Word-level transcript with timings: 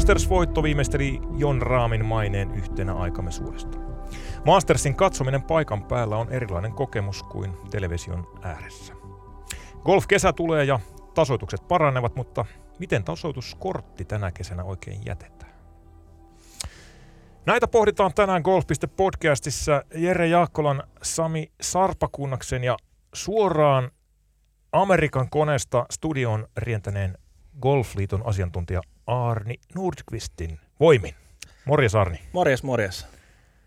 Masters-voitto 0.00 0.62
viimeisteli 0.62 1.20
Jon 1.36 1.62
Raamin 1.62 2.04
maineen 2.04 2.54
yhtenä 2.54 2.94
aikamme 2.94 3.30
suuresta. 3.30 3.78
Mastersin 4.46 4.94
katsominen 4.94 5.42
paikan 5.42 5.84
päällä 5.84 6.16
on 6.16 6.32
erilainen 6.32 6.72
kokemus 6.72 7.22
kuin 7.22 7.56
television 7.70 8.26
ääressä. 8.42 8.94
Golf-kesä 9.84 10.32
tulee 10.32 10.64
ja 10.64 10.80
tasoitukset 11.14 11.68
paranevat, 11.68 12.16
mutta 12.16 12.44
miten 12.78 13.04
tasoituskortti 13.04 14.04
tänä 14.04 14.32
kesänä 14.32 14.64
oikein 14.64 15.06
jätetään? 15.06 15.52
Näitä 17.46 17.68
pohditaan 17.68 18.14
tänään 18.14 18.42
Golf.podcastissa 18.42 19.82
Jere 19.94 20.26
Jaakkolan, 20.26 20.82
Sami 21.02 21.52
Sarpakunnaksen 21.60 22.64
ja 22.64 22.76
suoraan 23.14 23.90
Amerikan 24.72 25.30
koneesta 25.30 25.86
studion 25.90 26.46
rientäneen 26.56 27.18
Golfliiton 27.60 28.26
asiantuntija 28.26 28.80
Arni 29.06 29.54
Nordqvistin 29.74 30.60
voimin. 30.80 31.14
Morjes 31.64 31.94
Arni. 31.94 32.20
Morjes, 32.32 32.62
morjes. 32.62 33.06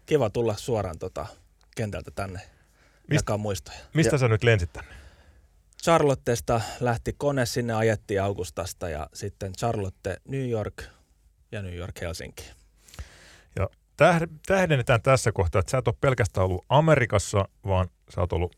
Kiva 0.06 0.30
tulla 0.30 0.56
suoraan 0.58 1.00
tota, 1.00 1.26
kentältä 1.76 2.12
tänne 2.12 2.40
Mist, 2.40 3.12
jakaa 3.12 3.38
muistoja. 3.38 3.78
Mistä 3.94 4.16
ja. 4.16 4.20
sä 4.20 4.28
nyt 4.28 4.44
lensit 4.44 4.74
tänne? 4.74 4.96
Charlottesta 5.84 6.62
lähti 6.80 7.14
kone, 7.14 7.46
sinne 7.46 7.74
ajettiin 7.74 8.22
Augustasta 8.22 8.90
ja 8.90 9.10
sitten 9.14 9.54
Charlotte, 9.54 10.18
New 10.28 10.50
York 10.50 10.84
ja 11.52 11.62
New 11.62 11.76
York, 11.76 12.02
Helsinki. 12.02 12.44
Ja 13.56 13.70
tähdennetään 14.46 15.02
tässä 15.02 15.32
kohtaa, 15.32 15.60
että 15.60 15.72
sä 15.72 15.78
et 15.78 15.88
ole 15.88 15.96
pelkästään 16.02 16.46
ollut 16.46 16.66
Amerikassa, 16.70 17.46
vaan 17.68 17.88
sä 18.16 18.22
oot 18.22 18.34
ollut 18.34 18.56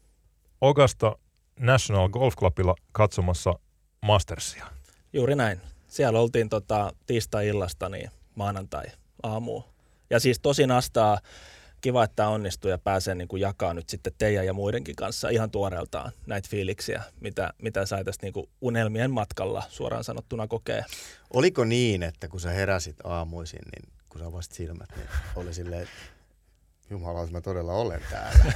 Augusta 0.62 1.16
National 1.60 2.10
Golf 2.10 2.36
Clubilla 2.36 2.76
katsomassa 2.92 3.54
Mastersia. 4.02 4.66
Juuri 5.14 5.36
näin. 5.36 5.62
Siellä 5.96 6.20
oltiin 6.20 6.50
tota, 6.50 6.94
tiistai-illasta 7.06 7.90
niin 7.90 8.12
maanantai 8.36 8.86
aamu. 9.24 9.62
Ja 10.10 10.20
siis 10.20 10.40
tosi 10.40 10.68
nastaa 10.68 11.20
kiva, 11.82 12.04
että 12.04 12.28
onnistuu 12.28 12.72
ja 12.72 12.78
pääsee 12.78 13.16
niin 13.16 13.28
kuin 13.28 13.42
jakaa 13.42 13.74
nyt 13.74 13.90
sitten 13.90 14.14
teidän 14.18 14.46
ja 14.46 14.54
muidenkin 14.54 14.96
kanssa 14.96 15.30
ihan 15.30 15.52
tuoreeltaan 15.52 16.12
näitä 16.28 16.50
fiiliksiä, 16.50 17.04
mitä, 17.20 17.54
mitä 17.62 17.86
sai 17.86 18.04
tästä 18.04 18.26
niin 18.26 18.34
kuin 18.34 18.50
unelmien 18.62 19.12
matkalla 19.12 19.64
suoraan 19.70 20.04
sanottuna 20.04 20.48
kokee. 20.48 20.86
Oliko 21.34 21.64
niin, 21.64 22.04
että 22.04 22.28
kun 22.28 22.40
sä 22.40 22.50
heräsit 22.50 22.96
aamuisin, 23.04 23.62
niin 23.76 23.94
kun 24.10 24.22
sä 24.22 24.28
avasit 24.28 24.52
silmät, 24.52 24.90
niin 24.96 25.08
oli 25.36 25.54
silleen, 25.54 25.88
Jumala, 26.90 27.28
mä 27.28 27.42
todella 27.42 27.74
olen 27.74 28.02
täällä. 28.10 28.44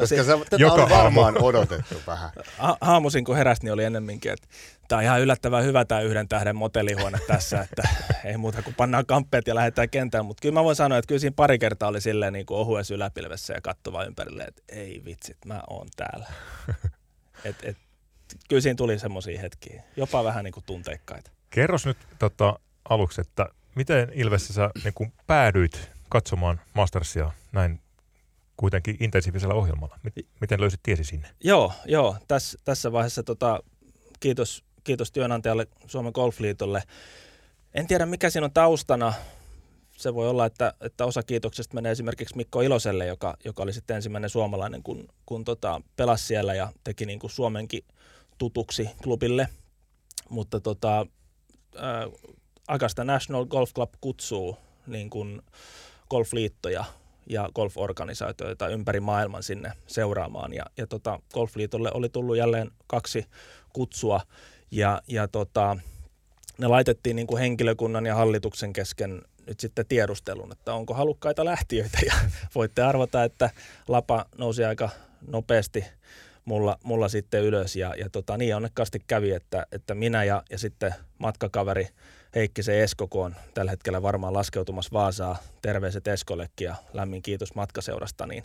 Koska 0.00 0.24
se, 0.24 0.38
tätä 0.44 0.56
Joka 0.58 0.82
on 0.82 0.90
varmaan 0.90 1.34
aamu. 1.34 1.46
odotettu 1.46 2.02
vähän. 2.06 2.30
Aamuisin 2.80 3.24
kun 3.24 3.36
heräsin, 3.36 3.64
niin 3.64 3.72
oli 3.72 3.84
ennemminkin, 3.84 4.32
että 4.32 4.48
tämä 4.88 4.98
on 4.98 5.04
ihan 5.04 5.20
yllättävän 5.20 5.64
hyvä 5.64 5.84
tämä 5.84 6.00
yhden 6.00 6.28
tähden 6.28 6.56
motellihuone 6.56 7.18
tässä, 7.26 7.60
että 7.70 7.88
ei 8.24 8.36
muuta 8.36 8.62
kuin 8.62 8.74
pannaan 8.74 9.06
kamppeet 9.06 9.46
ja 9.46 9.54
lähdetään 9.54 9.90
kentään. 9.90 10.24
Mutta 10.26 10.40
kyllä 10.40 10.52
mä 10.52 10.64
voin 10.64 10.76
sanoa, 10.76 10.98
että 10.98 11.08
kyllä 11.08 11.18
siinä 11.18 11.34
pari 11.36 11.58
kertaa 11.58 11.88
oli 11.88 12.00
silleen 12.00 12.32
niin 12.32 12.46
kuin 12.46 12.58
ohuessa 12.58 12.94
yläpilvessä 12.94 13.54
ja 13.54 13.60
kattova 13.60 14.04
ympärille, 14.04 14.44
että 14.44 14.62
ei 14.68 15.02
vitsit, 15.04 15.36
mä 15.44 15.62
oon 15.70 15.88
täällä. 15.96 16.26
Et, 17.44 17.56
et, 17.62 17.76
kyllä 18.48 18.62
siinä 18.62 18.76
tuli 18.76 18.98
semmoisia 18.98 19.40
hetkiä, 19.40 19.82
jopa 19.96 20.24
vähän 20.24 20.44
niin 20.44 20.52
kuin 20.52 20.64
tunteikkaita. 20.66 21.30
Kerros 21.50 21.86
nyt 21.86 21.96
tota, 22.18 22.58
aluksi, 22.88 23.20
että 23.20 23.46
miten 23.74 24.08
Ilvessä 24.12 24.52
sä 24.52 24.70
niin 24.84 24.94
kuin 24.94 25.12
päädyit 25.26 25.97
katsomaan 26.08 26.60
Mastersia 26.74 27.32
näin 27.52 27.80
kuitenkin 28.56 28.96
intensiivisellä 29.00 29.54
ohjelmalla. 29.54 29.98
Miten 30.40 30.60
löysit 30.60 30.80
tiesi 30.82 31.04
sinne? 31.04 31.28
Joo, 31.44 31.72
joo. 31.86 32.16
Täs, 32.28 32.56
tässä 32.64 32.92
vaiheessa 32.92 33.22
tota, 33.22 33.62
kiitos, 34.20 34.64
kiitos 34.84 35.12
työnantajalle 35.12 35.66
Suomen 35.86 36.12
Golfliitolle. 36.14 36.82
En 37.74 37.86
tiedä, 37.86 38.06
mikä 38.06 38.30
siinä 38.30 38.44
on 38.44 38.52
taustana. 38.52 39.12
Se 39.96 40.14
voi 40.14 40.28
olla, 40.28 40.46
että, 40.46 40.74
että 40.80 41.04
osa 41.04 41.22
kiitoksesta 41.22 41.74
menee 41.74 41.92
esimerkiksi 41.92 42.36
Mikko 42.36 42.60
Iloselle, 42.60 43.06
joka, 43.06 43.36
joka 43.44 43.62
oli 43.62 43.72
sitten 43.72 43.96
ensimmäinen 43.96 44.30
suomalainen, 44.30 44.82
kun, 44.82 45.08
kun 45.26 45.44
tota, 45.44 45.80
pelasi 45.96 46.26
siellä 46.26 46.54
ja 46.54 46.72
teki 46.84 47.06
niin 47.06 47.18
kuin 47.18 47.30
Suomenkin 47.30 47.84
tutuksi 48.38 48.90
klubille. 49.02 49.48
Mutta 50.28 50.60
tota, 50.60 51.06
äh, 51.76 52.30
Agasta 52.68 53.04
National 53.04 53.46
Golf 53.46 53.74
Club 53.74 53.90
kutsuu 54.00 54.58
niin 54.86 55.10
kuin, 55.10 55.42
golfliittoja 56.10 56.84
ja 57.26 57.48
golforganisaatioita 57.54 58.68
ympäri 58.68 59.00
maailman 59.00 59.42
sinne 59.42 59.72
seuraamaan. 59.86 60.52
Ja, 60.52 60.64
ja 60.76 60.86
tota, 60.86 61.20
golfliitolle 61.34 61.90
oli 61.94 62.08
tullut 62.08 62.36
jälleen 62.36 62.70
kaksi 62.86 63.26
kutsua 63.72 64.20
ja, 64.70 65.02
ja 65.08 65.28
tota, 65.28 65.76
ne 66.58 66.66
laitettiin 66.66 67.16
niin 67.16 67.26
kuin 67.26 67.40
henkilökunnan 67.40 68.06
ja 68.06 68.14
hallituksen 68.14 68.72
kesken 68.72 69.22
nyt 69.46 69.60
sitten 69.60 69.86
tiedustelun, 69.86 70.52
että 70.52 70.74
onko 70.74 70.94
halukkaita 70.94 71.44
lähtiöitä 71.44 71.98
ja 72.06 72.14
voitte 72.54 72.82
arvata, 72.82 73.24
että 73.24 73.50
lapa 73.88 74.24
nousi 74.38 74.64
aika 74.64 74.90
nopeasti 75.26 75.84
mulla, 76.44 76.78
mulla 76.84 77.08
sitten 77.08 77.44
ylös 77.44 77.76
ja, 77.76 77.94
ja 77.94 78.10
tota, 78.10 78.36
niin 78.36 78.56
onnekkaasti 78.56 79.02
kävi, 79.06 79.32
että, 79.32 79.66
että 79.72 79.94
minä 79.94 80.24
ja, 80.24 80.42
ja 80.50 80.58
sitten 80.58 80.94
matkakaveri 81.18 81.88
se 82.60 82.82
Esko, 82.82 83.08
kun 83.08 83.24
on 83.24 83.36
tällä 83.54 83.70
hetkellä 83.70 84.02
varmaan 84.02 84.34
laskeutumassa 84.34 84.92
Vaasaa. 84.92 85.38
Terveiset 85.62 86.08
Eskollekin 86.08 86.64
ja 86.64 86.74
lämmin 86.92 87.22
kiitos 87.22 87.54
matkaseurasta, 87.54 88.26
niin 88.26 88.44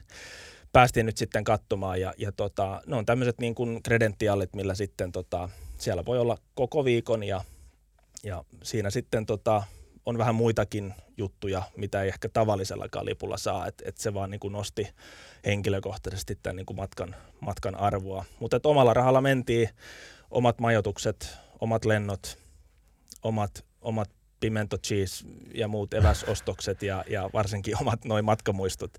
päästiin 0.72 1.06
nyt 1.06 1.18
sitten 1.18 1.44
katsomaan 1.44 2.02
ja, 2.02 2.14
ja 2.18 2.32
tota, 2.32 2.82
ne 2.86 2.96
on 2.96 3.06
tämmöiset 3.06 3.40
niin 3.40 3.56
kuin 3.56 3.84
kredentiaalit, 3.84 4.56
millä 4.56 4.76
sitten 4.76 5.12
tota, 5.12 5.50
siellä 5.78 6.06
voi 6.06 6.20
olla 6.20 6.38
koko 6.56 6.86
viikon 6.86 7.24
ja, 7.24 7.44
ja 8.24 8.44
siinä 8.64 8.90
sitten 8.90 9.26
tota, 9.26 9.64
on 10.06 10.18
vähän 10.18 10.36
muitakin 10.36 10.94
juttuja, 11.18 11.64
mitä 11.78 12.02
ei 12.02 12.08
ehkä 12.08 12.30
tavallisellakaan 12.30 13.06
lipulla 13.06 13.38
saa, 13.38 13.68
että 13.68 13.84
et 13.88 13.98
se 13.98 14.14
vaan 14.14 14.32
niin 14.32 14.40
kuin 14.40 14.52
nosti 14.52 14.88
henkilökohtaisesti 15.46 16.40
tämän 16.44 16.56
niin 16.56 16.66
kuin 16.66 16.78
matkan, 16.78 17.16
matkan 17.40 17.76
arvoa. 17.76 18.26
Mutta 18.40 18.60
omalla 18.64 18.94
rahalla 18.94 19.22
mentiin, 19.22 19.70
omat 20.32 20.60
majoitukset, 20.60 21.38
omat 21.60 21.86
lennot, 21.86 22.38
omat 23.24 23.66
omat 23.84 24.10
pimento 24.40 24.78
cheese 24.78 25.26
ja 25.54 25.68
muut 25.68 25.94
eväsostokset 25.94 26.84
ja, 26.84 27.04
ja 27.10 27.30
varsinkin 27.34 27.82
omat 27.82 28.06
noin 28.06 28.26
matkamuistot, 28.26 28.98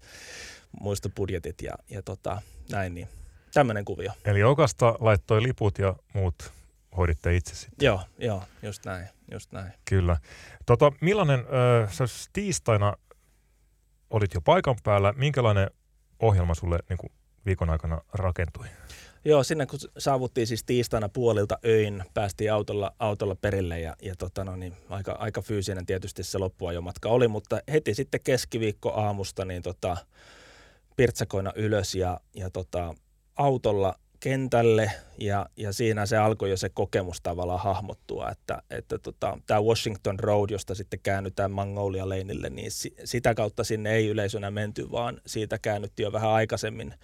muistobudjetit 0.81 1.63
ja, 1.63 1.73
ja 1.91 2.03
tota, 2.03 2.43
näin, 2.71 2.95
niin 2.95 3.09
tämmöinen 3.55 3.85
kuvio. 3.85 4.13
Eli 4.25 4.43
Okasta 4.43 4.97
laittoi 5.01 5.43
liput 5.43 5.79
ja 5.79 5.97
muut 6.15 6.53
hoiditte 6.97 7.37
itse 7.37 7.55
sitten. 7.55 7.87
Joo, 7.87 8.01
joo, 8.19 8.43
just 8.63 8.85
näin, 8.85 9.09
just 9.33 9.53
näin. 9.53 9.73
Kyllä. 9.85 10.17
Tota, 10.67 10.93
millainen, 11.01 11.41
äh, 11.41 11.93
sä 11.93 12.05
tiistaina 12.33 12.95
olit 14.11 14.35
jo 14.35 14.41
paikan 14.41 14.77
päällä, 14.85 15.13
minkälainen 15.17 15.71
ohjelma 16.21 16.55
sulle 16.55 16.79
niin 16.89 16.99
kuin 16.99 17.13
viikon 17.47 17.71
aikana 17.71 18.01
rakentui? 18.13 18.67
Joo, 19.25 19.45
sinne 19.45 19.67
kun 19.67 19.79
saavuttiin 19.99 20.47
siis 20.47 20.65
tiistaina 20.65 21.09
puolilta 21.09 21.59
öin, 21.65 22.05
päästiin 22.15 22.53
autolla, 22.53 22.95
autolla 22.99 23.35
perille 23.35 23.81
ja, 23.81 23.97
ja 24.03 24.15
tota 24.17 24.45
no 24.45 24.57
niin, 24.57 24.77
aika, 24.89 25.13
aika 25.13 25.43
fyysinen 25.43 25.87
tietysti 25.87 26.23
se 26.23 26.39
loppuajomatka 26.39 27.09
oli, 27.09 27.29
mutta 27.29 27.61
heti 27.73 27.95
sitten 27.95 28.21
keskiviikko 28.25 28.93
aamusta 28.93 29.45
niin 29.45 29.63
tota, 29.63 29.97
pirtsakoina 30.97 31.53
ylös 31.57 31.95
ja, 31.95 32.21
ja 32.35 32.51
tota, 32.51 32.95
autolla 33.37 33.95
kentälle 34.21 34.91
ja, 35.19 35.47
ja 35.57 35.73
siinä 35.73 36.07
se 36.07 36.17
alkoi 36.17 36.51
jo 36.51 36.57
se 36.57 36.69
kokemus 36.69 37.21
tavallaan 37.21 37.61
hahmottua, 37.61 38.31
että, 38.31 38.63
että 38.71 38.99
tota, 38.99 39.39
tämä 39.47 39.63
Washington 39.63 40.21
Road, 40.21 40.51
josta 40.51 40.75
sitten 40.75 41.01
käännytään 41.03 41.51
Magnolia 41.51 42.09
Laneille, 42.09 42.51
niin 42.51 42.71
si, 42.71 42.95
sitä 43.05 43.35
kautta 43.35 43.65
sinne 43.65 43.93
ei 43.95 44.09
yleisönä 44.09 44.51
menty, 44.51 44.91
vaan 44.91 45.21
siitä 45.27 45.59
käännyttiin 45.59 46.05
jo 46.05 46.13
vähän 46.13 46.31
aikaisemmin 46.31 46.95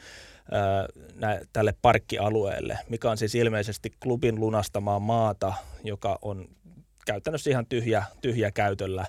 nä, 1.15 1.41
tälle 1.53 1.75
parkkialueelle, 1.83 2.78
mikä 2.88 3.11
on 3.11 3.19
siis 3.19 3.34
ilmeisesti 3.34 3.91
klubin 4.03 4.41
lunastamaa 4.41 4.99
maata, 4.99 5.55
joka 5.84 6.19
on 6.22 6.49
käytännössä 7.07 7.51
ihan 7.51 7.66
tyhjä, 7.66 8.04
tyhjä 8.21 8.51
käytöllä 8.51 9.07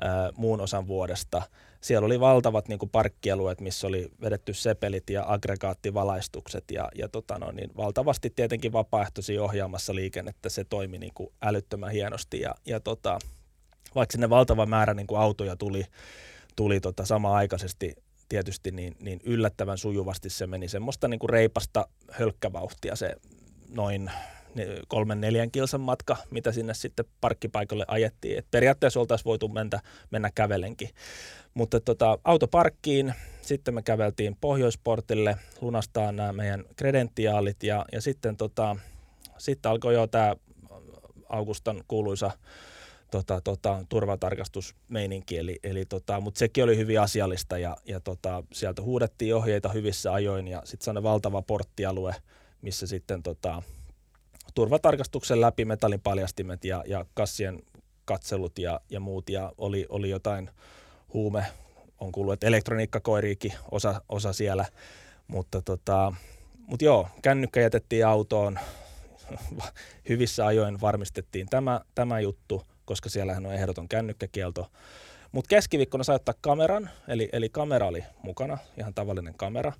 ää, 0.00 0.30
muun 0.36 0.60
osan 0.60 0.86
vuodesta. 0.86 1.42
Siellä 1.80 2.06
oli 2.06 2.20
valtavat 2.20 2.68
niin 2.68 2.78
kuin 2.78 2.90
parkkialueet, 2.90 3.60
missä 3.60 3.86
oli 3.86 4.10
vedetty 4.20 4.54
sepelit 4.54 5.10
ja 5.10 5.24
aggregaattivalaistukset 5.26 6.64
ja, 6.70 6.88
ja 6.94 7.08
tota 7.08 7.38
no, 7.38 7.50
niin 7.52 7.70
valtavasti 7.76 8.30
tietenkin 8.36 8.72
vapaaehtoisia 8.72 9.42
ohjaamassa 9.42 9.94
liikennettä. 9.94 10.48
Se 10.48 10.64
toimi 10.64 10.98
niin 10.98 11.12
kuin 11.14 11.32
älyttömän 11.42 11.90
hienosti 11.90 12.40
ja, 12.40 12.54
ja 12.66 12.80
tota, 12.80 13.18
vaikka 13.94 14.12
sinne 14.12 14.30
valtava 14.30 14.66
määrä 14.66 14.94
niin 14.94 15.06
kuin 15.06 15.20
autoja 15.20 15.56
tuli, 15.56 15.86
tuli 16.56 16.80
tota 16.80 17.04
sama-aikaisesti 17.04 18.03
tietysti 18.28 18.70
niin, 18.70 18.96
niin 19.00 19.20
yllättävän 19.24 19.78
sujuvasti 19.78 20.30
se 20.30 20.46
meni 20.46 20.68
semmoista 20.68 21.08
niin 21.08 21.18
kuin 21.18 21.30
reipasta 21.30 21.88
hölkkävauhtia 22.10 22.96
se 22.96 23.16
noin 23.68 24.10
kolmen 24.88 25.20
neljän 25.20 25.50
kilsan 25.50 25.80
matka, 25.80 26.16
mitä 26.30 26.52
sinne 26.52 26.74
sitten 26.74 27.04
parkkipaikalle 27.20 27.84
ajettiin. 27.88 28.38
Et 28.38 28.46
periaatteessa 28.50 29.00
oltaisiin 29.00 29.24
voitu 29.24 29.48
mennä, 29.48 29.80
mennä 30.10 30.30
kävelenkin. 30.34 30.90
Mutta 31.54 31.80
tota, 31.80 32.18
autoparkkiin, 32.24 33.14
sitten 33.42 33.74
me 33.74 33.82
käveltiin 33.82 34.36
Pohjoisportille, 34.40 35.36
lunastaa 35.60 36.12
nämä 36.12 36.32
meidän 36.32 36.64
kredentiaalit 36.76 37.62
ja, 37.62 37.84
ja 37.92 38.00
sitten 38.00 38.36
tota, 38.36 38.76
sitten 39.38 39.70
alkoi 39.70 39.94
jo 39.94 40.06
tämä 40.06 40.36
Augustan 41.28 41.84
kuuluisa 41.88 42.30
tota, 43.14 43.40
tota, 43.40 43.84
turvatarkastusmeininki, 43.88 45.38
eli, 45.38 45.58
eli 45.62 45.84
tota, 45.84 46.20
mutta 46.20 46.38
sekin 46.38 46.64
oli 46.64 46.76
hyvin 46.76 47.00
asiallista 47.00 47.58
ja, 47.58 47.76
ja 47.84 48.00
tota, 48.00 48.44
sieltä 48.52 48.82
huudettiin 48.82 49.34
ohjeita 49.34 49.68
hyvissä 49.68 50.12
ajoin 50.12 50.48
ja 50.48 50.62
sitten 50.64 50.84
sellainen 50.84 51.02
valtava 51.02 51.42
porttialue, 51.42 52.14
missä 52.62 52.86
sitten 52.86 53.22
tota, 53.22 53.62
turvatarkastuksen 54.54 55.40
läpi 55.40 55.64
metallin 55.64 56.00
paljastimet 56.00 56.64
ja, 56.64 56.84
ja 56.86 57.06
kassien 57.14 57.62
katselut 58.04 58.58
ja, 58.58 58.80
ja 58.90 59.00
muut. 59.00 59.30
Ja 59.30 59.52
oli, 59.58 59.86
oli 59.88 60.10
jotain 60.10 60.50
huume, 61.12 61.46
on 62.00 62.12
kuullut, 62.12 62.32
että 62.32 62.46
elektroniikkakoiriikin 62.46 63.52
osa, 63.70 64.02
osa 64.08 64.32
siellä, 64.32 64.64
mutta 65.28 65.62
tota, 65.62 66.12
mut 66.56 66.82
joo, 66.82 67.08
kännykkä 67.22 67.60
jätettiin 67.60 68.06
autoon, 68.06 68.58
hyvissä 70.08 70.46
ajoin 70.46 70.80
varmistettiin 70.80 71.46
tämä, 71.50 71.80
tämä 71.94 72.20
juttu, 72.20 72.62
koska 72.84 73.08
siellähän 73.08 73.46
on 73.46 73.54
ehdoton 73.54 73.88
kännykkäkielto. 73.88 74.70
Mutta 75.32 75.48
keskiviikkona 75.48 76.04
sai 76.04 76.16
ottaa 76.16 76.34
kameran, 76.40 76.90
eli, 77.08 77.28
eli 77.32 77.48
kamera 77.48 77.86
oli 77.86 78.04
mukana, 78.22 78.58
ihan 78.78 78.94
tavallinen 78.94 79.34
kamera. 79.34 79.72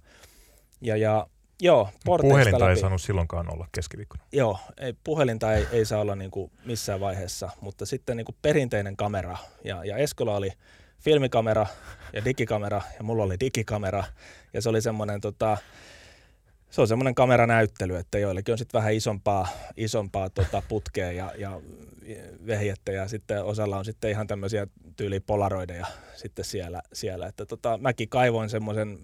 Ja, 0.80 0.96
ja 0.96 1.26
joo, 1.62 1.88
Puhelinta 2.04 2.60
läpi. 2.60 2.70
ei 2.70 2.76
saanut 2.76 3.02
silloinkaan 3.02 3.52
olla 3.52 3.68
keskiviikkona. 3.72 4.22
Joo, 4.32 4.58
ei, 4.80 4.94
puhelinta 5.04 5.54
ei, 5.54 5.66
ei 5.72 5.84
saa 5.84 6.00
olla 6.00 6.14
niinku 6.16 6.50
missään 6.64 7.00
vaiheessa, 7.00 7.50
mutta 7.60 7.86
sitten 7.86 8.16
niinku 8.16 8.34
perinteinen 8.42 8.96
kamera. 8.96 9.36
Ja, 9.64 9.84
ja 9.84 9.96
Eskola 9.96 10.36
oli 10.36 10.52
filmikamera 11.00 11.66
ja 12.12 12.24
digikamera, 12.24 12.82
ja 12.98 13.04
mulla 13.04 13.22
oli 13.24 13.40
digikamera. 13.40 14.04
Ja 14.52 14.62
se 14.62 14.68
oli 14.68 14.82
semmoinen 14.82 15.20
tota, 15.20 15.56
se 16.74 16.80
on 16.80 16.88
semmoinen 16.88 17.14
kameranäyttely, 17.14 17.96
että 17.96 18.18
joillekin 18.18 18.52
on 18.52 18.58
sitten 18.58 18.78
vähän 18.78 18.94
isompaa, 18.94 19.48
isompaa 19.76 20.30
tota 20.30 20.62
putkea 20.68 21.12
ja, 21.12 21.32
ja 21.38 21.60
vehjettä 22.46 22.92
ja 22.92 23.08
sitten 23.08 23.44
osalla 23.44 23.76
on 23.76 23.84
sitten 23.84 24.10
ihan 24.10 24.26
tämmöisiä 24.26 24.66
tyyli 24.96 25.20
polaroideja 25.20 25.86
sitten 26.16 26.44
siellä, 26.44 26.82
siellä. 26.92 27.26
että 27.26 27.46
tota, 27.46 27.78
mäkin 27.78 28.08
kaivoin 28.08 28.50
semmoisen 28.50 28.98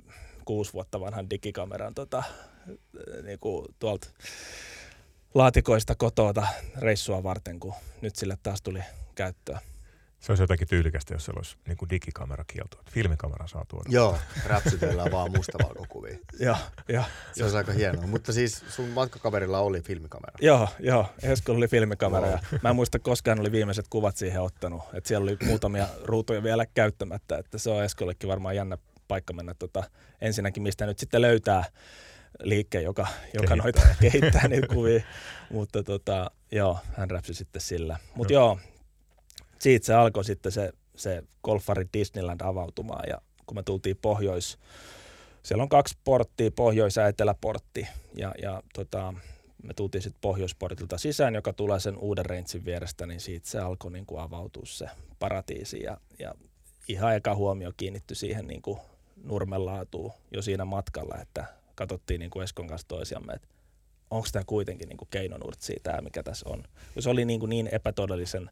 kuusi 0.44 0.72
vuotta 0.72 1.00
vanhan 1.00 1.31
digikameran 1.31 1.94
tota, 1.94 2.22
niin 3.22 3.38
kuin 3.38 3.67
tuolta 3.78 4.08
laatikoista 5.34 5.94
kotota 5.94 6.46
reissua 6.78 7.23
varten, 7.23 7.61
kun 7.61 7.75
nyt 8.00 8.16
sille 8.16 8.38
taas 8.43 8.62
tuli 8.62 8.81
käyttöä. 9.14 9.58
Se 10.20 10.32
olisi 10.32 10.43
jotakin 10.43 10.69
tyylikästä, 10.69 11.14
jos 11.14 11.25
se 11.25 11.32
olisi 11.37 11.56
niin 11.67 11.76
kuin 11.76 11.90
digikamerakielto. 11.90 12.78
Filmikamera 12.90 13.46
saa 13.46 13.64
tuoda. 13.69 13.88
Joo, 13.88 14.19
räpsytellään 14.46 15.12
vaan 15.12 15.31
mustavalkokuvia. 15.37 16.19
joo, 16.40 16.56
joo. 16.88 17.05
Se 17.32 17.43
olisi 17.43 17.56
aika 17.56 17.72
hienoa. 17.72 18.06
Mutta 18.06 18.32
siis 18.32 18.64
sun 18.69 18.88
matkakaverilla 18.88 19.58
oli 19.58 19.82
filmikamera. 19.82 20.34
Joo, 20.40 20.69
joo. 20.78 21.06
Eskolla 21.22 21.56
oli 21.56 21.69
filmikamera. 21.69 22.26
Ja 22.26 22.38
mä 22.62 22.69
en 22.69 22.76
muista 22.76 22.99
koskaan 22.99 23.40
oli 23.40 23.52
viimeiset 23.52 23.87
kuvat 23.90 24.17
siihen 24.17 24.43
ottanut. 24.43 24.82
Että 24.94 25.08
siellä 25.08 25.22
oli 25.22 25.37
muutamia 25.44 25.87
ruutuja 26.05 26.43
vielä 26.43 26.66
käyttämättä. 26.66 27.38
Että 27.38 27.58
se 27.58 27.70
on 27.70 27.84
Eskollekin 27.84 28.28
varmaan 28.28 28.56
jännä 28.56 28.78
paikka 29.08 29.32
mennä 29.32 29.55
tota, 29.55 29.84
ensinnäkin, 30.20 30.62
mistä 30.62 30.87
nyt 30.87 30.99
sitten 30.99 31.23
löytää 31.23 31.64
liikkeen, 32.43 32.84
joka, 32.84 33.06
joka 33.34 33.46
kehittää. 33.46 33.56
noita 33.56 33.81
kehittää 34.00 34.49
niitä 34.49 34.66
kuvia. 34.66 35.02
Mutta 35.50 35.82
tota, 35.82 36.31
joo, 36.52 36.78
hän 36.96 37.11
räpsi 37.11 37.34
sitten 37.34 37.62
sillä. 37.62 37.96
Mutta 38.14 38.32
joo, 38.32 38.58
siitä 39.61 39.87
se 39.87 39.95
alkoi 39.95 40.25
sitten 40.25 40.53
se, 40.53 40.73
se 40.97 41.23
Golfari 41.45 41.87
Disneyland 41.93 42.41
avautumaan 42.41 43.09
ja 43.09 43.21
kun 43.47 43.57
me 43.57 43.62
tultiin 43.62 43.97
pohjois, 44.03 44.59
siellä 45.43 45.62
on 45.62 45.69
kaksi 45.69 45.97
porttia, 46.05 46.51
pohjois- 46.51 46.97
ja 46.97 47.09
eteläportti 47.09 47.89
ja, 48.15 48.35
ja 48.43 48.62
tota, 48.75 49.15
me 49.62 49.75
tultiin 49.75 50.03
sitten 50.03 50.21
pohjoisportilta 50.21 50.99
sisään, 50.99 51.35
joka 51.35 51.53
tulee 51.53 51.81
sen 51.81 51.97
uuden 51.99 52.27
reintsin 52.27 52.65
vierestä, 52.65 53.07
niin 53.07 53.21
siitä 53.21 53.49
se 53.49 53.59
alkoi 53.59 53.93
niin 53.93 54.07
kuin 54.07 54.21
avautua 54.21 54.62
se 54.67 54.87
paratiisi 55.19 55.83
ja, 55.83 55.97
ja 56.19 56.35
ihan 56.89 57.17
eka 57.17 57.35
huomio 57.35 57.73
kiinnittyi 57.77 58.17
siihen 58.17 58.47
niin 58.47 58.62
kuin 58.62 58.79
nurmenlaatuun 59.25 60.12
jo 60.33 60.43
siinä 60.43 60.65
matkalla, 60.65 61.19
että 61.23 61.45
katsottiin 61.75 62.19
niin 62.19 62.31
kuin 62.31 62.45
Eskon 62.45 62.67
kanssa 62.67 62.89
toisiamme, 62.89 63.33
että 63.33 63.49
onko 64.11 64.29
tämä 64.33 64.43
kuitenkin 64.47 64.89
niin 64.89 64.97
kuin 64.97 65.09
keinonurtsi 65.11 65.77
tämä, 65.83 66.01
mikä 66.01 66.23
tässä 66.23 66.49
on. 66.49 66.62
Se 66.99 67.11
oli 67.11 67.25
niin, 67.25 67.41
kuin 67.41 67.51
niin 67.51 67.69
epätodellisen 67.73 68.51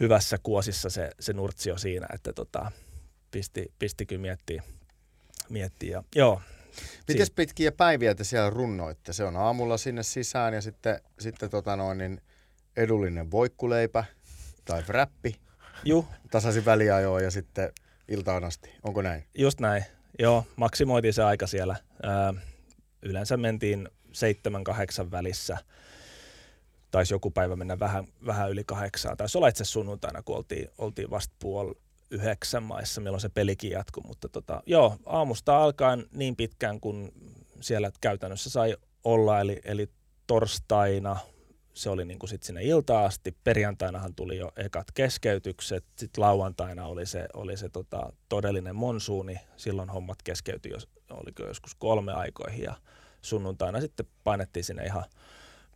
hyvässä 0.00 0.38
kuosissa 0.42 0.90
se, 0.90 1.10
se 1.20 1.32
nurtsio 1.32 1.78
siinä, 1.78 2.06
että 2.14 2.32
tota, 2.32 2.72
pisti, 3.30 3.72
pisti 3.78 4.06
kyllä 4.06 4.22
miettiä. 4.22 4.62
miettiä. 5.48 5.90
Ja, 5.90 6.02
joo, 6.14 6.40
Miten 7.08 7.26
pitkiä 7.36 7.72
päiviä 7.72 8.14
te 8.14 8.24
siellä 8.24 8.50
runnoitte? 8.50 9.12
Se 9.12 9.24
on 9.24 9.36
aamulla 9.36 9.76
sinne 9.76 10.02
sisään 10.02 10.54
ja 10.54 10.60
sitten, 10.60 11.00
sitten 11.18 11.50
tota 11.50 11.76
noin, 11.76 11.98
niin 11.98 12.20
edullinen 12.76 13.30
voikkuleipä 13.30 14.04
tai 14.64 14.82
wrappi. 14.88 15.36
Juh. 15.84 16.06
Tasaisin 16.30 16.64
väliajoa 16.64 17.20
ja 17.20 17.30
sitten 17.30 17.72
iltaan 18.08 18.44
asti. 18.44 18.70
Onko 18.82 19.02
näin? 19.02 19.24
Just 19.38 19.60
näin. 19.60 19.84
Joo, 20.18 20.46
maksimoitiin 20.56 21.14
se 21.14 21.22
aika 21.22 21.46
siellä. 21.46 21.76
Ö, 22.04 22.40
yleensä 23.02 23.36
mentiin 23.36 23.88
seitsemän, 24.12 24.64
kahdeksan 24.64 25.10
välissä– 25.10 25.58
taisi 26.94 27.14
joku 27.14 27.30
päivä 27.30 27.56
mennä 27.56 27.78
vähän, 27.78 28.04
vähän 28.26 28.50
yli 28.50 28.64
kahdeksaan. 28.64 29.16
Taisi 29.16 29.38
olla 29.38 29.48
itse 29.48 29.64
sunnuntaina, 29.64 30.22
kun 30.22 30.36
oltiin, 30.36 30.68
oltiin 30.78 31.10
vasta 31.10 31.34
puoli 31.38 31.74
yhdeksän 32.10 32.62
maissa, 32.62 33.00
milloin 33.00 33.20
se 33.20 33.28
pelikin 33.28 33.70
jatkui. 33.70 34.02
Mutta 34.06 34.28
tota, 34.28 34.62
joo, 34.66 34.96
aamusta 35.06 35.62
alkaen 35.62 36.06
niin 36.12 36.36
pitkään 36.36 36.80
kuin 36.80 37.12
siellä 37.60 37.90
käytännössä 38.00 38.50
sai 38.50 38.76
olla, 39.04 39.40
eli, 39.40 39.60
eli 39.64 39.88
torstaina 40.26 41.16
se 41.72 41.90
oli 41.90 42.04
niin 42.04 42.18
kuin 42.18 42.30
sit 42.30 42.42
sinne 42.42 42.62
iltaan 42.62 43.04
asti. 43.04 43.36
Perjantainahan 43.44 44.14
tuli 44.14 44.36
jo 44.36 44.52
ekat 44.56 44.86
keskeytykset. 44.94 45.84
Sitten 45.98 46.22
lauantaina 46.22 46.86
oli 46.86 47.06
se, 47.06 47.26
oli 47.34 47.56
se 47.56 47.68
tota, 47.68 48.12
todellinen 48.28 48.76
monsuuni. 48.76 49.36
Silloin 49.56 49.90
hommat 49.90 50.22
keskeytyi, 50.24 50.72
jos, 50.72 50.88
oliko 51.10 51.42
joskus 51.42 51.74
kolme 51.74 52.12
aikoihin. 52.12 52.62
Ja 52.62 52.74
sunnuntaina 53.22 53.80
sitten 53.80 54.06
painettiin 54.24 54.64
sinne 54.64 54.84
ihan 54.84 55.04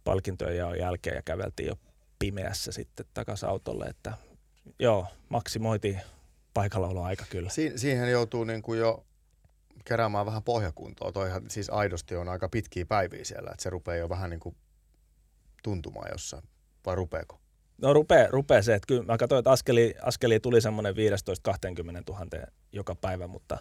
palkintojen 0.05 0.79
jälkeen 0.79 1.17
ja 1.17 1.23
käveltiin 1.23 1.67
jo 1.67 1.75
pimeässä 2.19 2.73
sitten 2.73 3.07
takaisin 3.15 3.49
autolle, 3.49 3.85
että 3.85 4.13
joo, 4.79 5.07
maksimoitiin 5.29 6.01
paikallaolo 6.55 7.03
aika 7.03 7.25
kyllä. 7.31 7.51
Si- 7.51 7.79
siihen 7.79 8.11
joutuu 8.11 8.45
niin 8.45 8.63
kuin 8.63 8.79
jo 8.81 9.05
keräämään 9.85 10.27
vähän 10.27 10.43
pohjakuntoa. 10.43 11.13
Toihan 11.13 11.51
siis 11.51 11.71
aidosti 11.71 12.17
on 12.17 12.29
aika 12.29 12.49
pitkiä 12.49 12.87
päiviä 12.87 13.25
siellä, 13.25 13.51
että 13.51 13.63
se 13.63 13.71
rupeaa 13.71 13.97
jo 13.97 14.09
vähän 14.09 14.31
niin 14.31 14.41
kuin 14.41 14.57
tuntumaan 15.63 16.09
jossain, 16.13 16.43
vai 16.87 16.95
rupeeko? 16.95 17.41
No 17.83 17.93
rupee, 17.93 18.29
rupee 18.31 18.63
se, 18.63 18.75
että 18.75 18.87
kyllä 18.87 19.03
mä 19.03 19.19
katsoin, 19.19 19.39
että 19.39 19.51
askeli, 19.51 19.95
askeli 20.03 20.41
tuli 20.41 20.61
semmoinen 20.61 20.95
15-20 20.95 20.97
000 22.09 22.47
joka 22.73 22.95
päivä, 22.95 23.27
mutta 23.27 23.59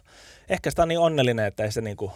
ehkä 0.50 0.70
sitä 0.70 0.82
on 0.82 0.88
niin 0.88 1.00
onnellinen, 1.00 1.46
että 1.46 1.64
ei 1.64 1.72
se 1.72 1.82
niin 1.82 1.98
kuin 1.98 2.12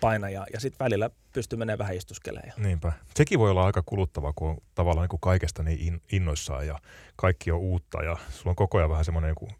paina 0.00 0.30
ja, 0.30 0.46
ja 0.52 0.60
sitten 0.60 0.84
välillä 0.84 1.10
pystyy 1.32 1.58
menemään 1.58 1.78
vähän 1.78 1.96
istuskelemaan. 1.96 2.52
Niinpä. 2.56 2.92
Sekin 3.16 3.38
voi 3.38 3.50
olla 3.50 3.66
aika 3.66 3.82
kuluttava, 3.86 4.32
kun 4.36 4.50
on 4.50 4.56
tavallaan 4.74 5.04
niin 5.04 5.08
kuin 5.08 5.20
kaikesta 5.20 5.62
niin 5.62 6.02
innoissaan 6.12 6.66
ja 6.66 6.78
kaikki 7.16 7.50
on 7.50 7.58
uutta 7.58 8.02
ja 8.02 8.16
sulla 8.30 8.50
on 8.50 8.56
koko 8.56 8.78
ajan 8.78 8.90
vähän 8.90 9.04
semmoinen 9.04 9.34
niin 9.40 9.56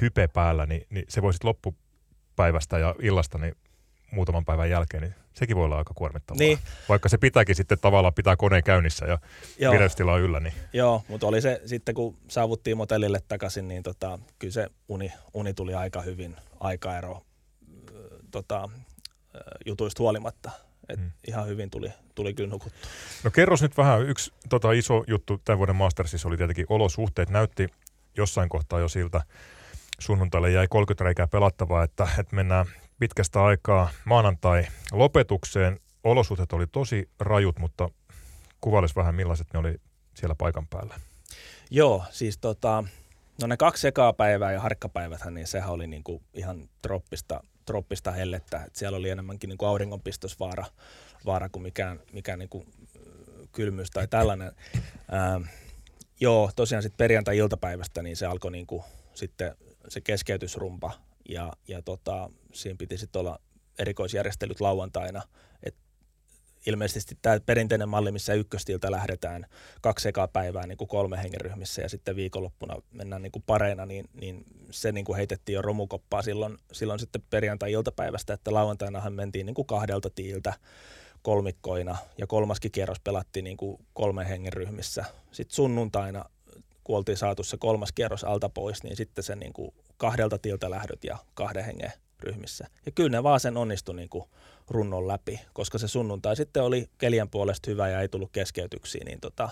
hype 0.00 0.28
päällä, 0.28 0.66
niin, 0.66 0.86
niin 0.90 1.04
se 1.08 1.22
voi 1.22 1.32
sitten 1.32 1.48
loppupäivästä 1.48 2.78
ja 2.78 2.94
illasta 3.02 3.38
niin 3.38 3.56
muutaman 4.10 4.44
päivän 4.44 4.70
jälkeen, 4.70 5.02
niin 5.02 5.14
sekin 5.34 5.56
voi 5.56 5.64
olla 5.64 5.78
aika 5.78 5.94
kuormittavaa. 5.94 6.38
Niin. 6.38 6.58
Vaikka 6.88 7.08
se 7.08 7.18
pitääkin 7.18 7.54
sitten 7.54 7.78
tavallaan 7.78 8.14
pitää 8.14 8.36
koneen 8.36 8.64
käynnissä 8.64 9.06
ja 9.06 9.18
vireystila 9.70 10.18
yllä. 10.18 10.40
Niin. 10.40 10.54
Joo, 10.72 11.04
mutta 11.08 11.26
oli 11.26 11.40
se 11.40 11.60
sitten 11.66 11.94
kun 11.94 12.16
saavuttiin 12.28 12.76
motellille 12.76 13.20
takaisin, 13.28 13.68
niin 13.68 13.82
tota, 13.82 14.18
kyllä 14.38 14.52
se 14.52 14.68
uni, 14.88 15.12
uni 15.34 15.54
tuli 15.54 15.74
aika 15.74 16.02
hyvin 16.02 16.36
aikaero 16.60 17.22
tota, 18.30 18.68
jutuista 19.66 20.02
huolimatta. 20.02 20.50
Et 20.88 20.98
hmm. 20.98 21.10
Ihan 21.28 21.46
hyvin 21.46 21.70
tuli, 21.70 21.92
tuli 22.14 22.34
kyllä 22.34 22.50
nukuttu. 22.50 22.78
No 23.24 23.30
kerros 23.30 23.62
nyt 23.62 23.76
vähän, 23.76 24.08
yksi 24.08 24.32
tota, 24.48 24.72
iso 24.72 25.04
juttu 25.06 25.40
tämän 25.44 25.58
vuoden 25.58 25.76
Mastersissa 25.76 26.28
oli 26.28 26.36
tietenkin 26.36 26.66
olosuhteet. 26.68 27.30
Näytti 27.30 27.68
jossain 28.16 28.48
kohtaa 28.48 28.80
jo 28.80 28.88
siltä, 28.88 29.20
sunnuntaille 29.98 30.50
jäi 30.50 30.68
30 30.68 31.04
reikää 31.04 31.26
pelattavaa, 31.26 31.82
että, 31.82 32.08
että 32.18 32.36
mennään 32.36 32.66
pitkästä 32.98 33.44
aikaa 33.44 33.90
maanantai 34.04 34.66
lopetukseen. 34.92 35.80
Olosuhteet 36.04 36.52
oli 36.52 36.66
tosi 36.66 37.10
rajut, 37.20 37.58
mutta 37.58 37.88
kuvailisi 38.60 38.96
vähän 38.96 39.14
millaiset 39.14 39.46
ne 39.52 39.58
oli 39.58 39.74
siellä 40.14 40.34
paikan 40.34 40.66
päällä. 40.66 40.94
Joo, 41.70 42.04
siis 42.10 42.38
tota, 42.38 42.84
no 43.40 43.46
ne 43.46 43.56
kaksi 43.56 43.88
ekaa 43.88 44.12
päivää 44.12 44.52
ja 44.52 44.60
harkkapäiväthän, 44.60 45.34
niin 45.34 45.46
sehän 45.46 45.70
oli 45.70 45.86
niinku 45.86 46.22
ihan 46.34 46.68
troppista 46.82 47.40
troppista 47.64 48.12
hellettä. 48.12 48.64
Et 48.64 48.76
siellä 48.76 48.98
oli 48.98 49.10
enemmänkin 49.10 49.48
niin 49.48 49.58
kuin 49.58 49.68
auringonpistosvaara 49.68 50.64
vaara 51.26 51.48
kuin 51.48 51.62
mikään, 51.62 52.00
mikään 52.12 52.38
niin 52.38 52.48
kuin 52.48 52.66
kylmyys 53.52 53.90
tai 53.90 54.08
tällainen. 54.08 54.52
Ää, 55.10 55.40
joo, 56.20 56.50
tosiaan 56.56 56.82
sitten 56.82 56.98
perjantai-iltapäivästä 56.98 58.02
niin 58.02 58.16
se 58.16 58.26
alkoi 58.26 58.52
niin 58.52 58.66
kuin 58.66 58.82
sitten 59.14 59.56
se 59.88 60.00
keskeytysrumpa 60.00 60.92
ja, 61.28 61.52
ja 61.68 61.82
tota, 61.82 62.30
siinä 62.52 62.76
piti 62.78 62.98
sitten 62.98 63.20
olla 63.20 63.38
erikoisjärjestelyt 63.78 64.60
lauantaina. 64.60 65.22
Et 65.62 65.74
ilmeisesti 66.66 67.18
tämä 67.22 67.40
perinteinen 67.40 67.88
malli, 67.88 68.12
missä 68.12 68.34
ykköstiltä 68.34 68.90
lähdetään 68.90 69.46
kaksi 69.80 70.08
ekaa 70.08 70.28
päivää 70.28 70.66
niin 70.66 70.78
kuin 70.78 70.88
kolme 70.88 71.22
hengen 71.22 71.40
ryhmissä 71.40 71.82
ja 71.82 71.88
sitten 71.88 72.16
viikonloppuna 72.16 72.74
mennään 72.92 73.22
niin 73.22 73.32
kuin 73.32 73.42
pareina, 73.46 73.86
niin, 73.86 74.04
niin 74.20 74.44
se 74.70 74.92
niin 74.92 75.04
kuin 75.04 75.16
heitettiin 75.16 75.54
jo 75.54 75.62
romukoppaa 75.62 76.22
silloin, 76.22 76.58
silloin 76.72 77.00
sitten 77.00 77.22
perjantai-iltapäivästä, 77.30 78.34
että 78.34 78.54
lauantainahan 78.54 79.12
mentiin 79.12 79.46
niin 79.46 79.54
kuin 79.54 79.66
kahdelta 79.66 80.10
tiiltä 80.10 80.54
kolmikkoina 81.22 81.96
ja 82.18 82.26
kolmaskin 82.26 82.72
kierros 82.72 83.00
pelattiin 83.00 83.44
niin 83.44 83.56
kuin 83.56 83.86
kolmen 83.92 84.26
hengen 84.26 84.52
ryhmissä. 84.52 85.04
Sitten 85.32 85.54
sunnuntaina, 85.54 86.24
kun 86.84 86.96
oltiin 86.96 87.18
saatu 87.18 87.44
se 87.44 87.56
kolmas 87.56 87.92
kierros 87.92 88.24
alta 88.24 88.48
pois, 88.48 88.82
niin 88.82 88.96
sitten 88.96 89.24
se 89.24 89.36
niin 89.36 89.52
kuin 89.52 89.74
kahdelta 89.96 90.38
tiiltä 90.38 90.70
lähdöt 90.70 91.04
ja 91.04 91.18
kahden 91.34 91.64
hengen 91.64 91.92
ryhmissä. 92.22 92.66
Ja 92.86 92.92
kyllä 92.92 93.10
ne 93.10 93.22
vaan 93.22 93.40
sen 93.40 93.56
onnistui 93.56 93.96
niin 93.96 94.08
kuin 94.08 94.24
runnon 94.68 95.08
läpi, 95.08 95.40
koska 95.52 95.78
se 95.78 95.88
sunnuntai 95.88 96.36
sitten 96.36 96.62
oli 96.62 96.88
kelien 96.98 97.30
puolesta 97.30 97.70
hyvä 97.70 97.88
ja 97.88 98.00
ei 98.00 98.08
tullut 98.08 98.32
keskeytyksiä, 98.32 99.04
niin 99.04 99.20
tota, 99.20 99.48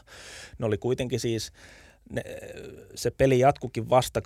ne 0.59 0.67
oli 0.67 0.79
kuitenkin 0.79 1.21
siis, 1.21 1.53
ne, 2.11 2.23
se 2.95 3.11
peli 3.11 3.39
jatkukin 3.39 3.91
vasta 3.91 4.21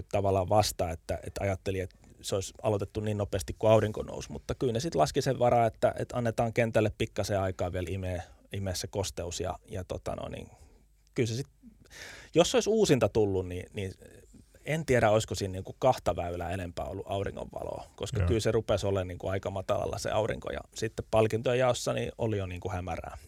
8.30 0.00 0.04
tavallaan 0.12 0.48
vasta, 0.48 0.90
että, 0.90 1.18
että 1.26 1.44
ajattelin, 1.44 1.82
että 1.82 1.96
se 2.22 2.34
olisi 2.34 2.54
aloitettu 2.62 3.00
niin 3.00 3.18
nopeasti 3.18 3.56
kuin 3.58 3.70
aurinko 3.70 4.02
nousi, 4.02 4.32
mutta 4.32 4.54
kyllä 4.54 4.72
ne 4.72 4.80
sitten 4.80 5.00
laski 5.00 5.22
sen 5.22 5.38
varaa, 5.38 5.66
että, 5.66 5.94
että 5.98 6.16
annetaan 6.16 6.52
kentälle 6.52 6.92
pikkasen 6.98 7.40
aikaa 7.40 7.72
vielä 7.72 7.88
imeä, 7.90 8.22
imeä 8.52 8.74
se 8.74 8.86
kosteus 8.86 9.40
ja, 9.40 9.58
ja 9.70 9.84
tota 9.84 10.16
no, 10.16 10.28
niin, 10.28 10.48
kyllä 11.14 11.26
se 11.26 11.34
sitten, 11.34 11.54
jos 12.34 12.54
olisi 12.54 12.70
uusinta 12.70 13.08
tullut, 13.08 13.48
niin, 13.48 13.66
niin 13.72 13.92
en 14.68 14.86
tiedä, 14.86 15.10
olisiko 15.10 15.34
siinä 15.34 15.52
niin 15.52 15.64
kuin 15.64 15.76
kahta 15.78 16.16
väylää 16.16 16.50
enempää 16.50 16.84
ollut 16.84 17.06
auringonvaloa, 17.08 17.90
koska 17.96 18.18
Joo. 18.18 18.28
kyllä 18.28 18.40
se 18.40 18.52
rupesi 18.52 18.86
olemaan 18.86 19.08
niin 19.08 19.18
kuin 19.18 19.30
aika 19.30 19.50
matalalla 19.50 19.98
se 19.98 20.10
aurinko 20.10 20.50
ja 20.50 20.60
sitten 20.74 21.04
palkintojen 21.10 21.58
jaossa 21.58 21.92
niin 21.92 22.12
oli 22.18 22.38
jo 22.38 22.46
niin 22.46 22.60
kuin 22.60 22.72
hämärää. 22.72 23.18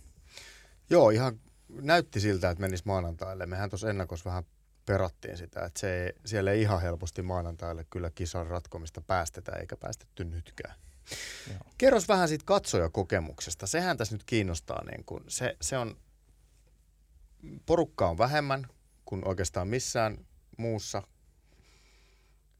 Joo, 0.90 1.10
ihan 1.10 1.40
näytti 1.68 2.20
siltä, 2.20 2.50
että 2.50 2.60
menisi 2.60 2.82
maanantaille. 2.86 3.46
Mehän 3.46 3.70
tuossa 3.70 3.90
ennakossa 3.90 4.30
vähän 4.30 4.44
perattiin 4.86 5.36
sitä, 5.36 5.64
että 5.64 5.80
se, 5.80 6.14
siellä 6.24 6.52
ei 6.52 6.62
ihan 6.62 6.82
helposti 6.82 7.22
maanantaille 7.22 7.86
kyllä 7.90 8.10
kisan 8.14 8.46
ratkomista 8.46 9.00
päästetä 9.00 9.52
eikä 9.52 9.76
päästetty 9.76 10.24
nytkään. 10.24 10.74
Joo. 11.48 11.58
Kerros 11.78 12.08
vähän 12.08 12.28
siitä 12.28 12.44
katsojakokemuksesta. 12.44 13.66
Sehän 13.66 13.96
tässä 13.96 14.14
nyt 14.14 14.24
kiinnostaa. 14.24 14.84
Niin 14.84 15.04
kun 15.04 15.24
se, 15.28 15.56
se 15.60 15.78
on, 15.78 15.96
porukka 17.66 18.08
on 18.08 18.18
vähemmän 18.18 18.66
kuin 19.04 19.28
oikeastaan 19.28 19.68
missään 19.68 20.26
muussa 20.56 21.02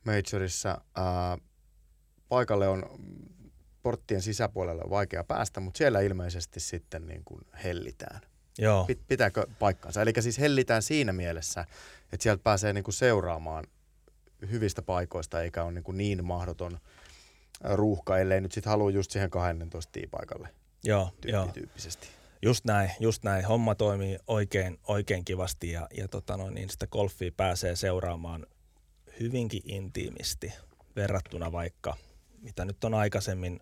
majorissa. 0.05 0.81
Ää, 0.97 1.39
paikalle 2.29 2.69
on 2.69 2.83
porttien 3.83 4.23
sisäpuolelle 4.23 4.83
vaikea 4.91 5.25
päästä, 5.25 5.61
mutta 5.61 5.79
siellä 5.79 6.01
ilmeisesti 6.01 6.61
sitten 6.61 7.07
niin 7.07 7.23
kuin 7.25 7.41
hellitään. 7.65 8.21
Joo. 8.59 8.87
Pitääkö 9.09 9.47
paikkansa? 9.59 10.03
Eli 10.03 10.13
siis 10.21 10.39
hellitään 10.39 10.83
siinä 10.83 11.13
mielessä, 11.13 11.67
että 12.13 12.23
sieltä 12.23 12.43
pääsee 12.43 12.73
niin 12.73 12.85
kuin 12.85 12.95
seuraamaan 12.95 13.65
hyvistä 14.51 14.83
paikoista, 14.83 15.43
eikä 15.43 15.65
ole 15.65 15.73
niin, 15.73 15.85
kuin 15.85 15.99
niin 15.99 16.25
mahdoton 16.25 16.79
ruuhka, 17.65 18.19
ellei 18.19 18.41
nyt 18.41 18.53
sitten 18.53 18.71
halua 18.71 18.91
just 18.91 19.11
siihen 19.11 19.31
12 19.31 19.93
tiipaikalle. 19.93 20.49
Joo, 20.85 21.11
joo. 21.25 21.47
Tyyppisesti. 21.47 22.09
Just 22.43 22.65
näin, 22.65 22.91
just 23.01 23.23
näin. 23.25 23.45
Homma 23.45 23.75
toimii 23.75 24.19
oikein, 24.27 24.79
oikein 24.89 25.25
kivasti 25.25 25.73
ja, 25.73 25.89
ja 25.97 26.09
tota 26.09 26.37
noin, 26.37 26.55
niin 26.55 26.71
sitä 26.71 26.87
golfia 26.87 27.33
pääsee 27.37 27.77
seuraamaan 27.77 28.47
hyvinkin 29.21 29.63
intiimisti 29.65 30.53
verrattuna 30.97 31.53
vaikka, 31.53 31.97
mitä 32.41 32.65
nyt 32.65 32.85
on 32.85 32.95
aikaisemmin 32.95 33.61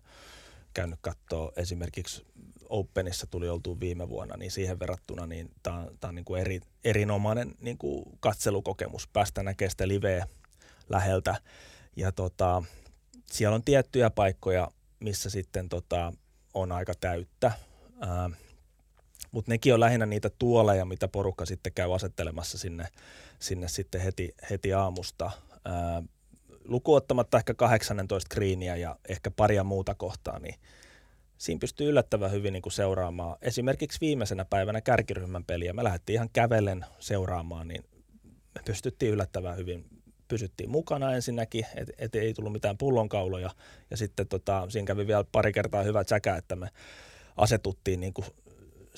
käynyt 0.73 0.99
katsoa 1.01 1.51
esimerkiksi 1.55 2.25
Openissa 2.69 3.27
tuli 3.27 3.49
oltu 3.49 3.79
viime 3.79 4.09
vuonna, 4.09 4.37
niin 4.37 4.51
siihen 4.51 4.79
verrattuna 4.79 5.25
niin 5.25 5.51
tämä 5.63 5.87
on, 6.03 6.15
niin 6.15 6.25
kuin 6.25 6.41
eri, 6.41 6.59
erinomainen 6.83 7.55
niin 7.61 7.77
kuin 7.77 8.05
katselukokemus. 8.19 9.07
Päästä 9.07 9.43
näkemään 9.43 9.71
sitä 9.71 9.87
liveä 9.87 10.27
läheltä. 10.89 11.35
Ja 11.95 12.11
tota, 12.11 12.63
siellä 13.31 13.55
on 13.55 13.63
tiettyjä 13.63 14.09
paikkoja, 14.09 14.71
missä 14.99 15.29
sitten 15.29 15.69
tota, 15.69 16.13
on 16.53 16.71
aika 16.71 16.93
täyttä. 16.99 17.51
Mutta 19.31 19.51
nekin 19.51 19.73
on 19.73 19.79
lähinnä 19.79 20.05
niitä 20.05 20.29
tuoleja, 20.29 20.85
mitä 20.85 21.07
porukka 21.07 21.45
sitten 21.45 21.73
käy 21.73 21.95
asettelemassa 21.95 22.57
sinne, 22.57 22.87
sinne 23.39 23.67
sitten 23.67 24.01
heti, 24.01 24.35
heti 24.49 24.73
aamusta. 24.73 25.31
Lukuottamatta 26.63 27.37
ehkä 27.37 27.53
18 27.53 28.35
greeniä 28.35 28.75
ja 28.75 28.95
ehkä 29.09 29.31
paria 29.31 29.63
muuta 29.63 29.95
kohtaa, 29.95 30.39
niin 30.39 30.55
siinä 31.37 31.59
pystyy 31.59 31.89
yllättävän 31.89 32.31
hyvin 32.31 32.53
niin 32.53 32.61
kuin 32.61 32.73
seuraamaan. 32.73 33.37
Esimerkiksi 33.41 34.01
viimeisenä 34.01 34.45
päivänä 34.45 34.81
kärkiryhmän 34.81 35.45
peliä 35.45 35.73
me 35.73 35.83
lähdettiin 35.83 36.13
ihan 36.13 36.29
kävellen 36.33 36.85
seuraamaan, 36.99 37.67
niin 37.67 37.83
me 38.55 38.61
pystyttiin 38.65 39.11
yllättävän 39.11 39.57
hyvin 39.57 39.85
pysyttiin 40.29 40.69
mukana 40.69 41.13
ensinnäkin, 41.13 41.65
että 41.75 41.93
et 41.97 42.15
ei 42.15 42.33
tullut 42.33 42.53
mitään 42.53 42.77
pullonkauloja. 42.77 43.49
Ja 43.91 43.97
sitten 43.97 44.27
tota, 44.27 44.65
siinä 44.69 44.85
kävi 44.85 45.07
vielä 45.07 45.25
pari 45.31 45.53
kertaa 45.53 45.83
hyvä 45.83 46.03
säkä, 46.07 46.35
että 46.35 46.55
me 46.55 46.67
asetuttiin 47.37 47.99
niin 47.99 48.13
kuin 48.13 48.25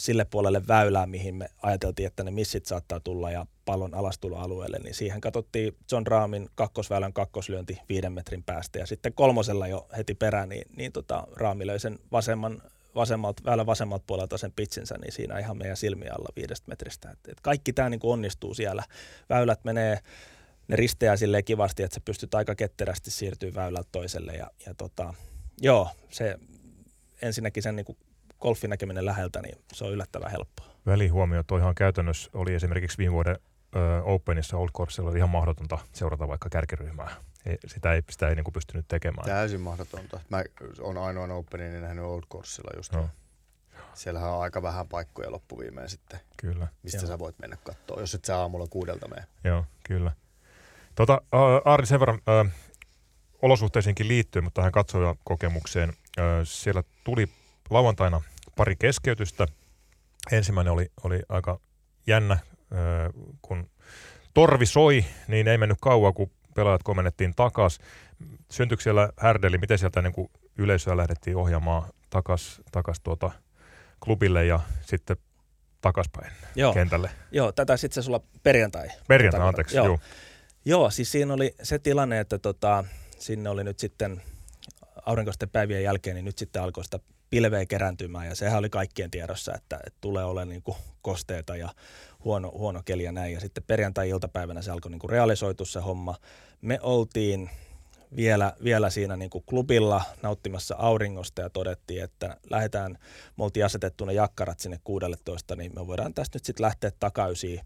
sille 0.02 0.26
puolelle 0.26 0.68
väylää, 0.68 1.06
mihin 1.06 1.36
me 1.36 1.50
ajateltiin, 1.62 2.08
että 2.08 2.24
ne 2.24 2.32
missit 2.32 2.66
saattaa 2.66 3.00
tulla 3.00 3.32
ja 3.32 3.46
pallon 3.66 3.94
alastuloalueelle, 3.94 4.80
niin 4.80 4.96
siihen 4.96 5.22
katsottiin 5.22 5.78
John 5.92 6.08
Raamin 6.08 6.50
kakkosväylän 6.56 7.14
kakkoslyönti 7.14 7.78
viiden 7.90 8.14
metrin 8.14 8.44
päästä 8.44 8.80
ja 8.80 8.86
sitten 8.86 9.14
kolmosella 9.14 9.68
jo 9.68 9.88
heti 9.98 10.14
perään, 10.16 10.50
niin, 10.50 10.66
niin 10.78 10.92
tota, 10.92 11.28
Raami 11.32 11.68
löi 11.68 11.80
sen 11.80 12.00
vasemman, 12.12 12.62
vasemmalta, 12.96 13.44
väylän 13.46 13.66
vasemmalta 13.66 14.04
puolelta 14.08 14.38
sen 14.38 14.52
pitsinsä, 14.52 14.96
niin 14.98 15.12
siinä 15.12 15.40
ihan 15.40 15.58
meidän 15.58 15.78
silmiä 15.78 16.14
alla 16.14 16.30
viidestä 16.36 16.68
metristä. 16.68 17.12
Et, 17.12 17.20
et 17.28 17.42
kaikki 17.42 17.74
tämä 17.74 17.90
niin 17.90 18.00
onnistuu 18.04 18.54
siellä. 18.54 18.84
Väylät 19.30 19.64
menee, 19.64 20.00
ne 20.68 20.76
risteää 20.76 21.18
silleen 21.18 21.44
kivasti, 21.44 21.84
että 21.84 21.96
sä 21.96 22.02
pystyt 22.06 22.36
aika 22.36 22.56
ketterästi 22.56 23.12
siirtyä 23.12 23.52
väylältä 23.56 23.90
toiselle 23.92 24.34
ja, 24.34 24.48
ja 24.66 24.74
tota, 24.74 25.14
joo, 25.62 25.90
se 26.10 26.36
ensinnäkin 27.22 27.64
sen 27.64 27.76
niin 27.76 27.98
golfin 28.42 28.70
näkeminen 28.70 29.06
läheltä, 29.06 29.42
niin 29.42 29.58
se 29.74 29.86
on 29.86 29.92
yllättävän 29.92 30.32
helppoa. 30.32 30.66
Välihuomio 30.86 31.44
ihan 31.58 31.76
käytännössä 31.76 32.30
oli 32.34 32.54
esimerkiksi 32.54 32.98
viime 32.98 33.14
vuoden 33.14 33.38
ö, 33.76 34.04
Openissa 34.04 34.58
Old 34.58 34.70
Coursella 34.70 35.10
oli 35.10 35.18
ihan 35.18 35.30
mahdotonta 35.30 35.78
seurata 35.94 36.28
vaikka 36.28 36.50
kärkiryhmää. 36.50 37.10
Ei, 37.46 37.58
sitä 37.68 37.94
ei, 37.94 38.02
sitä 38.10 38.30
ei 38.30 38.36
niin 38.36 38.44
kuin 38.44 38.54
pystynyt 38.54 38.88
tekemään. 38.88 39.26
Täysin 39.26 39.62
mahdotonta. 39.62 40.20
Mä 40.30 40.44
oon 40.80 40.98
ainoan 40.98 41.32
Openin 41.32 41.72
niin 41.72 41.82
nähnyt 41.82 42.06
Old 42.06 42.24
Coursella 42.32 42.72
just. 42.76 42.94
No. 42.94 43.10
Siellähän 43.94 44.32
on 44.32 44.42
aika 44.42 44.62
vähän 44.62 44.88
paikkoja 44.88 45.32
loppuviimeen 45.32 45.90
sitten, 45.90 46.20
kyllä. 46.38 46.68
mistä 46.84 46.98
Joo. 46.98 47.08
sä 47.08 47.20
voit 47.20 47.40
mennä 47.40 47.58
katsoa, 47.64 48.00
jos 48.00 48.16
et 48.16 48.26
sä 48.26 48.38
aamulla 48.38 48.68
kuudelta 48.70 49.08
mene. 49.08 49.26
Joo, 49.44 49.66
kyllä. 49.84 50.12
Tota, 50.96 51.22
Aari, 51.66 51.86
sen 51.86 52.00
verran 52.00 52.20
äh, 52.30 52.54
olosuhteisiinkin 53.42 54.08
liittyen, 54.08 54.44
mutta 54.44 54.62
tähän 54.62 54.72
katsojakokemukseen. 54.72 55.90
Äh, 55.90 56.26
siellä 56.44 56.84
tuli 57.04 57.28
lauantaina 57.70 58.22
pari 58.56 58.76
keskeytystä. 58.76 59.48
Ensimmäinen 60.32 60.74
oli, 60.74 60.92
oli 61.04 61.20
aika 61.30 61.60
jännä, 62.08 62.38
kun 63.42 63.70
torvi 64.34 64.66
soi, 64.66 65.06
niin 65.28 65.48
ei 65.48 65.58
mennyt 65.58 65.78
kauan, 65.82 66.14
kun 66.14 66.32
pelaajat 66.56 66.84
komennettiin 66.84 67.36
takas. 67.36 67.80
Syntyykö 68.52 68.84
siellä 68.84 69.10
härdeli, 69.18 69.58
miten 69.58 69.78
sieltä 69.78 70.02
niin 70.02 70.14
kuin 70.14 70.30
yleisöä 70.58 70.98
lähdettiin 70.98 71.38
ohjaamaan 71.38 71.90
takas, 72.10 72.62
takas 72.72 73.00
tuota 73.00 73.32
klubille 74.04 74.46
ja 74.46 74.60
sitten 74.82 75.18
takaspäin 75.82 76.32
joo. 76.56 76.74
kentälle? 76.74 77.10
Joo, 77.32 77.52
tätä 77.52 77.78
sitten 77.78 78.04
se 78.04 78.06
sulla 78.06 78.22
perjantai. 78.44 78.88
Perjantai, 79.08 79.42
anteeksi, 79.42 79.78
joo. 79.78 79.86
joo. 79.86 80.00
Joo, 80.66 80.90
siis 80.90 81.12
siinä 81.12 81.34
oli 81.34 81.56
se 81.64 81.80
tilanne, 81.80 82.20
että 82.20 82.38
tota, 82.40 82.84
sinne 83.20 83.50
oli 83.50 83.64
nyt 83.64 83.80
sitten 83.80 84.22
aurinkoisten 85.06 85.50
päivien 85.50 85.84
jälkeen, 85.84 86.16
niin 86.16 86.26
nyt 86.26 86.38
sitten 86.38 86.62
alkoi 86.62 86.84
sitä 86.84 87.00
pilveä 87.32 87.66
kerääntymään 87.66 88.28
ja 88.28 88.36
sehän 88.36 88.60
oli 88.60 88.70
kaikkien 88.70 89.12
tiedossa, 89.12 89.54
että, 89.56 89.80
että 89.88 89.98
tulee 90.02 90.26
olemaan 90.26 90.50
niin 90.50 90.62
kuin 90.62 90.78
kosteita 91.02 91.56
ja 91.56 91.70
huono, 92.24 92.52
huono 92.52 92.82
keli 92.86 93.04
ja 93.04 93.12
näin. 93.12 93.34
Ja 93.34 93.40
sitten 93.40 93.64
perjantai-iltapäivänä 93.68 94.62
se 94.62 94.72
alkoi 94.72 94.92
niin 94.92 95.00
kuin 95.00 95.10
realisoitua 95.10 95.66
se 95.66 95.80
homma. 95.80 96.16
Me 96.62 96.80
oltiin 96.82 97.50
vielä, 98.16 98.54
vielä 98.64 98.90
siinä 98.90 99.16
niin 99.16 99.30
kuin 99.30 99.44
klubilla 99.50 100.02
nauttimassa 100.22 100.76
auringosta 100.76 101.42
ja 101.42 101.50
todettiin, 101.50 102.04
että 102.04 102.38
lähdetään, 102.50 102.98
me 103.38 103.44
oltiin 103.44 103.66
asetettu 103.66 104.06
ne 104.06 104.14
jakkarat 104.14 104.60
sinne 104.60 104.80
16, 104.84 105.56
niin 105.56 105.72
me 105.76 105.88
voidaan 105.88 106.14
tästä 106.14 106.36
nyt 106.36 106.46
sitten 106.46 106.64
lähteä 106.64 106.92
takaisin 107.00 107.60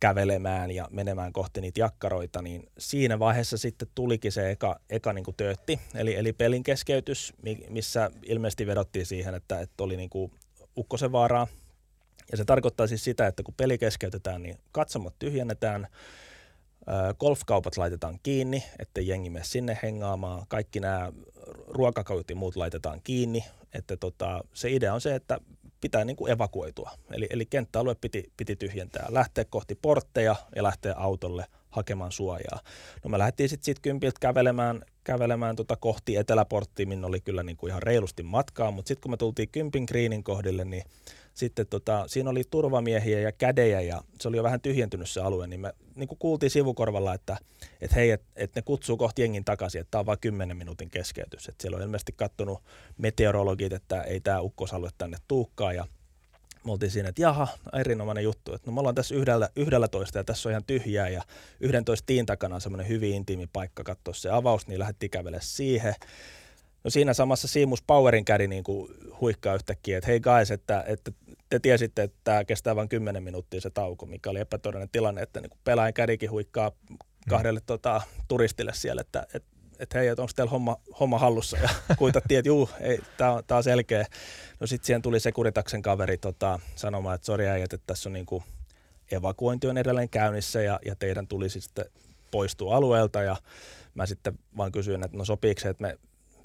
kävelemään 0.00 0.70
ja 0.70 0.88
menemään 0.90 1.32
kohti 1.32 1.60
niitä 1.60 1.80
jakkaroita, 1.80 2.42
niin 2.42 2.68
siinä 2.78 3.18
vaiheessa 3.18 3.58
sitten 3.58 3.88
tulikin 3.94 4.32
se 4.32 4.50
eka, 4.50 4.80
eka 4.90 5.12
niin 5.12 5.24
kuin 5.24 5.36
töötti, 5.36 5.80
eli, 5.94 6.14
eli 6.14 6.32
pelin 6.32 6.62
keskeytys, 6.62 7.34
missä 7.68 8.10
ilmeisesti 8.22 8.66
vedottiin 8.66 9.06
siihen, 9.06 9.34
että, 9.34 9.60
että 9.60 9.84
oli 9.84 9.96
niin 9.96 10.10
kuin 10.10 10.32
ukkosen 10.76 11.12
vaaraa. 11.12 11.46
Ja 12.30 12.36
se 12.36 12.44
tarkoittaa 12.44 12.86
siis 12.86 13.04
sitä, 13.04 13.26
että 13.26 13.42
kun 13.42 13.54
peli 13.56 13.78
keskeytetään, 13.78 14.42
niin 14.42 14.58
katsomot 14.72 15.14
tyhjennetään, 15.18 15.86
golfkaupat 17.18 17.76
laitetaan 17.76 18.18
kiinni, 18.22 18.64
että 18.78 19.00
jengi 19.00 19.30
mene 19.30 19.44
sinne 19.44 19.78
hengaamaan. 19.82 20.46
Kaikki 20.48 20.80
nämä 20.80 21.12
ruokakaut 21.68 22.30
ja 22.30 22.36
muut 22.36 22.56
laitetaan 22.56 23.00
kiinni 23.04 23.44
että 23.76 23.96
tota, 23.96 24.44
se 24.52 24.70
idea 24.70 24.94
on 24.94 25.00
se, 25.00 25.14
että 25.14 25.40
pitää 25.80 26.04
niin 26.04 26.16
kuin 26.16 26.32
evakuoitua. 26.32 26.90
Eli, 27.10 27.26
eli 27.30 27.46
kenttäalue 27.46 27.94
piti, 27.94 28.32
piti 28.36 28.56
tyhjentää, 28.56 29.06
lähteä 29.08 29.44
kohti 29.44 29.74
portteja 29.82 30.36
ja 30.56 30.62
lähteä 30.62 30.94
autolle 30.96 31.44
hakemaan 31.68 32.12
suojaa. 32.12 32.60
No 33.04 33.10
me 33.10 33.18
lähdettiin 33.18 33.48
sitten 33.48 33.64
siitä 33.64 33.80
kympiltä 33.82 34.20
kävelemään, 34.20 34.82
kävelemään 35.04 35.56
tota 35.56 35.76
kohti 35.76 36.16
eteläporttia, 36.16 36.86
minne 36.86 37.06
oli 37.06 37.20
kyllä 37.20 37.42
niin 37.42 37.56
kuin 37.56 37.70
ihan 37.70 37.82
reilusti 37.82 38.22
matkaa, 38.22 38.70
mutta 38.70 38.88
sitten 38.88 39.02
kun 39.02 39.10
me 39.10 39.16
tultiin 39.16 39.48
kympin 39.48 39.84
greenin 39.88 40.24
kohdille, 40.24 40.64
niin 40.64 40.84
sitten 41.36 41.66
tota, 41.66 42.04
siinä 42.06 42.30
oli 42.30 42.42
turvamiehiä 42.50 43.20
ja 43.20 43.32
kädejä 43.32 43.80
ja 43.80 44.02
se 44.20 44.28
oli 44.28 44.36
jo 44.36 44.42
vähän 44.42 44.60
tyhjentynyt 44.60 45.10
se 45.10 45.20
alue, 45.20 45.46
niin 45.46 45.60
me 45.60 45.72
niin 45.94 46.08
kuin 46.08 46.18
kuultiin 46.18 46.50
sivukorvalla, 46.50 47.14
että, 47.14 47.36
että 47.80 47.96
hei, 47.96 48.10
että 48.10 48.26
et 48.36 48.54
ne 48.54 48.62
kutsuu 48.62 48.96
kohti 48.96 49.22
jengin 49.22 49.44
takaisin, 49.44 49.80
että 49.80 49.90
tämä 49.90 50.00
on 50.00 50.06
vain 50.06 50.18
10 50.20 50.56
minuutin 50.56 50.90
keskeytys. 50.90 51.48
Että 51.48 51.62
siellä 51.62 51.76
on 51.76 51.82
ilmeisesti 51.82 52.12
kattonut 52.16 52.62
meteorologit, 52.98 53.72
että 53.72 54.02
ei 54.02 54.20
tämä 54.20 54.40
ukkosalue 54.40 54.90
tänne 54.98 55.16
tuukkaa 55.28 55.72
ja 55.72 55.86
me 56.64 56.72
oltiin 56.72 56.90
siinä, 56.90 57.08
että 57.08 57.22
jaha, 57.22 57.48
erinomainen 57.72 58.24
juttu, 58.24 58.54
että 58.54 58.70
no 58.70 58.74
me 58.74 58.80
ollaan 58.80 58.94
tässä 58.94 59.14
yhdellä, 59.14 59.48
yhdellä 59.56 59.88
toista 59.88 60.18
ja 60.18 60.24
tässä 60.24 60.48
on 60.48 60.50
ihan 60.50 60.64
tyhjää 60.66 61.08
ja 61.08 61.22
yhdentoista 61.60 62.06
tiin 62.06 62.26
takana 62.26 62.54
on 62.54 62.60
semmoinen 62.60 62.88
hyvin 62.88 63.14
intiimi 63.14 63.46
paikka 63.52 63.84
katsoa 63.84 64.14
se 64.14 64.30
avaus, 64.30 64.66
niin 64.66 64.78
lähdettiin 64.78 65.10
kävelemään 65.10 65.44
siihen. 65.44 65.94
No 66.86 66.90
siinä 66.90 67.14
samassa 67.14 67.48
Siimus 67.48 67.82
Powerin 67.82 68.24
kädi 68.24 68.46
niin 68.46 68.64
kuin 68.64 68.94
huikkaa 69.20 69.54
yhtäkkiä, 69.54 69.98
että 69.98 70.08
hei 70.08 70.20
guys, 70.20 70.50
että, 70.50 70.84
että 70.86 71.12
te 71.48 71.58
tiesitte, 71.58 72.02
että 72.02 72.18
tämä 72.24 72.44
kestää 72.44 72.76
vain 72.76 72.88
10 72.88 73.22
minuuttia 73.22 73.60
se 73.60 73.70
tauko, 73.70 74.06
mikä 74.06 74.30
oli 74.30 74.40
epätodellinen 74.40 74.88
tilanne, 74.92 75.22
että 75.22 75.40
niin 75.40 75.50
pelaajan 75.64 75.94
kädikin 75.94 76.30
huikkaa 76.30 76.72
kahdelle 77.28 77.60
mm. 77.60 77.66
tota, 77.66 78.00
turistille 78.28 78.72
siellä, 78.74 79.00
että, 79.00 79.26
että 79.34 79.48
että 79.78 79.98
hei, 79.98 80.08
että 80.08 80.22
onko 80.22 80.32
teillä 80.36 80.50
homma, 80.50 80.76
homma 81.00 81.18
hallussa, 81.18 81.56
ja 81.56 81.68
kuitattiin, 81.98 82.38
että 82.38 82.48
juu, 82.48 82.70
tämä 83.16 83.32
on, 83.32 83.42
tää 83.46 83.56
on 83.56 83.64
selkeä. 83.64 84.06
No 84.60 84.66
sitten 84.66 84.86
siihen 84.86 85.02
tuli 85.02 85.20
Sekuritaksen 85.20 85.82
kaveri 85.82 86.18
tota, 86.18 86.60
sanomaan, 86.74 87.14
että 87.14 87.26
sori 87.26 87.48
äijät, 87.48 87.72
että 87.72 87.86
tässä 87.86 88.08
on 88.08 88.12
niinku, 88.12 88.42
evakuointi 89.12 89.66
on 89.66 89.78
edelleen 89.78 90.08
käynnissä, 90.08 90.62
ja, 90.62 90.80
ja 90.84 90.94
teidän 90.96 91.28
tulisi 91.28 91.60
sitten 91.60 91.84
poistua 92.30 92.76
alueelta, 92.76 93.22
ja 93.22 93.36
mä 93.94 94.06
sitten 94.06 94.38
vaan 94.56 94.72
kysyin, 94.72 95.04
että 95.04 95.16
no 95.16 95.24
sopiiko 95.24 95.60
se, 95.60 95.68
että 95.68 95.82
me 95.82 95.98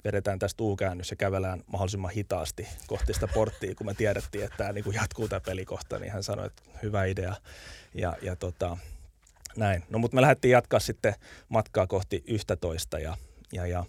vedetään 0.04 0.38
tästä 0.38 0.62
U-käännys 0.62 1.10
ja 1.10 1.16
kävelään 1.16 1.62
mahdollisimman 1.66 2.10
hitaasti 2.10 2.68
kohti 2.86 3.14
sitä 3.14 3.28
porttia, 3.28 3.74
kun 3.74 3.86
me 3.86 3.94
tiedettiin, 3.94 4.44
että 4.44 4.56
tämä 4.56 4.72
niin 4.72 4.84
jatkuu 4.92 5.28
tämä 5.28 5.40
pelikohta, 5.40 5.98
niin 5.98 6.12
hän 6.12 6.22
sanoi, 6.22 6.46
että 6.46 6.62
hyvä 6.82 7.04
idea. 7.04 7.34
Ja, 7.94 8.16
ja 8.22 8.36
tota, 8.36 8.76
näin. 9.56 9.84
No 9.90 9.98
mutta 9.98 10.14
me 10.14 10.20
lähdettiin 10.20 10.52
jatkaa 10.52 10.80
sitten 10.80 11.14
matkaa 11.48 11.86
kohti 11.86 12.24
11 12.26 12.98
ja, 12.98 13.16
ja, 13.52 13.66
ja 13.66 13.84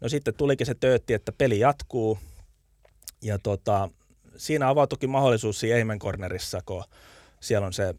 no 0.00 0.08
sitten 0.08 0.34
tulikin 0.34 0.66
se 0.66 0.74
töötti, 0.74 1.14
että 1.14 1.32
peli 1.32 1.58
jatkuu 1.58 2.18
ja 3.22 3.38
tota, 3.38 3.88
siinä 4.36 4.68
avautuikin 4.68 5.10
mahdollisuus 5.10 5.60
siinä 5.60 5.76
Eimen 5.76 5.98
Cornerissa, 5.98 6.60
kun 6.66 6.84
siellä 7.40 7.66
on 7.66 7.72
se 7.72 7.94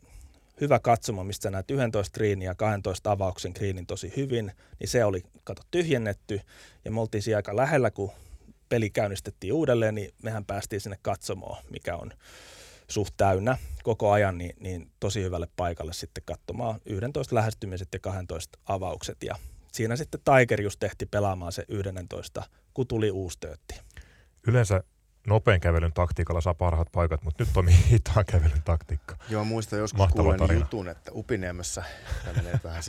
hyvä 0.61 0.79
katsomo, 0.79 1.23
mistä 1.23 1.51
näet 1.51 1.71
11 1.71 2.13
kriinin 2.13 2.45
ja 2.45 2.55
12 2.55 3.11
avauksen 3.11 3.53
kriinin 3.53 3.85
tosi 3.85 4.13
hyvin, 4.17 4.51
niin 4.79 4.87
se 4.87 5.05
oli 5.05 5.23
kato 5.43 5.61
tyhjennetty 5.71 6.41
ja 6.85 6.91
me 6.91 7.01
oltiin 7.01 7.21
siinä 7.21 7.37
aika 7.37 7.55
lähellä, 7.55 7.91
kun 7.91 8.11
peli 8.69 8.89
käynnistettiin 8.89 9.53
uudelleen, 9.53 9.95
niin 9.95 10.13
mehän 10.23 10.45
päästiin 10.45 10.81
sinne 10.81 10.97
katsomoon, 11.01 11.63
mikä 11.69 11.95
on 11.95 12.11
suht 12.87 13.13
täynnä 13.17 13.57
koko 13.83 14.11
ajan, 14.11 14.37
niin, 14.37 14.55
niin 14.59 14.91
tosi 14.99 15.23
hyvälle 15.23 15.47
paikalle 15.55 15.93
sitten 15.93 16.23
katsomaan 16.25 16.79
11 16.85 17.35
lähestymiset 17.35 17.87
ja 17.93 17.99
12 17.99 18.59
avaukset. 18.65 19.23
Ja 19.23 19.35
siinä 19.71 19.95
sitten 19.95 20.21
Tiger 20.25 20.61
just 20.61 20.79
tehti 20.79 21.05
pelaamaan 21.05 21.51
se 21.51 21.65
11, 21.67 22.43
kun 22.73 22.87
tuli 22.87 23.11
uusi 23.11 23.39
töötti. 23.39 23.79
Yleensä 24.47 24.83
nopean 25.27 25.59
kävelyn 25.59 25.93
taktiikalla 25.93 26.41
saa 26.41 26.53
parhaat 26.53 26.91
paikat, 26.91 27.23
mutta 27.23 27.43
nyt 27.43 27.53
toimii 27.53 27.77
hitaan 27.91 28.25
kävelyn 28.25 28.61
taktiikka. 28.65 29.15
Joo, 29.29 29.45
muistan 29.45 29.79
joskus 29.79 30.07
kuulen 30.11 30.59
jutun, 30.59 30.87
että 30.87 31.11
Upiniemessä, 31.13 31.83
menee 32.35 32.59
vähän 32.63 32.83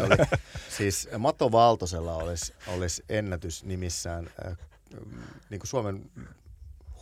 oli, 0.00 0.40
siis 0.76 1.08
Mato 1.18 1.52
Valtosella 1.52 2.14
olisi, 2.14 2.54
olisi 2.66 3.04
ennätys 3.08 3.64
nimissään 3.64 4.30
äh, 4.46 4.56
niin 5.50 5.60
kuin 5.60 5.68
Suomen 5.68 6.10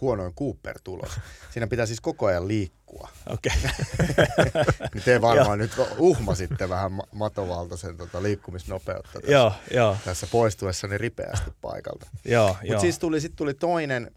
huonoin 0.01 0.35
Cooper-tulos. 0.35 1.21
Siinä 1.51 1.67
pitää 1.67 1.87
siis 1.87 2.01
koko 2.01 2.27
ajan 2.27 2.49
liikkua. 2.49 3.09
Okei. 3.27 3.53
Okay. 3.59 4.63
niin 4.95 5.05
te 5.05 5.21
varmaan 5.21 5.59
nyt 5.59 5.71
uhmasitte 5.99 6.69
vähän 6.69 6.93
Matovaltoisen 7.13 7.97
tota, 7.97 8.23
liikkumisnopeutta 8.23 9.13
tässä, 9.13 9.33
joo, 9.33 9.53
joo. 9.71 9.97
tässä 10.05 10.27
poistuessani 10.27 10.99
ripeästi 10.99 11.51
paikalta. 11.61 12.07
Joo, 12.25 12.57
Mutta 12.69 12.81
siis 12.81 12.99
tuli, 12.99 13.21
sit 13.21 13.37
tuli 13.37 13.55
toinen 13.55 14.11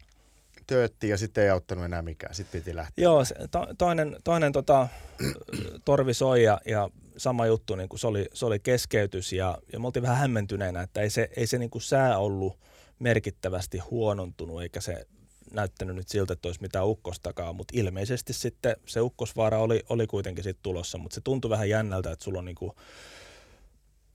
töötti 0.67 1.09
ja 1.09 1.17
sitten 1.17 1.43
ei 1.43 1.49
auttanut 1.49 1.85
enää 1.85 2.01
mikään. 2.01 2.35
Sitten 2.35 2.61
piti 2.61 2.75
lähteä. 2.75 3.03
Joo, 3.03 3.25
se, 3.25 3.35
to, 3.51 3.67
toinen, 3.77 4.15
toinen 4.23 4.51
tota, 4.51 4.87
torvi 5.85 6.13
soi 6.13 6.43
ja, 6.43 6.61
ja 6.65 6.89
sama 7.17 7.45
juttu, 7.45 7.75
niin 7.75 7.89
kuin 7.89 7.99
se, 7.99 8.07
oli, 8.07 8.25
se 8.33 8.45
oli 8.45 8.59
keskeytys 8.59 9.33
ja, 9.33 9.57
ja 9.73 9.79
me 9.79 9.85
oltiin 9.85 10.03
vähän 10.03 10.17
hämmentyneenä, 10.17 10.81
että 10.81 11.01
ei 11.01 11.09
se, 11.09 11.29
ei 11.37 11.47
se 11.47 11.57
niin 11.57 11.69
kuin 11.69 11.81
sää 11.81 12.17
ollut 12.17 12.59
merkittävästi 12.99 13.77
huonontunut 13.77 14.61
eikä 14.61 14.81
se 14.81 15.05
näyttänyt 15.53 15.95
nyt 15.95 16.09
siltä, 16.09 16.33
että 16.33 16.47
olisi 16.47 16.61
mitään 16.61 16.87
ukkostakaan, 16.87 17.55
mutta 17.55 17.73
ilmeisesti 17.77 18.33
sitten 18.33 18.75
se 18.85 19.01
ukkosvaara 19.01 19.59
oli, 19.59 19.83
oli 19.89 20.07
kuitenkin 20.07 20.43
sitten 20.43 20.63
tulossa, 20.63 20.97
mutta 20.97 21.15
se 21.15 21.21
tuntui 21.21 21.49
vähän 21.49 21.69
jännältä, 21.69 22.11
että 22.11 22.23
sulla 22.23 22.39
on 22.39 22.45
niin 22.45 22.55
kuin 22.55 22.71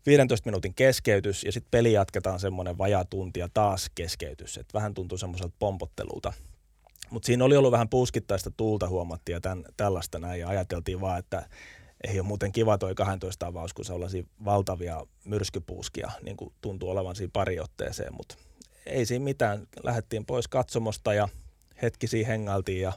15 0.07 0.49
minuutin 0.49 0.75
keskeytys 0.75 1.45
ja 1.45 1.53
sitten 1.53 1.71
peli 1.71 1.93
jatketaan 1.93 2.41
semmoinen 2.41 2.79
vajaa 2.79 3.05
tunti 3.05 3.41
ja 3.41 3.49
taas 3.55 3.91
keskeytys, 3.95 4.59
että 4.59 4.79
vähän 4.79 4.95
tuntui 4.95 5.19
semmoiselta 5.19 5.55
pompottelulta. 5.59 6.33
Mutta 7.11 7.27
siinä 7.27 7.45
oli 7.45 7.57
ollut 7.57 7.73
vähän 7.73 7.89
puuskittaista 7.89 8.51
tuulta 8.51 8.89
huomattiin 8.89 9.35
ja 9.35 9.41
tämän, 9.41 9.65
tällaista 9.77 10.19
näin 10.19 10.41
ja 10.41 10.49
ajateltiin 10.49 11.01
vaan, 11.01 11.19
että 11.19 11.49
ei 12.09 12.21
ole 12.21 12.27
muuten 12.27 12.53
kiva 12.53 12.79
toi 12.79 12.95
12 12.95 13.47
avaus, 13.47 13.75
kun 13.75 13.85
se 13.85 13.93
valtavia 14.45 15.07
myrskypuuskia, 15.25 16.11
niin 16.23 16.37
kuin 16.37 16.53
tuntuu 16.61 16.91
olevan 16.91 17.17
siinä 17.17 17.31
pari 17.33 17.61
otteeseen, 17.61 18.15
mutta 18.15 18.35
ei 18.87 19.07
siinä 19.07 19.25
mitään. 19.25 19.67
Lähdettiin 19.83 20.27
pois 20.27 20.49
katsomosta 20.49 21.15
ja 21.15 21.29
hetki 21.83 22.07
siinä 22.07 22.29
hengailtiin 22.29 22.83
ja 22.83 22.93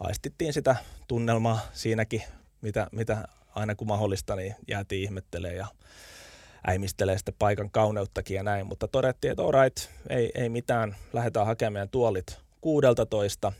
aistittiin 0.00 0.52
sitä 0.52 0.76
tunnelmaa 1.08 1.60
siinäkin, 1.72 2.22
mitä, 2.60 2.86
mitä 2.92 3.28
aina 3.54 3.74
kun 3.74 3.86
mahdollista, 3.86 4.36
niin 4.36 4.54
jäätiin 4.68 5.02
ihmettelemään 5.02 5.56
ja 5.56 5.66
äimistelee 6.68 7.18
sitten 7.18 7.34
paikan 7.38 7.70
kauneuttakin 7.70 8.34
ja 8.34 8.42
näin, 8.42 8.66
mutta 8.66 8.88
todettiin, 8.88 9.30
että 9.30 9.42
alright, 9.42 9.78
ei, 10.08 10.30
ei 10.34 10.48
mitään, 10.48 10.96
lähdetään 11.12 11.46
hakemaan 11.46 11.88
tuolit 11.88 12.38
16. 12.60 13.52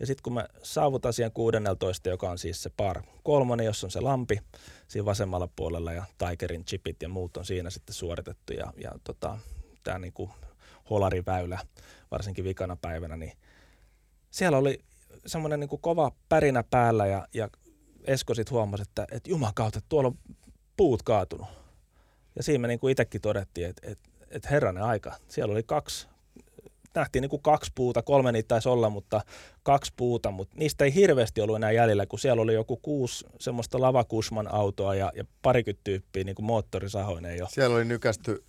Ja 0.00 0.06
sitten 0.06 0.22
kun 0.22 0.34
me 0.34 0.44
saavutaan 0.62 1.12
siihen 1.12 1.32
16, 1.32 2.08
joka 2.08 2.30
on 2.30 2.38
siis 2.38 2.62
se 2.62 2.70
par 2.76 3.02
kolmonen, 3.22 3.66
jossa 3.66 3.86
on 3.86 3.90
se 3.90 4.00
lampi 4.00 4.38
siinä 4.88 5.04
vasemmalla 5.04 5.48
puolella 5.56 5.92
ja 5.92 6.04
Tigerin 6.18 6.64
chipit 6.64 7.02
ja 7.02 7.08
muut 7.08 7.36
on 7.36 7.44
siinä 7.44 7.70
sitten 7.70 7.94
suoritettu 7.94 8.52
ja, 8.52 8.72
ja 8.82 8.92
tota, 9.04 9.38
tämä 9.84 9.98
niinku 9.98 10.30
holariväylä, 10.90 11.58
varsinkin 12.10 12.44
vikana 12.44 12.76
päivänä, 12.76 13.16
niin 13.16 13.32
siellä 14.30 14.58
oli 14.58 14.78
semmoinen 15.26 15.60
niin 15.60 15.80
kova 15.80 16.12
pärinä 16.28 16.62
päällä 16.62 17.06
ja, 17.06 17.28
ja 17.34 17.48
Esko 18.04 18.34
sitten 18.34 18.52
huomasi, 18.54 18.82
että, 18.82 19.06
että 19.12 19.30
juman 19.30 19.54
kautta, 19.54 19.80
tuolla 19.88 20.08
on 20.08 20.18
puut 20.76 21.02
kaatunut. 21.02 21.48
Ja 22.38 22.42
siinä 22.44 22.58
me 22.62 22.68
niin 22.68 22.78
kuin 22.78 22.92
itsekin 22.92 23.20
todettiin, 23.20 23.68
että, 23.68 23.90
että, 23.90 24.08
että 24.30 24.48
herranen 24.48 24.82
aika, 24.82 25.14
siellä 25.28 25.52
oli 25.52 25.62
kaksi, 25.62 26.08
nähtiin 26.94 27.22
niin 27.22 27.30
kuin 27.30 27.42
kaksi 27.42 27.72
puuta, 27.74 28.02
kolme 28.02 28.32
niitä 28.32 28.48
taisi 28.48 28.68
olla, 28.68 28.90
mutta 28.90 29.20
kaksi 29.62 29.92
puuta, 29.96 30.30
mutta 30.30 30.56
niistä 30.58 30.84
ei 30.84 30.94
hirveästi 30.94 31.40
ollut 31.40 31.56
enää 31.56 31.70
jäljellä, 31.70 32.06
kun 32.06 32.18
siellä 32.18 32.42
oli 32.42 32.54
joku 32.54 32.76
kuusi 32.76 33.26
semmoista 33.40 33.80
lavakusman 33.80 34.54
autoa 34.54 34.94
ja, 34.94 35.12
ja 35.14 35.24
parikymmentä 35.42 35.80
tyyppiä 35.84 36.24
niin 36.24 36.34
kuin 36.34 36.46
moottorisahoinen 36.46 37.36
jo. 37.36 37.46
Siellä 37.50 37.76
oli 37.76 37.84
nykästy 37.84 38.44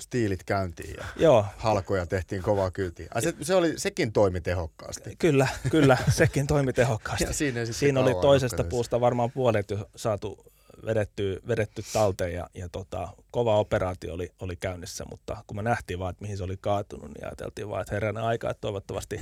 stiilit 0.00 0.44
käyntiin 0.44 0.96
ja 0.96 1.04
Joo. 1.16 1.44
halkoja 1.56 2.06
tehtiin 2.06 2.42
kovaa 2.42 2.70
kyytiä. 2.70 3.08
se, 3.18 3.34
se 3.42 3.54
oli, 3.54 3.72
sekin 3.76 4.12
toimi 4.12 4.40
tehokkaasti. 4.40 5.16
Kyllä, 5.18 5.48
kyllä, 5.70 5.98
sekin 6.10 6.46
toimi 6.46 6.72
tehokkaasti. 6.72 7.24
ja 7.24 7.32
siinä 7.32 7.64
siinä 7.64 8.00
oli 8.00 8.14
toisesta 8.14 8.64
puusta 8.64 9.00
varmaan 9.00 9.30
puolet 9.30 9.70
jo 9.70 9.90
saatu 9.96 10.44
vedetty, 10.86 11.42
vedetty 11.48 11.82
talteen 11.92 12.32
ja, 12.32 12.46
ja 12.54 12.68
tota, 12.68 13.08
kova 13.30 13.56
operaatio 13.56 14.14
oli, 14.14 14.32
oli 14.40 14.56
käynnissä, 14.56 15.04
mutta 15.10 15.44
kun 15.46 15.56
me 15.56 15.62
nähtiin 15.62 15.98
vaan, 15.98 16.10
että 16.10 16.22
mihin 16.22 16.36
se 16.36 16.44
oli 16.44 16.56
kaatunut, 16.60 17.08
niin 17.08 17.26
ajateltiin 17.26 17.68
vaan, 17.68 17.82
että 17.82 17.94
herranen 17.94 18.22
aika, 18.22 18.50
että 18.50 18.60
toivottavasti 18.60 19.20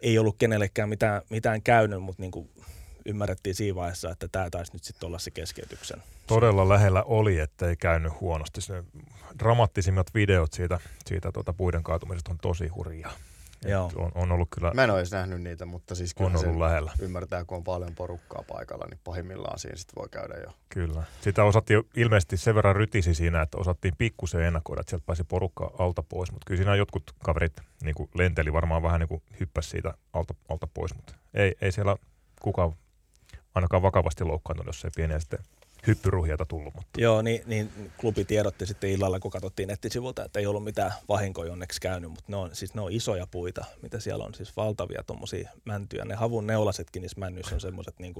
ei 0.00 0.18
ollut 0.18 0.36
kenellekään 0.38 0.88
mitään, 0.88 1.22
mitään 1.30 1.62
käynyt, 1.62 2.02
mutta 2.02 2.22
niin 2.22 2.30
kuin 2.30 2.50
ymmärrettiin 3.06 3.54
siinä 3.54 3.74
vaiheessa, 3.74 4.10
että 4.10 4.28
tämä 4.28 4.50
taisi 4.50 4.72
nyt 4.72 4.84
sitten 4.84 5.06
olla 5.06 5.18
se 5.18 5.30
keskeytyksen. 5.30 6.02
Todella 6.26 6.68
lähellä 6.68 7.02
oli, 7.02 7.38
että 7.38 7.68
ei 7.68 7.76
käynyt 7.76 8.20
huonosti. 8.20 8.60
Se 8.60 8.84
dramaattisimmat 9.38 10.14
videot 10.14 10.52
siitä, 10.52 10.80
siitä 11.06 11.32
tuota 11.32 11.52
puiden 11.52 11.82
kaatumisesta 11.82 12.30
on 12.30 12.38
tosi 12.42 12.68
hurjaa. 12.68 13.12
Joo. 13.64 13.92
On, 13.96 14.12
on, 14.14 14.32
ollut 14.32 14.48
kyllä... 14.50 14.70
Mä 14.74 14.84
en 14.84 14.90
ole 14.90 14.98
edes 14.98 15.12
nähnyt 15.12 15.42
niitä, 15.42 15.66
mutta 15.66 15.94
siis 15.94 16.14
kyllä 16.14 16.30
on 16.30 16.36
ollut 16.36 16.60
lähellä. 16.60 16.92
ymmärtää, 17.00 17.44
kun 17.44 17.56
on 17.56 17.64
paljon 17.64 17.94
porukkaa 17.94 18.44
paikalla, 18.48 18.86
niin 18.90 19.00
pahimmillaan 19.04 19.58
siinä 19.58 19.76
sitten 19.76 19.94
voi 19.96 20.08
käydä 20.08 20.34
jo. 20.34 20.52
Kyllä. 20.68 21.02
Sitä 21.20 21.44
osattiin 21.44 21.82
ilmeisesti 21.96 22.36
sen 22.36 22.54
verran 22.54 22.76
rytisi 22.76 23.14
siinä, 23.14 23.42
että 23.42 23.58
osattiin 23.58 23.94
pikkusen 23.98 24.42
ennakoida, 24.42 24.80
että 24.80 24.90
sieltä 24.90 25.06
pääsi 25.06 25.24
porukka 25.24 25.70
alta 25.78 26.02
pois, 26.02 26.32
mutta 26.32 26.44
kyllä 26.46 26.58
siinä 26.58 26.76
jotkut 26.76 27.14
kaverit 27.24 27.60
niin 27.82 27.94
kuin 27.94 28.10
lenteli 28.14 28.52
varmaan 28.52 28.82
vähän 28.82 29.00
niin 29.00 29.08
kuin 29.08 29.22
hyppäsi 29.40 29.70
siitä 29.70 29.94
alta, 30.12 30.34
alta 30.48 30.68
pois, 30.74 30.94
mutta 30.94 31.14
ei, 31.34 31.54
ei 31.60 31.72
siellä 31.72 31.96
kukaan 32.40 32.72
ainakaan 33.54 33.82
vakavasti 33.82 34.24
loukkaantunut, 34.24 34.74
jos 34.74 34.84
ei 34.84 34.90
pieniä 34.96 35.18
sitten 35.18 35.38
hyppyruhjata 35.86 36.44
tullut. 36.44 36.74
Mutta. 36.74 37.00
Joo, 37.00 37.22
niin, 37.22 37.42
niin, 37.46 37.70
klubi 38.00 38.24
tiedotti 38.24 38.66
sitten 38.66 38.90
illalla, 38.90 39.20
kun 39.20 39.30
katsottiin 39.30 39.68
nettisivulta, 39.68 40.24
että 40.24 40.40
ei 40.40 40.46
ollut 40.46 40.64
mitään 40.64 40.92
vahinkoja 41.08 41.52
onneksi 41.52 41.80
käynyt, 41.80 42.10
mutta 42.10 42.24
ne 42.28 42.36
on, 42.36 42.50
siis 42.52 42.74
ne 42.74 42.80
on 42.80 42.92
isoja 42.92 43.26
puita, 43.30 43.64
mitä 43.82 44.00
siellä 44.00 44.24
on, 44.24 44.34
siis 44.34 44.56
valtavia 44.56 45.02
tuommoisia 45.06 45.50
mäntyjä. 45.64 46.04
Ne 46.04 46.14
havun 46.14 46.46
neulasetkin 46.46 47.02
niissä 47.02 47.20
männyissä 47.20 47.54
on 47.54 47.60
semmoiset 47.60 47.98
niin 47.98 48.14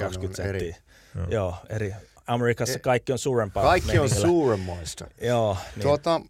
20 0.00 0.36
senttiä. 0.36 0.68
Eri. 0.68 0.76
Joo. 1.14 1.26
Joo, 1.30 1.56
eri. 1.68 1.94
Amerikassa 2.26 2.76
e- 2.76 2.78
kaikki 2.78 3.12
on 3.12 3.18
suurempaa. 3.18 3.62
Kaikki 3.62 3.86
meningillä. 3.86 4.16
on 4.16 4.22
suuremmoista. 4.22 5.06
Joo. 5.20 5.56
Niin. 5.76 5.82
Tuota, 5.82 6.20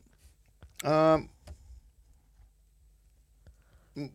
äh, 0.87 1.29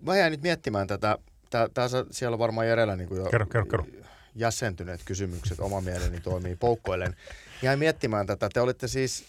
mä 0.01 0.17
jäin 0.17 0.31
nyt 0.31 0.41
miettimään 0.41 0.87
tätä, 0.87 1.17
tää, 1.49 1.69
tää 1.73 1.87
siellä 2.11 2.35
on 2.35 2.39
varmaan 2.39 2.67
Jerellä 2.67 2.95
niin 2.95 3.07
kuin 3.07 3.21
jo 3.21 3.29
kerro, 3.29 3.45
kerro, 3.45 3.65
kerro 3.65 3.85
jäsentyneet 4.35 5.01
kysymykset, 5.05 5.59
oma 5.59 5.81
mieleni 5.81 6.21
toimii 6.21 6.55
poukkoillen. 6.55 7.15
Jäin 7.61 7.79
miettimään 7.79 8.27
tätä. 8.27 8.49
Te 8.53 8.61
olitte 8.61 8.87
siis 8.87 9.23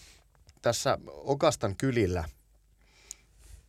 tässä 0.61 0.97
Okastan 1.07 1.75
kylillä 1.75 2.23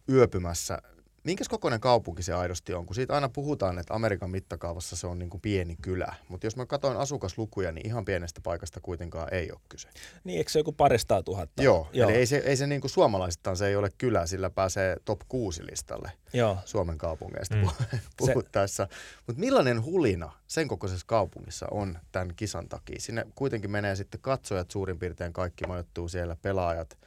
yöpymässä 0.08 0.82
Minkäs 1.24 1.48
kokoinen 1.48 1.80
kaupunki 1.80 2.22
se 2.22 2.34
aidosti 2.34 2.74
on? 2.74 2.86
Kun 2.86 2.94
siitä 2.94 3.14
aina 3.14 3.28
puhutaan, 3.28 3.78
että 3.78 3.94
Amerikan 3.94 4.30
mittakaavassa 4.30 4.96
se 4.96 5.06
on 5.06 5.18
niin 5.18 5.30
kuin 5.30 5.40
pieni 5.40 5.76
kylä. 5.82 6.14
Mutta 6.28 6.46
jos 6.46 6.56
mä 6.56 6.66
katsoin 6.66 6.96
asukaslukuja, 6.96 7.72
niin 7.72 7.86
ihan 7.86 8.04
pienestä 8.04 8.40
paikasta 8.44 8.80
kuitenkaan 8.80 9.34
ei 9.34 9.52
ole 9.52 9.60
kyse. 9.68 9.88
Niin, 10.24 10.38
eikö 10.38 10.50
se 10.50 10.58
joku 10.58 10.72
paristaa 10.72 11.22
tuhatta? 11.22 11.62
Joo, 11.62 11.88
Joo. 11.92 12.08
eli 12.08 12.18
ei 12.18 12.26
se, 12.26 12.36
ei 12.36 12.56
se 12.56 12.66
niin 12.66 12.80
kuin 12.80 12.90
suomalaisittain 12.90 13.56
se 13.56 13.66
ei 13.66 13.76
ole 13.76 13.90
kylä, 13.98 14.26
sillä 14.26 14.50
pääsee 14.50 14.96
top 15.04 15.20
6 15.28 15.66
listalle 15.70 16.12
Joo. 16.32 16.58
Suomen 16.64 16.98
kaupungeista 16.98 17.54
mm. 17.54 17.68
puhuttaessa. 18.16 18.88
Mutta 19.26 19.40
millainen 19.40 19.84
hulina 19.84 20.32
sen 20.46 20.68
kokoisessa 20.68 21.06
kaupungissa 21.06 21.66
on 21.70 21.98
tämän 22.12 22.32
kisan 22.36 22.68
takia? 22.68 23.00
Sinne 23.00 23.26
kuitenkin 23.34 23.70
menee 23.70 23.96
sitten 23.96 24.20
katsojat 24.20 24.70
suurin 24.70 24.98
piirtein 24.98 25.32
kaikki 25.32 25.66
majoittuu 25.66 26.08
siellä, 26.08 26.36
pelaajat, 26.42 26.98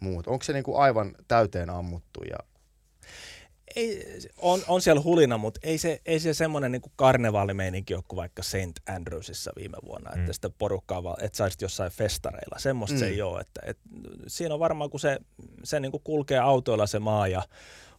muut. 0.00 0.26
Onko 0.26 0.42
se 0.42 0.52
niin 0.52 0.64
kuin 0.64 0.82
aivan 0.82 1.14
täyteen 1.28 1.70
ammuttu 1.70 2.20
ja 2.30 2.38
ei, 3.76 4.18
on, 4.38 4.60
on 4.68 4.80
siellä 4.80 5.02
hulina, 5.02 5.38
mutta 5.38 5.60
ei 5.62 5.78
se, 5.78 6.00
ei 6.06 6.20
se 6.20 6.34
semmoinen 6.34 6.72
niin 6.72 6.82
karnevaalimeininki 6.96 7.94
ole 7.94 8.02
kuin 8.08 8.16
vaikka 8.16 8.42
St. 8.42 8.88
Andrewsissa 8.96 9.52
viime 9.56 9.76
vuonna, 9.86 10.10
mm. 10.10 10.20
että 10.20 10.32
sitä 10.32 10.50
porukkaa, 10.50 11.16
että 11.20 11.36
saisit 11.36 11.62
jossain 11.62 11.92
festareilla. 11.92 12.58
Semmoista 12.58 12.94
mm. 12.94 12.98
se 12.98 13.06
ei 13.06 13.22
ole. 13.22 13.40
Että, 13.40 13.60
että 13.64 13.82
siinä 14.26 14.54
on 14.54 14.60
varmaan, 14.60 14.90
kun 14.90 15.00
se, 15.00 15.18
se 15.64 15.80
niin 15.80 15.92
kuin 15.92 16.02
kulkee 16.04 16.38
autoilla 16.38 16.86
se 16.86 16.98
maa 16.98 17.28
ja 17.28 17.42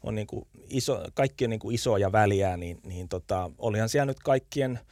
on 0.04 0.16
niin 0.16 0.28
kuin 0.28 0.48
iso, 0.70 1.04
kaikki 1.14 1.46
on 1.46 1.50
niin 1.50 1.60
kuin 1.60 1.76
isoja 1.76 2.12
väliä, 2.12 2.58
niin, 2.58 2.80
niin 2.84 3.10
tota, 3.10 3.52
olihan 3.58 3.90
siellä 3.90 4.06
nyt 4.06 4.20
kaikkien– 4.20 4.80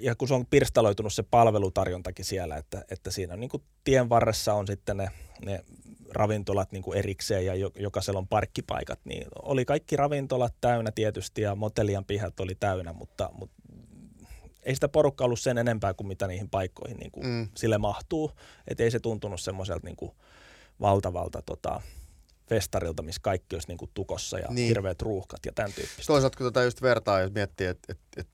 ja 0.00 0.14
kun 0.14 0.28
se 0.28 0.34
on 0.34 0.46
pirstaloitunut 0.46 1.12
se 1.12 1.22
palvelutarjontakin 1.22 2.24
siellä, 2.24 2.56
että, 2.56 2.84
että 2.90 3.10
siinä 3.10 3.34
on 3.34 3.40
niin 3.40 3.50
kuin 3.50 3.62
tien 3.84 4.08
varressa 4.08 4.54
on 4.54 4.66
sitten 4.66 4.96
ne, 4.96 5.10
ne 5.44 5.64
ravintolat 6.12 6.72
niin 6.72 6.82
kuin 6.82 6.98
erikseen 6.98 7.46
ja 7.46 7.54
jokaisella 7.76 8.18
on 8.18 8.28
parkkipaikat, 8.28 9.00
niin 9.04 9.26
oli 9.42 9.64
kaikki 9.64 9.96
ravintolat 9.96 10.54
täynnä 10.60 10.92
tietysti 10.92 11.42
ja 11.42 11.54
motelian 11.54 12.04
pihat 12.04 12.40
oli 12.40 12.54
täynnä, 12.54 12.92
mutta, 12.92 13.28
mutta 13.32 13.56
ei 14.62 14.74
sitä 14.74 14.88
porukkaa 14.88 15.24
ollut 15.24 15.40
sen 15.40 15.58
enempää 15.58 15.94
kuin 15.94 16.06
mitä 16.06 16.26
niihin 16.26 16.50
paikkoihin 16.50 16.96
niin 16.96 17.10
kuin 17.10 17.26
mm. 17.26 17.48
sille 17.54 17.78
mahtuu, 17.78 18.32
että 18.68 18.82
ei 18.82 18.90
se 18.90 19.00
tuntunut 19.00 19.40
semmoiselta 19.40 19.86
niin 19.86 19.96
kuin 19.96 20.12
valtavalta 20.80 21.42
tota, 21.42 21.80
festarilta, 22.48 23.02
missä 23.02 23.20
kaikki 23.24 23.56
olisi 23.56 23.68
niin 23.68 23.78
kuin 23.78 23.90
tukossa 23.94 24.38
ja 24.38 24.48
niin. 24.50 24.68
hirveät 24.68 25.02
ruuhkat 25.02 25.40
ja 25.46 25.52
tämän 25.52 25.72
tyyppistä. 25.72 26.06
Toisaalta 26.06 26.38
kun 26.38 26.46
tätä 26.46 26.64
just 26.64 26.82
vertaa, 26.82 27.20
jos 27.20 27.32
miettii, 27.32 27.66
että, 27.66 27.92
että, 27.92 28.20
että 28.20 28.32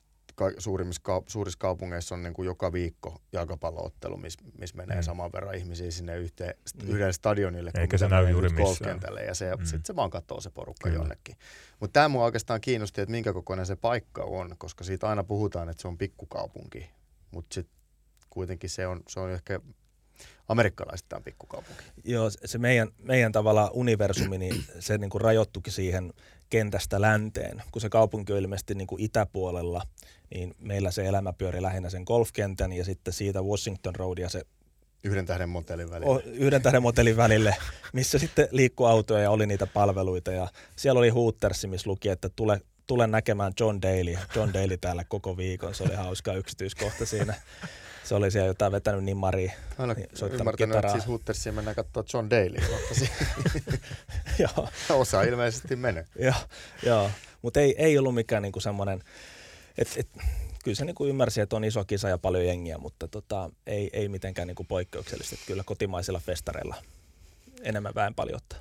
suurimmissa, 0.57 1.01
suurissa 1.27 1.59
kaupungeissa 1.59 2.15
on 2.15 2.23
niin 2.23 2.33
kuin 2.33 2.45
joka 2.45 2.73
viikko 2.73 3.21
jalkapalloottelu, 3.31 4.17
missä 4.17 4.39
miss 4.59 4.73
menee 4.73 4.97
mm. 4.97 5.03
saman 5.03 5.31
verran 5.31 5.55
ihmisiä 5.55 5.91
sinne 5.91 6.17
yhteen, 6.17 6.53
mm. 6.83 6.89
yhden 6.89 7.13
stadionille, 7.13 7.71
Eikä 7.79 7.97
se 7.97 8.07
näy 8.07 8.29
juuri 8.29 8.49
missään. 8.49 8.99
Ja 9.27 9.33
se, 9.33 9.55
mm. 9.55 9.63
sitten 9.65 9.85
se 9.85 9.95
vaan 9.95 10.09
katsoo 10.09 10.41
se 10.41 10.49
porukka 10.49 10.89
Kyllä. 10.89 11.01
jonnekin. 11.01 11.37
Mutta 11.79 11.93
tämä 11.93 12.09
mua 12.09 12.25
oikeastaan 12.25 12.61
kiinnosti, 12.61 13.01
että 13.01 13.11
minkä 13.11 13.33
kokoinen 13.33 13.65
se 13.65 13.75
paikka 13.75 14.23
on, 14.23 14.55
koska 14.57 14.83
siitä 14.83 15.09
aina 15.09 15.23
puhutaan, 15.23 15.69
että 15.69 15.81
se 15.81 15.87
on 15.87 15.97
pikkukaupunki. 15.97 16.89
Mutta 17.31 17.53
sitten 17.53 17.77
kuitenkin 18.29 18.69
se 18.69 18.87
on, 18.87 19.01
se 19.07 19.19
on 19.19 19.31
ehkä 19.31 19.59
amerikkalaisittain 20.47 21.23
pikkukaupunki. 21.23 21.83
Joo, 22.03 22.29
se 22.45 22.57
meidän, 22.57 22.87
meidän 22.97 23.31
tavalla 23.31 23.71
universumi, 23.73 24.37
niin 24.37 24.63
se 24.79 24.97
niin 24.97 25.09
kuin 25.09 25.21
rajoittukin 25.21 25.73
siihen 25.73 26.13
kentästä 26.49 27.01
länteen. 27.01 27.63
Kun 27.71 27.81
se 27.81 27.89
kaupunki 27.89 28.33
on 28.33 28.39
ilmeisesti 28.39 28.75
niin 28.75 28.87
kuin 28.87 29.01
itäpuolella, 29.01 29.81
niin 30.33 30.55
meillä 30.59 30.91
se 30.91 31.05
elämä 31.05 31.33
pyöri 31.33 31.61
lähinnä 31.61 31.89
sen 31.89 32.03
golfkentän 32.05 32.73
ja 32.73 32.85
sitten 32.85 33.13
siitä 33.13 33.41
Washington 33.41 33.95
Roadia 33.95 34.29
se 34.29 34.41
Yhden 35.03 35.25
tähden 35.25 35.49
motelin 35.49 35.89
välille. 35.89 36.23
yhden 36.25 36.61
tähden 36.61 36.81
motelin 36.81 37.17
välille, 37.17 37.55
missä 37.93 38.19
sitten 38.19 38.47
liikkuu 38.51 38.85
autoja 38.85 39.21
ja 39.21 39.31
oli 39.31 39.47
niitä 39.47 39.67
palveluita. 39.67 40.31
Ja 40.31 40.47
siellä 40.75 40.99
oli 40.99 41.09
Hootersi, 41.09 41.67
missä 41.67 41.89
luki, 41.89 42.09
että 42.09 42.29
tule, 42.29 42.61
tule 42.87 43.07
näkemään 43.07 43.53
John 43.59 43.81
Daly. 43.81 44.17
John 44.35 44.53
Daly 44.53 44.77
täällä 44.77 45.03
koko 45.03 45.37
viikon. 45.37 45.75
Se 45.75 45.83
oli 45.83 45.95
hauska 45.95 46.33
yksityiskohta 46.33 47.05
siinä. 47.05 47.33
Se 48.03 48.15
oli 48.15 48.31
siellä 48.31 48.47
jotain 48.47 48.71
vetänyt 48.71 49.03
nimmaria. 49.03 49.51
Aina 49.77 49.93
niin 49.93 50.07
ymmärtänyt, 50.21 50.55
kitaraa. 50.55 50.79
että 50.79 50.91
siis 50.91 51.07
Hootersiin 51.07 51.55
mennään 51.55 51.75
katsoa 51.75 52.03
John 52.13 52.29
Daly. 52.29 52.57
Joo. 54.39 54.69
Osa 54.89 55.23
ilmeisesti 55.23 55.75
menee. 55.75 56.05
joo, 56.19 56.33
joo. 56.83 57.11
mutta 57.41 57.59
ei, 57.59 57.75
ei 57.77 57.97
ollut 57.97 58.15
mikään 58.15 58.43
niinku 58.43 58.59
semmoinen, 58.59 59.03
että 59.77 59.93
et, 59.97 60.07
kyllä 60.63 60.75
se 60.75 60.85
niinku 60.85 61.05
ymmärsi, 61.05 61.41
että 61.41 61.55
on 61.55 61.63
iso 61.63 61.85
kisa 61.85 62.09
ja 62.09 62.17
paljon 62.17 62.45
jengiä, 62.45 62.77
mutta 62.77 63.07
tota, 63.07 63.49
ei, 63.67 63.89
ei 63.93 64.09
mitenkään 64.09 64.47
niinku 64.47 64.63
poikkeuksellista. 64.63 65.35
Että 65.35 65.45
kyllä 65.47 65.63
kotimaisilla 65.63 66.19
festareilla 66.19 66.75
enemmän 67.61 67.95
väen 67.95 68.15
paljon 68.15 68.37
ottaa. 68.37 68.59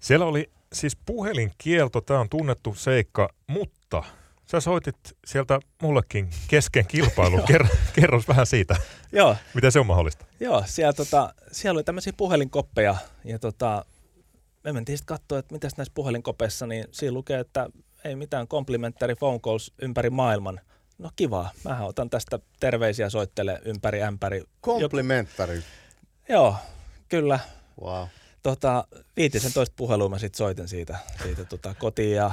Siellä 0.00 0.26
oli 0.26 0.50
siis 0.72 0.96
puhelinkielto, 0.96 2.00
tämä 2.00 2.20
on 2.20 2.28
tunnettu 2.28 2.74
seikka, 2.74 3.34
mutta 3.46 4.04
Sä 4.52 4.60
soitit 4.60 4.96
sieltä 5.26 5.60
mullekin 5.82 6.30
kesken 6.48 6.86
kilpailun. 6.86 7.42
Kerro, 7.48 7.68
kerros 7.92 8.28
vähän 8.28 8.46
siitä. 8.46 8.76
Joo. 9.12 9.36
Miten 9.54 9.72
se 9.72 9.80
on 9.80 9.86
mahdollista? 9.86 10.24
Joo, 10.40 10.64
siellä, 10.66 10.92
tota, 10.92 11.34
siellä 11.52 11.78
oli 11.78 11.84
tämmöisiä 11.84 12.12
puhelinkoppeja 12.16 12.96
ja 13.24 13.38
tota, 13.38 13.84
me 14.64 14.72
mentiin 14.72 14.98
sitten 14.98 15.16
katsoa, 15.16 15.38
että 15.38 15.54
mitä 15.54 15.68
näissä 15.76 15.92
puhelinkopeissa, 15.94 16.66
niin 16.66 16.84
siinä 16.90 17.12
lukee, 17.12 17.40
että 17.40 17.68
ei 18.04 18.16
mitään 18.16 18.48
complimentary 18.48 19.14
phone 19.14 19.38
calls 19.38 19.72
ympäri 19.82 20.10
maailman. 20.10 20.60
No 20.98 21.10
kiva, 21.16 21.50
mähän 21.64 21.86
otan 21.86 22.10
tästä 22.10 22.38
terveisiä 22.60 23.10
soittele 23.10 23.60
ympäri 23.64 24.02
ämpäri. 24.02 24.44
Complimentary? 24.62 25.62
Joo, 26.28 26.56
kyllä. 27.08 27.38
Wow. 27.82 28.06
Tota, 28.42 28.84
toista 29.54 29.74
puhelua 29.76 30.08
mä 30.08 30.18
sitten 30.18 30.38
soitin 30.38 30.68
siitä, 30.68 30.98
siitä 31.22 31.44
tota, 31.44 31.74
kotiin 31.74 32.16
ja 32.16 32.30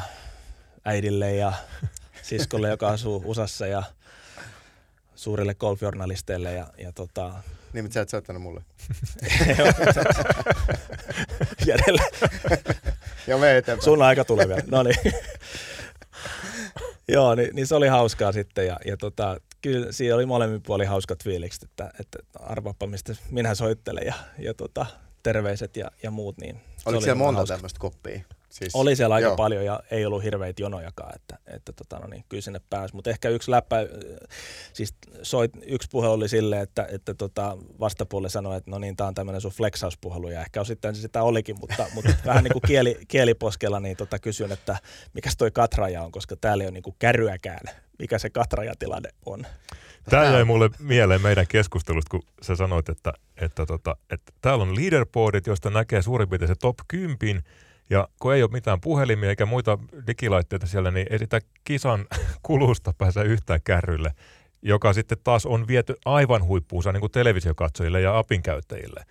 äidille 0.85 1.35
ja 1.35 1.53
siskolle, 2.21 2.69
joka 2.69 2.87
asuu 2.87 3.23
USAssa 3.25 3.67
ja 3.67 3.83
suurille 5.15 5.55
golfjournalisteille. 5.55 6.53
Ja, 6.53 6.67
ja 6.77 6.91
tota... 6.91 7.33
Niin, 7.73 7.85
mutta 7.85 7.93
sä 7.93 8.01
et 8.01 8.09
soittanut 8.09 8.41
mulle. 8.41 8.63
Jädellä. 11.67 12.03
Ja 13.29 13.37
me 13.37 13.57
eteenpäin. 13.57 13.83
Sun 13.83 14.01
aika 14.01 14.25
tulee 14.25 14.47
vielä. 14.47 14.63
No 14.71 14.83
niin. 14.83 14.95
Joo, 17.07 17.35
niin, 17.35 17.49
niin, 17.55 17.67
se 17.67 17.75
oli 17.75 17.87
hauskaa 17.87 18.31
sitten 18.31 18.67
ja, 18.67 18.79
ja 18.85 18.97
tota, 18.97 19.37
kyllä 19.61 19.91
siinä 19.91 20.15
oli 20.15 20.25
molemmin 20.25 20.61
puolin 20.61 20.87
hauskat 20.87 21.23
fiilikset, 21.23 21.63
että, 21.63 21.91
että 21.99 22.19
arvaappa 22.39 22.87
mistä 22.87 23.13
minä 23.29 23.55
soittelen 23.55 24.05
ja, 24.05 24.13
ja 24.37 24.53
tota, 24.53 24.85
terveiset 25.23 25.77
ja, 25.77 25.91
ja 26.03 26.11
muut. 26.11 26.37
Niin 26.37 26.61
Oliko 26.85 27.01
siellä 27.01 27.15
monta 27.15 27.45
tämmöistä 27.45 27.79
koppia? 27.79 28.19
Siis, 28.49 28.75
oli 28.75 28.95
siellä 28.95 29.15
aika 29.15 29.27
joo. 29.27 29.35
paljon 29.35 29.65
ja 29.65 29.79
ei 29.91 30.05
ollut 30.05 30.23
hirveitä 30.23 30.61
jonojakaan, 30.61 31.15
että, 31.15 31.37
että 31.47 31.73
tota, 31.73 31.99
no 31.99 32.07
niin, 32.07 32.25
kyllä 32.29 32.41
sinne 32.41 32.61
pääsi. 32.69 32.95
Mutta 32.95 33.09
ehkä 33.09 33.29
yksi 33.29 33.51
läppä, 33.51 33.77
siis 34.73 34.93
soit, 35.21 35.51
yksi 35.65 35.89
puhelu 35.91 36.13
oli 36.13 36.29
silleen, 36.29 36.61
että, 36.61 36.87
että 36.91 37.13
tota, 37.13 37.57
vastapuoli 37.79 38.29
sanoi, 38.29 38.57
että 38.57 38.71
no 38.71 38.79
niin, 38.79 38.95
tämä 38.95 39.07
on 39.07 39.15
tämmöinen 39.15 39.41
sun 39.41 39.51
flexauspuhelu 39.51 40.29
ja 40.29 40.41
ehkä 40.41 40.61
osittain 40.61 40.95
se 40.95 41.01
sitä 41.01 41.23
olikin, 41.23 41.59
mutta, 41.59 41.85
mutta 41.93 42.13
vähän 42.25 42.43
niin 42.43 42.53
kuin 42.53 42.63
kieli, 42.67 42.99
kieliposkella 43.07 43.79
niin 43.79 43.97
tota, 43.97 44.19
kysyn, 44.19 44.51
että 44.51 44.77
mikä 45.13 45.29
toi 45.37 45.51
katraja 45.51 46.03
on, 46.03 46.11
koska 46.11 46.35
täällä 46.35 46.63
ei 46.63 46.67
ole 46.67 46.73
niin 46.73 46.83
kuin 46.83 46.95
kärryäkään, 46.99 47.75
mikä 47.99 48.19
se 48.19 48.29
katrajatilanne 48.29 49.09
on. 49.25 49.45
Tämä 50.09 50.23
jäi 50.23 50.43
mulle 50.43 50.69
mieleen 50.79 51.21
meidän 51.21 51.47
keskustelusta, 51.47 52.09
kun 52.09 52.23
sä 52.41 52.55
sanoit, 52.55 52.89
että, 52.89 53.13
että, 53.37 53.65
tota, 53.65 53.95
että 54.09 54.31
täällä 54.41 54.61
on 54.61 54.75
leaderboardit, 54.75 55.47
joista 55.47 55.69
näkee 55.69 56.01
suurin 56.01 56.29
piirtein 56.29 56.47
se 56.47 56.55
top 56.55 56.77
10, 56.87 57.43
Ja 57.89 58.07
kun 58.19 58.33
ei 58.33 58.43
ole 58.43 58.51
mitään 58.51 58.81
puhelimia 58.81 59.29
eikä 59.29 59.45
muita 59.45 59.77
digilaitteita 60.07 60.67
siellä, 60.67 60.91
niin 60.91 61.07
ei 61.09 61.19
sitä 61.19 61.39
kisan 61.63 62.05
kulusta 62.43 62.93
pääse 62.97 63.21
yhtään 63.21 63.59
kärrylle, 63.63 64.11
joka 64.61 64.93
sitten 64.93 65.17
taas 65.23 65.45
on 65.45 65.67
viety 65.67 65.95
aivan 66.05 66.43
huippuunsa 66.43 66.91
niin 66.91 67.01
kuin 67.01 67.11
televisiokatsojille 67.11 68.01
ja 68.01 68.17
apin 68.17 68.43
käyttäjille. 68.43 69.03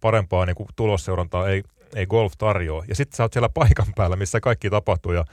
Parempaa 0.00 0.46
niin 0.46 0.56
kuin 0.56 0.68
tulosseurantaa 0.76 1.48
ei, 1.48 1.62
ei 1.94 2.06
golf 2.06 2.32
tarjoa. 2.38 2.84
Ja 2.88 2.94
sitten 2.94 3.16
sä 3.16 3.22
oot 3.22 3.32
siellä 3.32 3.48
paikan 3.48 3.86
päällä, 3.96 4.16
missä 4.16 4.40
kaikki 4.40 4.70
tapahtuu 4.70 5.12
ja 5.12 5.24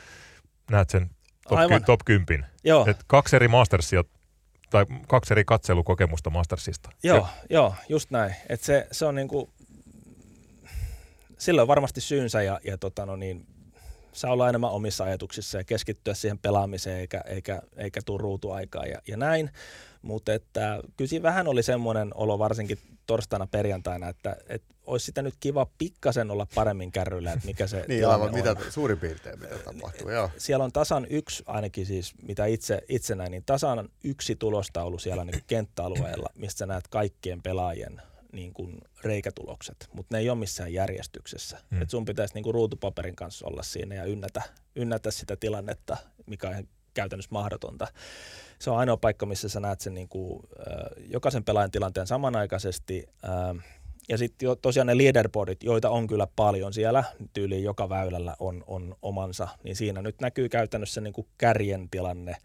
näet 0.71 0.89
sen 0.89 1.09
top, 1.49 1.59
ky, 1.59 1.79
top 1.85 1.99
10. 2.05 2.45
Joo. 2.63 2.85
Et 2.85 2.97
kaksi 3.07 3.35
eri 3.35 3.47
Mastersia 3.47 4.03
tai 4.69 4.85
kaksi 5.07 5.33
eri 5.33 5.45
katselukokemusta 5.45 6.29
Mastersista. 6.29 6.89
Joo, 7.03 7.17
ja. 7.17 7.27
joo 7.49 7.75
just 7.89 8.11
näin. 8.11 8.35
Et 8.49 8.61
se, 8.61 8.87
se 8.91 9.05
on 9.05 9.15
niinku, 9.15 9.49
sillä 11.41 11.61
on 11.61 11.67
varmasti 11.67 12.01
syynsä 12.01 12.41
ja, 12.41 12.59
ja 12.63 12.77
tota 12.77 13.05
no 13.05 13.15
niin, 13.15 13.45
saa 14.11 14.31
olla 14.31 14.49
enemmän 14.49 14.71
omissa 14.71 15.03
ajatuksissa 15.03 15.57
ja 15.57 15.63
keskittyä 15.63 16.13
siihen 16.13 16.39
pelaamiseen 16.39 16.99
eikä, 16.99 17.21
eikä, 17.25 17.61
eikä 17.77 18.01
tuu 18.05 18.17
ruutuaikaa 18.17 18.85
ja, 18.85 19.01
ja 19.07 19.17
näin. 19.17 19.49
Mutta 20.01 20.33
että 20.33 20.79
kyllä 20.97 21.21
vähän 21.21 21.47
oli 21.47 21.63
semmoinen 21.63 22.11
olo 22.15 22.39
varsinkin 22.39 22.77
torstaina 23.05 23.47
perjantaina, 23.47 24.09
että, 24.09 24.37
että 24.49 24.75
olisi 24.85 25.05
sitä 25.05 25.21
nyt 25.21 25.33
kiva 25.39 25.67
pikkasen 25.77 26.31
olla 26.31 26.47
paremmin 26.55 26.91
kärryllä, 26.91 27.33
että 27.33 27.45
mikä 27.45 27.67
se 27.67 27.85
Niin 27.87 28.07
aivan, 28.07 28.33
mitä 28.33 28.55
suurin 28.69 28.99
piirtein 28.99 29.39
mitä 29.39 29.57
tapahtuu, 29.57 30.09
joo. 30.09 30.29
Siellä 30.37 30.65
on 30.65 30.71
tasan 30.71 31.07
yksi, 31.09 31.43
ainakin 31.45 31.85
siis 31.85 32.13
mitä 32.21 32.45
itse, 32.45 32.81
itse 32.89 33.15
näin, 33.15 33.31
niin 33.31 33.43
tasan 33.45 33.89
yksi 34.03 34.35
tulostaulu 34.35 34.99
siellä 34.99 35.25
niin 35.25 35.43
kenttäalueella, 35.47 36.29
mistä 36.35 36.65
näet 36.65 36.87
kaikkien 36.87 37.41
pelaajien 37.41 38.01
niin 38.33 38.53
kuin 38.53 38.77
reikätulokset, 39.03 39.89
mutta 39.93 40.15
ne 40.15 40.19
ei 40.19 40.29
ole 40.29 40.39
missään 40.39 40.73
järjestyksessä. 40.73 41.57
Hmm. 41.71 41.81
Et 41.81 41.89
sun 41.89 42.05
pitäisi 42.05 42.33
niin 42.33 42.43
kuin 42.43 42.53
ruutupaperin 42.53 43.15
kanssa 43.15 43.47
olla 43.47 43.63
siinä 43.63 43.95
ja 43.95 44.05
ynnätä, 44.05 44.41
ynnätä 44.75 45.11
sitä 45.11 45.35
tilannetta, 45.35 45.97
mikä 46.25 46.49
on 46.49 46.67
käytännössä 46.93 47.31
mahdotonta. 47.31 47.87
Se 48.59 48.69
on 48.69 48.77
ainoa 48.77 48.97
paikka, 48.97 49.25
missä 49.25 49.49
sä 49.49 49.59
näet 49.59 49.81
sen 49.81 49.93
niin 49.93 50.09
kuin, 50.09 50.39
äh, 50.59 51.03
jokaisen 51.09 51.43
pelaajan 51.43 51.71
tilanteen 51.71 52.07
samanaikaisesti. 52.07 53.07
Äh, 53.25 53.65
ja 54.09 54.17
sitten 54.17 54.49
tosiaan 54.61 54.87
ne 54.87 54.97
leaderboardit, 54.97 55.63
joita 55.63 55.89
on 55.89 56.07
kyllä 56.07 56.27
paljon 56.35 56.73
siellä, 56.73 57.03
tyyliin 57.33 57.63
joka 57.63 57.89
väylällä 57.89 58.35
on, 58.39 58.63
on 58.67 58.95
omansa, 59.01 59.47
niin 59.63 59.75
siinä 59.75 60.01
nyt 60.01 60.21
näkyy 60.21 60.49
käytännössä 60.49 61.01
niin 61.01 61.13
kuin 61.13 61.27
kärjen 61.37 61.89
tilanne 61.89 62.35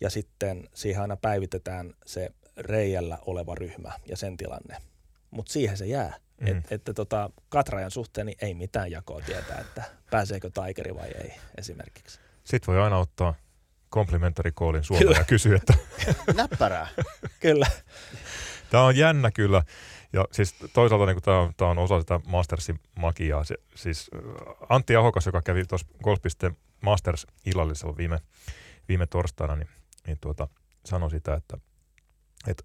ja 0.00 0.10
sitten 0.10 0.68
siihen 0.74 1.02
aina 1.02 1.16
päivitetään 1.16 1.94
se 2.06 2.30
reijällä 2.56 3.18
oleva 3.26 3.54
ryhmä 3.54 3.92
ja 4.08 4.16
sen 4.16 4.36
tilanne 4.36 4.76
mutta 5.30 5.52
siihen 5.52 5.76
se 5.76 5.86
jää. 5.86 6.16
Mm. 6.40 6.46
Et, 6.46 6.72
että 6.72 6.94
tota, 6.94 7.30
Katrajan 7.48 7.90
suhteen 7.90 8.26
niin 8.26 8.38
ei 8.40 8.54
mitään 8.54 8.90
jakoa 8.90 9.20
tietää, 9.20 9.58
että 9.60 9.84
pääseekö 10.10 10.50
Tigeri 10.50 10.94
vai 10.94 11.08
ei 11.08 11.34
esimerkiksi. 11.58 12.20
Sitten 12.44 12.74
voi 12.74 12.82
aina 12.82 12.98
ottaa 12.98 13.34
komplementarikoolin 13.88 14.84
Suomeen 14.84 15.16
ja 15.18 15.24
kysyä, 15.24 15.56
että... 15.56 15.74
Näppärää. 16.36 16.88
kyllä. 17.40 17.66
Tämä 18.70 18.84
on 18.84 18.96
jännä 18.96 19.30
kyllä. 19.30 19.62
Ja 20.12 20.24
siis 20.32 20.54
toisaalta 20.72 21.06
niin 21.06 21.22
tämä, 21.22 21.40
on, 21.40 21.52
tämä 21.56 21.70
on 21.70 21.78
osa 21.78 22.00
sitä 22.00 22.20
Mastersin 22.26 22.80
magiaa. 22.94 23.44
Se, 23.44 23.54
siis 23.74 24.10
äh, 24.14 24.20
Antti 24.68 24.96
Ahokas, 24.96 25.26
joka 25.26 25.42
kävi 25.42 25.64
tuossa 25.64 25.86
Golfpisteen 26.04 26.56
Masters 26.82 27.26
illallisella 27.46 27.96
viime, 27.96 28.18
viime 28.88 29.06
torstaina, 29.06 29.56
niin, 29.56 29.68
niin 30.06 30.18
tuota, 30.20 30.48
sanoi 30.84 31.10
sitä, 31.10 31.34
että, 31.34 31.58
että 32.46 32.64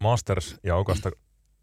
Masters 0.00 0.56
ja 0.62 0.76
Okasta 0.76 1.10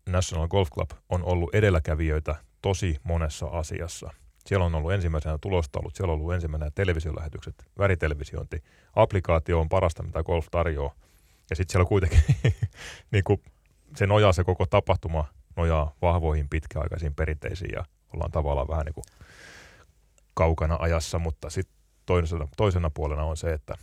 National 0.10 0.48
Golf 0.48 0.70
Club 0.70 0.90
on 1.10 1.24
ollut 1.24 1.56
edelläkävijöitä 1.56 2.36
tosi 2.62 2.98
monessa 3.04 3.46
asiassa. 3.46 4.14
Siellä 4.46 4.66
on 4.66 4.76
ollut 4.76 4.92
ensimmäisenä 4.92 5.38
tulostaulut, 5.38 5.96
siellä 5.96 6.14
on 6.14 6.20
ollut 6.20 6.34
ensimmäisenä 6.34 6.72
televisiolähetykset, 6.76 7.66
väritelevisiointi. 7.78 8.64
Applikaatio 8.96 9.60
on 9.60 9.70
parasta, 9.70 10.04
mitä 10.04 10.24
golf 10.24 10.48
tarjoaa. 10.52 10.94
Ja 11.50 11.56
sitten 11.56 11.72
siellä 11.72 11.88
kuitenkin 11.88 12.20
niin 13.12 13.24
kuin 13.24 13.42
se 13.96 14.08
nojaa 14.08 14.34
se 14.34 14.44
koko 14.44 14.66
tapahtuma 14.66 15.26
nojaa 15.56 15.96
vahvoihin 16.02 16.50
pitkäaikaisiin 16.50 17.16
perinteisiin 17.16 17.72
ja 17.74 17.86
ollaan 18.14 18.32
tavallaan 18.32 18.68
vähän 18.68 18.86
niin 18.86 18.94
kuin 18.94 19.04
kaukana 20.34 20.78
ajassa, 20.80 21.20
mutta 21.20 21.50
sitten 21.50 21.76
toisena, 22.06 22.48
toisena 22.58 22.90
puolena 22.90 23.24
on 23.24 23.38
se, 23.38 23.54
että 23.54 23.76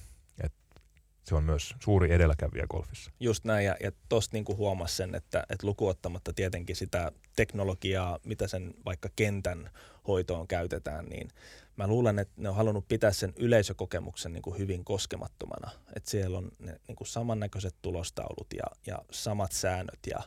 se 1.25 1.35
on 1.35 1.45
myös 1.45 1.75
suuri 1.81 2.13
edelläkävijä 2.13 2.67
golfissa. 2.71 3.11
Just 3.21 3.45
näin, 3.45 3.67
ja, 3.67 3.77
ja 3.81 3.93
tuosta 4.09 4.37
niin 4.37 4.57
huomasi 4.57 4.97
sen, 4.97 5.15
että, 5.15 5.47
että 5.51 5.67
lukuottamatta 5.67 6.33
tietenkin 6.33 6.77
sitä 6.77 7.13
teknologiaa, 7.37 8.19
mitä 8.25 8.49
sen 8.49 8.75
vaikka 8.85 9.09
kentän 9.17 9.71
hoitoon 10.09 10.49
käytetään, 10.49 11.05
niin 11.05 11.29
mä 11.77 11.87
luulen, 11.87 12.19
että 12.19 12.35
ne 12.37 12.49
on 12.49 12.57
halunnut 12.57 12.89
pitää 12.89 13.13
sen 13.13 13.33
yleisökokemuksen 13.37 14.33
niin 14.33 14.43
kuin 14.43 14.59
hyvin 14.59 14.85
koskemattomana. 14.85 15.71
Että 15.97 16.11
siellä 16.11 16.39
on 16.39 16.49
ne 16.59 16.81
niin 16.89 16.97
kuin 16.97 17.09
samannäköiset 17.09 17.75
tulostaulut 17.83 18.47
ja, 18.57 18.65
ja 18.87 18.99
samat 19.11 19.53
säännöt 19.53 20.01
ja 20.11 20.23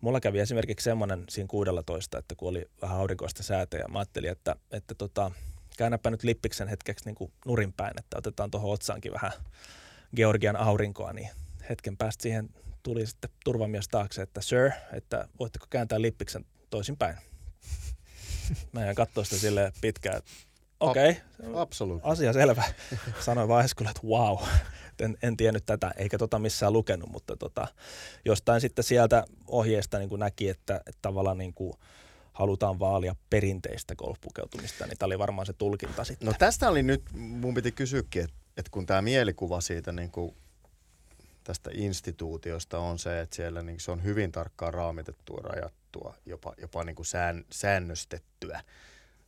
Mulla 0.00 0.20
kävi 0.20 0.40
esimerkiksi 0.40 0.84
semmoinen 0.84 1.24
siinä 1.28 1.48
16, 1.48 2.18
että 2.18 2.34
kun 2.34 2.48
oli 2.48 2.70
vähän 2.82 2.96
aurinkoista 2.96 3.42
säätä 3.42 3.76
ja 3.76 3.88
mä 3.88 3.98
ajattelin, 3.98 4.30
että, 4.30 4.56
että 4.70 4.94
tota, 4.94 5.30
käännäpä 5.76 6.10
nyt 6.10 6.22
lippiksen 6.22 6.68
hetkeksi 6.68 7.04
niin 7.04 7.14
kuin 7.14 7.32
nurinpäin, 7.46 7.98
että 7.98 8.18
otetaan 8.18 8.50
tuohon 8.50 8.72
otsaankin 8.72 9.12
vähän 9.12 9.32
Georgian 10.16 10.56
aurinkoa, 10.56 11.12
niin 11.12 11.28
hetken 11.68 11.96
päästä 11.96 12.22
siihen 12.22 12.48
tuli 12.82 13.06
sitten 13.06 13.30
turvamies 13.44 13.88
taakse, 13.88 14.22
että 14.22 14.40
sir, 14.40 14.70
että 14.92 15.28
voitteko 15.38 15.66
kääntää 15.70 16.00
lippiksen 16.00 16.44
toisinpäin. 16.70 17.16
Mä 18.72 18.84
jäin 18.84 18.96
katsoa 18.96 19.24
sitä 19.24 19.36
silleen 19.36 19.72
pitkään, 19.80 20.22
okei, 20.80 21.16
okay, 21.52 22.00
asia 22.02 22.32
selvä. 22.32 22.64
Sanoin 23.20 23.48
vaiheessa 23.48 23.90
että 23.90 24.06
wow, 24.06 24.38
en, 24.98 25.16
en 25.22 25.36
tiennyt 25.36 25.66
tätä, 25.66 25.90
eikä 25.96 26.18
tota 26.18 26.38
missään 26.38 26.72
lukenut, 26.72 27.10
mutta 27.10 27.36
tota, 27.36 27.68
jostain 28.24 28.60
sitten 28.60 28.84
sieltä 28.84 29.24
ohjeesta 29.46 29.98
niin 29.98 30.08
kuin 30.08 30.20
näki, 30.20 30.48
että, 30.48 30.76
että 30.76 30.98
tavallaan 31.02 31.38
niin 31.38 31.54
kuin 31.54 31.72
halutaan 32.32 32.78
vaalia 32.78 33.16
perinteistä 33.30 33.94
golfpukeutumista, 33.94 34.86
niin 34.86 34.98
tämä 34.98 35.06
oli 35.06 35.18
varmaan 35.18 35.46
se 35.46 35.52
tulkinta 35.52 36.04
sitten. 36.04 36.26
No 36.26 36.34
tästä 36.38 36.68
oli 36.68 36.82
nyt, 36.82 37.02
mun 37.12 37.54
piti 37.54 37.72
kysyäkin, 37.72 38.24
että 38.24 38.39
että 38.60 38.70
kun 38.70 38.86
tämä 38.86 39.02
mielikuva 39.02 39.60
siitä 39.60 39.92
niin 39.92 40.10
kuin 40.10 40.36
tästä 41.44 41.70
instituutiosta 41.74 42.78
on 42.78 42.98
se, 42.98 43.20
että 43.20 43.36
siellä 43.36 43.62
niin 43.62 43.80
se 43.80 43.90
on 43.90 44.04
hyvin 44.04 44.32
tarkkaan 44.32 44.74
raamitettua, 44.74 45.40
rajattua, 45.42 46.14
jopa, 46.26 46.54
jopa 46.58 46.84
niin 46.84 46.96
kuin 46.96 47.06
sään, 47.06 47.44
säännöstettyä 47.50 48.62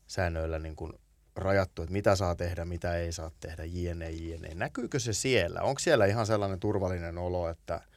säännöillä 0.06 0.58
niin 0.58 0.76
kuin 0.76 0.92
rajattu, 1.36 1.82
että 1.82 1.92
mitä 1.92 2.16
saa 2.16 2.34
tehdä, 2.34 2.64
mitä 2.64 2.96
ei 2.96 3.12
saa 3.12 3.30
tehdä, 3.40 3.64
jne, 3.64 4.10
jne. 4.10 4.54
Näkyykö 4.54 4.98
se 4.98 5.12
siellä? 5.12 5.62
Onko 5.62 5.78
siellä 5.78 6.06
ihan 6.06 6.26
sellainen 6.26 6.60
turvallinen 6.60 7.18
olo, 7.18 7.48
että– 7.48 7.80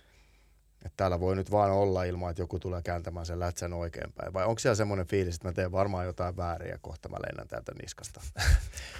että 0.85 0.97
täällä 0.97 1.19
voi 1.19 1.35
nyt 1.35 1.51
vaan 1.51 1.71
olla 1.71 2.03
ilman, 2.03 2.29
että 2.29 2.41
joku 2.41 2.59
tulee 2.59 2.81
kääntämään 2.81 3.25
sen 3.25 3.39
lätsän 3.39 3.73
oikeinpäin. 3.73 4.33
Vai 4.33 4.45
onko 4.45 4.59
siellä 4.59 4.75
semmoinen 4.75 5.07
fiilis, 5.07 5.35
että 5.35 5.47
mä 5.47 5.53
teen 5.53 5.71
varmaan 5.71 6.05
jotain 6.05 6.37
väärin 6.37 6.69
ja 6.69 6.77
kohta 6.81 7.09
mä 7.09 7.17
lennän 7.27 7.47
täältä 7.47 7.71
niskasta? 7.81 8.21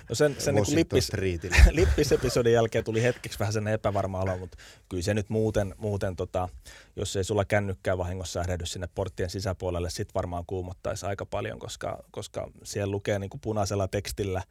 No 0.10 0.16
sen, 0.16 0.36
sen 0.40 0.56
niin 0.56 0.76
lippis, 0.76 1.12
lippisepisodin 1.72 2.54
jälkeen 2.54 2.84
tuli 2.84 3.04
hetkeksi 3.04 3.40
vähän 3.40 3.54
sen 3.54 3.68
epävarma 3.68 4.22
olo, 4.22 4.38
mutta 4.38 4.58
kyllä 4.90 5.04
se 5.04 5.14
nyt 5.14 5.30
muuten, 5.30 5.76
muuten 5.78 6.16
tota, 6.16 6.50
jos 6.96 7.16
ei 7.16 7.24
sulla 7.24 7.46
kännykkää 7.46 7.98
vahingossa 7.98 8.40
ähdehdy 8.40 8.66
sinne 8.66 8.88
porttien 8.96 9.30
sisäpuolelle, 9.30 9.90
sit 9.90 10.16
varmaan 10.16 10.44
kuumottaisi 10.48 11.06
aika 11.06 11.26
paljon, 11.26 11.60
koska, 11.60 12.04
koska 12.12 12.52
siellä 12.64 12.92
lukee 12.92 13.20
niin 13.20 13.30
kuin 13.30 13.42
punaisella 13.42 13.88
tekstillä 13.88 14.42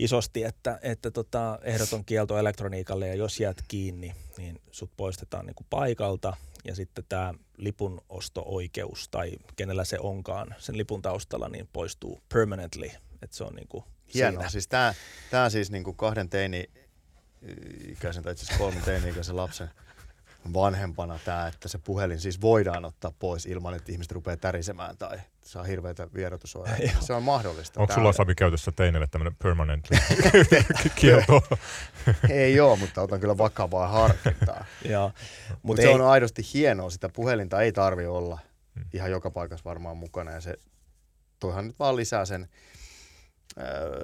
isosti, 0.00 0.44
että, 0.44 0.78
että 0.82 1.10
tota, 1.10 1.58
ehdoton 1.62 2.04
kielto 2.04 2.38
elektroniikalle 2.38 3.08
ja 3.08 3.14
jos 3.14 3.40
jäät 3.40 3.62
kiinni, 3.68 4.14
niin 4.38 4.60
sut 4.70 4.90
poistetaan 4.96 5.46
niin 5.46 5.54
kuin 5.54 5.66
paikalta 5.70 6.36
ja 6.64 6.74
sitten 6.74 7.04
tämä 7.08 7.34
lipun 7.56 8.00
osto-oikeus 8.08 9.08
tai 9.08 9.32
kenellä 9.56 9.84
se 9.84 9.98
onkaan 10.00 10.54
sen 10.58 10.76
lipun 10.76 11.02
taustalla, 11.02 11.48
niin 11.48 11.68
poistuu 11.72 12.20
permanently. 12.32 12.90
Että 13.22 13.36
se 13.36 13.44
on 13.44 13.54
niin 13.54 13.68
kuin 13.68 13.84
Hienoa. 14.14 14.40
Siinä. 14.40 14.50
Siis 14.50 14.68
tämä, 14.68 14.94
tämä 15.30 15.50
siis 15.50 15.70
niin 15.70 15.84
kuin 15.84 15.96
kahden 15.96 16.28
teini 16.28 16.70
ikäisen 17.88 18.22
tai 18.22 18.32
itse 18.32 18.44
asiassa 18.44 18.64
kolmen 18.64 18.82
teini-ikäisen 18.82 19.36
lapsen 19.36 19.70
vanhempana 20.54 21.18
tämä, 21.24 21.46
että 21.46 21.68
se 21.68 21.78
puhelin 21.78 22.20
siis 22.20 22.40
voidaan 22.40 22.84
ottaa 22.84 23.12
pois 23.18 23.46
ilman, 23.46 23.74
että 23.74 23.92
ihmiset 23.92 24.12
rupeaa 24.12 24.36
tärisemään 24.36 24.96
tai 24.96 25.18
saa 25.42 25.62
hirveitä 25.62 26.08
vierotusoireita. 26.14 27.00
se 27.00 27.12
on 27.12 27.22
mahdollista. 27.22 27.80
Onko 27.80 27.94
sulla 27.94 28.12
Sami 28.12 28.34
käytössä 28.34 28.72
teinelle 28.72 29.06
tämmöinen 29.06 29.36
permanent 29.42 29.88
kielto? 31.00 31.42
Ei 32.28 32.60
ole, 32.60 32.78
mutta 32.78 33.02
otan 33.02 33.20
kyllä 33.20 33.38
vakavaa 33.38 33.88
harkintaa. 33.88 34.64
Mutta 34.82 35.58
Mut 35.62 35.76
se 35.76 35.88
on 35.88 36.00
aidosti 36.00 36.42
hienoa, 36.54 36.90
sitä 36.90 37.08
puhelinta 37.08 37.62
ei 37.62 37.72
tarvi 37.72 38.06
olla 38.06 38.38
hmm. 38.74 38.84
ihan 38.92 39.10
joka 39.10 39.30
paikassa 39.30 39.64
varmaan 39.64 39.96
mukana 39.96 40.30
ja 40.30 40.40
se 40.40 40.54
toihan 41.40 41.66
nyt 41.66 41.78
vaan 41.78 41.96
lisää 41.96 42.24
sen 42.24 42.48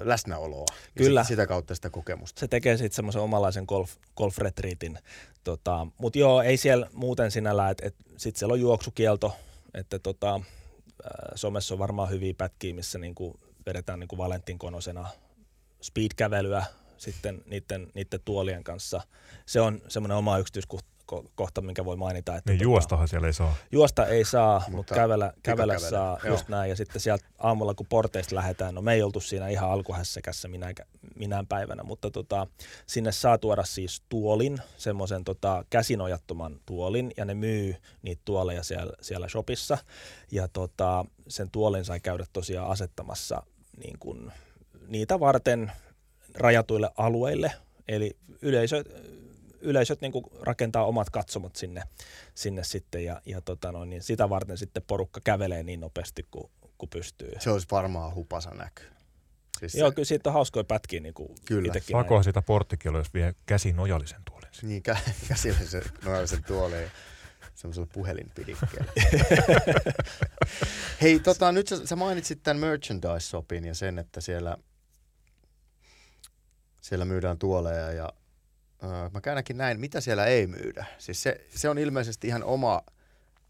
läsnäoloa 0.03 0.65
Kyllä. 0.97 1.23
sitä 1.23 1.47
kautta 1.47 1.75
sitä 1.75 1.89
kokemusta. 1.89 2.39
Se 2.39 2.47
tekee 2.47 2.77
sitten 2.77 2.95
semmoisen 2.95 3.21
omalaisen 3.21 3.65
golf, 3.67 3.95
golf-retriitin. 4.17 4.99
Tota, 5.43 5.87
Mutta 5.97 6.19
joo, 6.19 6.41
ei 6.41 6.57
siellä 6.57 6.89
muuten 6.93 7.31
sinällä, 7.31 7.69
että 7.69 7.87
et, 7.87 7.95
sitten 8.17 8.39
siellä 8.39 8.53
on 8.53 8.59
juoksukielto, 8.59 9.35
että 9.73 9.99
tota, 9.99 10.41
somessa 11.35 11.75
on 11.75 11.79
varmaan 11.79 12.09
hyviä 12.09 12.33
pätkiä, 12.37 12.73
missä 12.73 12.99
niinku 12.99 13.39
vedetään 13.65 13.99
niin 13.99 14.07
kuin 14.07 14.17
Valentin 14.17 14.59
Konosena 14.59 15.09
speed-kävelyä 15.81 16.65
sitten 16.97 17.41
niiden, 17.45 17.87
niiden 17.93 18.19
tuolien 18.25 18.63
kanssa. 18.63 19.01
Se 19.45 19.61
on 19.61 19.81
semmoinen 19.87 20.17
oma 20.17 20.37
yksityiskohta 20.37 20.89
kohta, 21.35 21.61
minkä 21.61 21.85
voi 21.85 21.95
mainita. 21.95 22.35
Että 22.35 22.51
niin 22.51 22.57
tota, 22.57 22.63
juostahan 22.63 23.07
siellä 23.07 23.27
ei 23.27 23.33
saa. 23.33 23.55
Juosta 23.71 24.05
ei 24.05 24.25
saa, 24.25 24.59
mutta, 24.59 24.71
mutta 24.71 24.95
kävellä, 24.95 25.33
kävellä 25.43 25.79
saa, 25.79 26.19
Joo. 26.23 26.33
just 26.33 26.49
näin. 26.49 26.69
Ja 26.69 26.75
sitten 26.75 27.01
sieltä 27.01 27.25
aamulla, 27.37 27.73
kun 27.73 27.85
porteista 27.89 28.35
lähdetään, 28.35 28.75
no 28.75 28.81
me 28.81 28.93
ei 28.93 29.03
oltu 29.03 29.19
siinä 29.19 29.47
ihan 29.47 29.71
alkuhässäkässä 29.71 30.47
minä, 30.47 30.73
minään 31.15 31.47
päivänä, 31.47 31.83
mutta 31.83 32.11
tota, 32.11 32.47
sinne 32.87 33.11
saa 33.11 33.37
tuoda 33.37 33.63
siis 33.63 34.03
tuolin, 34.09 34.57
semmoisen 34.77 35.23
tota, 35.23 35.65
käsinojattoman 35.69 36.59
tuolin, 36.65 37.11
ja 37.17 37.25
ne 37.25 37.33
myy 37.33 37.75
niitä 38.01 38.21
tuoleja 38.25 38.63
siellä, 38.63 38.93
siellä 39.01 39.29
shopissa. 39.29 39.77
Ja 40.31 40.47
tota, 40.47 41.05
sen 41.27 41.51
tuolin 41.51 41.85
sai 41.85 41.99
käydä 41.99 42.25
tosiaan 42.33 42.69
asettamassa 42.69 43.43
niin 43.77 43.99
kun, 43.99 44.31
niitä 44.87 45.19
varten 45.19 45.71
rajatuille 46.35 46.89
alueille, 46.97 47.51
eli 47.87 48.17
yleisö, 48.41 48.83
yleisöt 49.61 50.01
niin 50.01 50.11
rakentaa 50.41 50.85
omat 50.85 51.09
katsomot 51.09 51.55
sinne, 51.55 51.83
sinne 52.35 52.63
sitten 52.63 53.05
ja, 53.05 53.21
ja 53.25 53.41
tota 53.41 53.71
noin, 53.71 53.89
niin 53.89 54.03
sitä 54.03 54.29
varten 54.29 54.57
sitten 54.57 54.83
porukka 54.87 55.21
kävelee 55.23 55.63
niin 55.63 55.79
nopeasti 55.79 56.25
kuin, 56.31 56.51
kuin 56.77 56.89
pystyy. 56.89 57.31
Se 57.39 57.49
olisi 57.49 57.67
varmaan 57.71 58.15
hupasa 58.15 58.49
näky. 58.49 58.83
Siis 59.59 59.75
Joo, 59.75 59.89
se... 59.89 59.95
kyllä 59.95 60.05
siitä 60.05 60.29
on 60.29 60.33
hauskoja 60.33 60.63
pätkiä 60.63 60.99
niin 60.99 61.13
kuin 61.13 61.29
Kyllä. 61.45 61.73
Saakohan 61.91 62.23
sitä 62.23 62.41
porttikielua, 62.41 62.99
jos 62.99 63.13
vie 63.13 63.35
käsi 63.45 63.73
nojallisen 63.73 64.21
tuolin? 64.25 64.49
Niin, 64.61 64.83
kä- 64.89 65.11
käsillisen 65.29 65.83
nojallisen 66.05 66.43
tuolin 66.43 66.91
semmoisella 67.57 67.87
puhelinpidikkeellä. 67.93 68.91
Hei, 71.01 71.19
tota, 71.19 71.51
nyt 71.51 71.67
sä, 71.67 71.87
sä 71.87 71.95
mainitsit 71.95 72.43
tämän 72.43 72.57
merchandise-sopin 72.57 73.65
ja 73.65 73.75
sen, 73.75 73.99
että 73.99 74.21
siellä, 74.21 74.57
siellä 76.81 77.05
myydään 77.05 77.37
tuoleja 77.37 77.91
ja 77.91 78.13
mä 79.13 79.21
käännänkin 79.21 79.57
näin, 79.57 79.79
mitä 79.79 80.01
siellä 80.01 80.25
ei 80.25 80.47
myydä. 80.47 80.85
Siis 80.97 81.23
se, 81.23 81.41
se 81.49 81.69
on 81.69 81.77
ilmeisesti 81.77 82.27
ihan 82.27 82.43
oma 82.43 82.81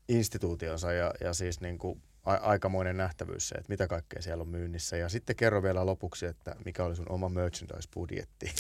instituutionsa 0.08 0.92
ja, 0.92 1.14
ja 1.22 1.34
siis 1.34 1.62
niin 1.62 1.78
kuin 1.78 2.02
a, 2.28 2.34
aikamoinen 2.34 2.98
nähtävyys 2.98 3.50
se, 3.50 3.56
että 3.56 3.70
mitä 3.70 3.88
kaikkea 3.88 4.22
siellä 4.22 4.42
on 4.42 4.48
myynnissä. 4.48 4.98
Ja 4.98 5.10
sitten 5.10 5.36
kerro 5.36 5.64
vielä 5.64 5.86
lopuksi, 5.86 6.26
että 6.26 6.56
mikä 6.66 6.84
oli 6.84 6.96
sun 6.96 7.12
oma 7.12 7.30
merchandise-budjetti. 7.30 8.54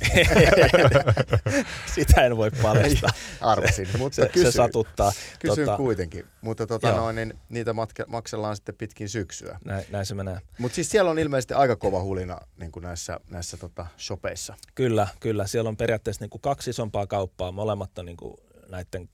Sitä 1.96 2.26
en 2.26 2.38
voi 2.38 2.52
paljastaa. 2.62 3.10
Arvasin, 3.42 3.88
mutta 3.98 4.16
se, 4.16 4.30
kysyn, 4.34 4.52
se 4.52 4.56
satuttaa. 4.56 5.12
Kysyn 5.40 5.66
tota, 5.66 5.78
kuitenkin. 5.78 6.26
Mutta 6.42 6.68
tota 6.68 6.92
noin, 6.92 7.16
niin 7.16 7.34
niitä 7.50 7.74
matke, 7.74 8.04
maksellaan 8.08 8.56
sitten 8.56 8.76
pitkin 8.76 9.10
syksyä. 9.10 9.60
Näin, 9.66 9.86
näin 9.92 10.06
se 10.06 10.16
menee. 10.16 10.40
Mutta 10.60 10.76
siis 10.76 10.90
siellä 10.90 11.12
on 11.12 11.20
ilmeisesti 11.20 11.54
aika 11.54 11.76
kova 11.76 12.04
hulina 12.04 12.38
niin 12.58 12.72
kuin 12.72 12.84
näissä, 12.84 13.20
näissä 13.30 13.58
tota, 13.58 13.86
shopeissa. 14.00 14.56
Kyllä, 14.76 15.08
kyllä. 15.20 15.48
Siellä 15.48 15.68
on 15.68 15.78
periaatteessa 15.78 16.24
niin 16.24 16.30
kuin 16.30 16.42
kaksi 16.42 16.70
isompaa 16.70 17.08
kauppaa. 17.08 17.52
Molemmat 17.52 18.00
on 18.00 18.06
niin 18.06 18.18
kuin 18.18 18.38
näiden 18.70 19.10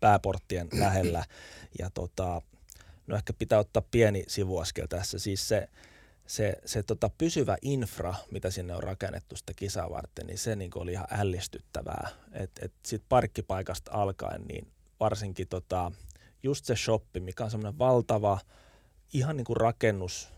pääporttien 0.00 0.68
lähellä. 0.72 1.24
Ja 1.78 1.90
tota, 1.90 2.42
no 3.06 3.16
ehkä 3.16 3.32
pitää 3.32 3.58
ottaa 3.58 3.82
pieni 3.90 4.24
sivuaskel 4.28 4.86
tässä. 4.86 5.18
Siis 5.18 5.48
se, 5.48 5.68
se, 6.26 6.56
se 6.64 6.82
tota 6.82 7.10
pysyvä 7.18 7.56
infra, 7.62 8.14
mitä 8.30 8.50
sinne 8.50 8.74
on 8.74 8.82
rakennettu 8.82 9.36
sitä 9.36 9.52
kisaa 9.56 9.90
varten, 9.90 10.26
niin 10.26 10.38
se 10.38 10.56
niin 10.56 10.70
oli 10.74 10.92
ihan 10.92 11.06
ällistyttävää. 11.10 12.08
Että 12.32 12.64
et 12.64 12.72
sit 12.86 13.02
parkkipaikasta 13.08 13.90
alkaen, 13.94 14.42
niin 14.42 14.68
varsinkin 15.00 15.48
tota, 15.48 15.92
just 16.42 16.64
se 16.64 16.76
shoppi, 16.76 17.20
mikä 17.20 17.44
on 17.44 17.50
semmoinen 17.50 17.78
valtava, 17.78 18.38
ihan 19.12 19.36
niin 19.36 19.44
kuin 19.44 19.56
rakennus 19.56 20.28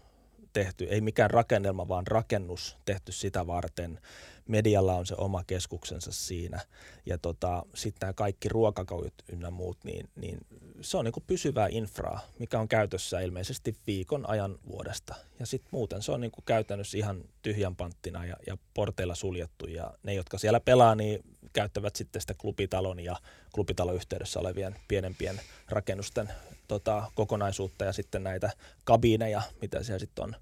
tehty, 0.52 0.84
ei 0.84 1.00
mikään 1.00 1.30
rakennelma, 1.30 1.88
vaan 1.88 2.06
rakennus 2.06 2.76
tehty 2.84 3.12
sitä 3.12 3.46
varten. 3.46 4.00
Medialla 4.48 4.94
on 4.94 5.06
se 5.06 5.14
oma 5.18 5.44
keskuksensa 5.46 6.12
siinä. 6.12 6.60
Ja 7.06 7.18
tota, 7.18 7.62
sitten 7.74 8.06
nämä 8.06 8.12
kaikki 8.12 8.48
ruokakaujut 8.48 9.14
ynnä 9.32 9.50
muut, 9.50 9.78
niin, 9.84 10.08
niin 10.16 10.38
se 10.80 10.96
on 10.96 11.04
niin 11.04 11.12
kuin 11.12 11.24
pysyvää 11.26 11.68
infraa, 11.70 12.20
mikä 12.38 12.60
on 12.60 12.68
käytössä 12.68 13.20
ilmeisesti 13.20 13.76
viikon 13.86 14.28
ajan 14.28 14.58
vuodesta. 14.68 15.14
Ja 15.40 15.46
sitten 15.46 15.68
muuten 15.72 16.02
se 16.02 16.12
on 16.12 16.20
niin 16.20 16.30
kuin 16.30 16.44
käytännössä 16.44 16.98
ihan 16.98 17.24
tyhjän 17.42 17.76
panttina 17.76 18.26
ja, 18.26 18.36
ja 18.46 18.58
porteilla 18.74 19.14
suljettu. 19.14 19.66
Ja 19.66 19.94
ne, 20.02 20.14
jotka 20.14 20.38
siellä 20.38 20.60
pelaa, 20.60 20.94
niin 20.94 21.24
käyttävät 21.52 21.96
sitten 21.96 22.20
sitä 22.20 22.34
klubitalon 22.34 23.00
ja 23.00 23.16
klubitalon 23.52 23.94
yhteydessä 23.94 24.40
olevien 24.40 24.76
pienempien 24.88 25.40
rakennusten 25.68 26.32
tota, 26.68 27.10
kokonaisuutta 27.14 27.84
ja 27.84 27.92
sitten 27.92 28.22
näitä 28.22 28.50
kabineja, 28.84 29.42
mitä 29.62 29.82
siellä 29.82 29.98
sitten 29.98 30.24
on 30.24 30.36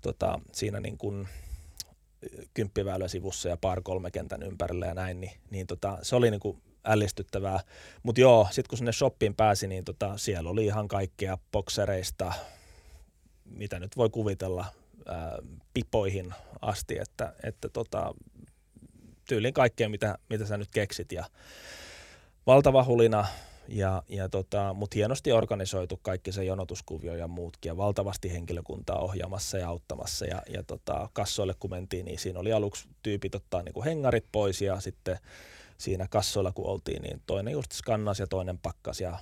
tota, 0.00 0.40
siinä 0.52 0.80
niin 0.80 0.98
kuin 0.98 1.28
kymppiväylä 2.54 3.08
sivussa 3.08 3.48
ja 3.48 3.56
par 3.56 3.82
kolme 3.82 4.10
kentän 4.10 4.42
ympärillä 4.42 4.86
ja 4.86 4.94
näin, 4.94 5.20
niin, 5.20 5.32
niin 5.50 5.66
tota, 5.66 5.98
se 6.02 6.16
oli 6.16 6.30
niin 6.30 6.40
kuin 6.40 6.62
ällistyttävää. 6.88 7.60
Mutta 8.02 8.20
joo, 8.20 8.46
sitten 8.50 8.68
kun 8.68 8.78
sinne 8.78 8.92
shoppiin 8.92 9.34
pääsi, 9.34 9.68
niin 9.68 9.84
tota, 9.84 10.18
siellä 10.18 10.50
oli 10.50 10.64
ihan 10.64 10.88
kaikkea 10.88 11.38
boksereista, 11.52 12.32
mitä 13.44 13.78
nyt 13.78 13.96
voi 13.96 14.10
kuvitella, 14.10 14.64
ää, 15.06 15.38
pipoihin 15.74 16.34
asti, 16.60 16.98
että, 16.98 17.34
että 17.42 17.68
tota, 17.68 18.14
tyylin 19.28 19.54
kaikkea, 19.54 19.88
mitä, 19.88 20.18
mitä 20.30 20.46
sä 20.46 20.56
nyt 20.56 20.68
keksit. 20.70 21.12
Ja 21.12 21.24
valtava 22.46 22.84
hulina, 22.84 23.26
ja, 23.68 24.02
ja 24.08 24.28
tota, 24.28 24.74
mutta 24.74 24.94
hienosti 24.94 25.32
organisoitu 25.32 26.00
kaikki 26.02 26.32
se 26.32 26.44
jonotuskuvio 26.44 27.14
ja 27.14 27.28
muutkin 27.28 27.70
ja 27.70 27.76
valtavasti 27.76 28.32
henkilökuntaa 28.32 28.98
ohjaamassa 28.98 29.58
ja 29.58 29.68
auttamassa 29.68 30.26
ja, 30.26 30.42
ja 30.48 30.62
tota, 30.62 31.08
kassoille 31.12 31.54
kun 31.58 31.70
mentiin, 31.70 32.04
niin 32.04 32.18
siinä 32.18 32.38
oli 32.40 32.52
aluksi 32.52 32.88
tyypit 33.02 33.34
ottaa 33.34 33.62
niin 33.62 33.72
kuin 33.72 33.84
hengarit 33.84 34.24
pois 34.32 34.62
ja 34.62 34.80
sitten 34.80 35.18
siinä 35.78 36.06
kassoilla 36.10 36.52
kun 36.52 36.66
oltiin, 36.66 37.02
niin 37.02 37.22
toinen 37.26 37.52
just 37.52 37.72
skannasi 37.72 38.22
ja 38.22 38.26
toinen 38.26 38.58
pakkasi 38.58 39.04
ja 39.04 39.18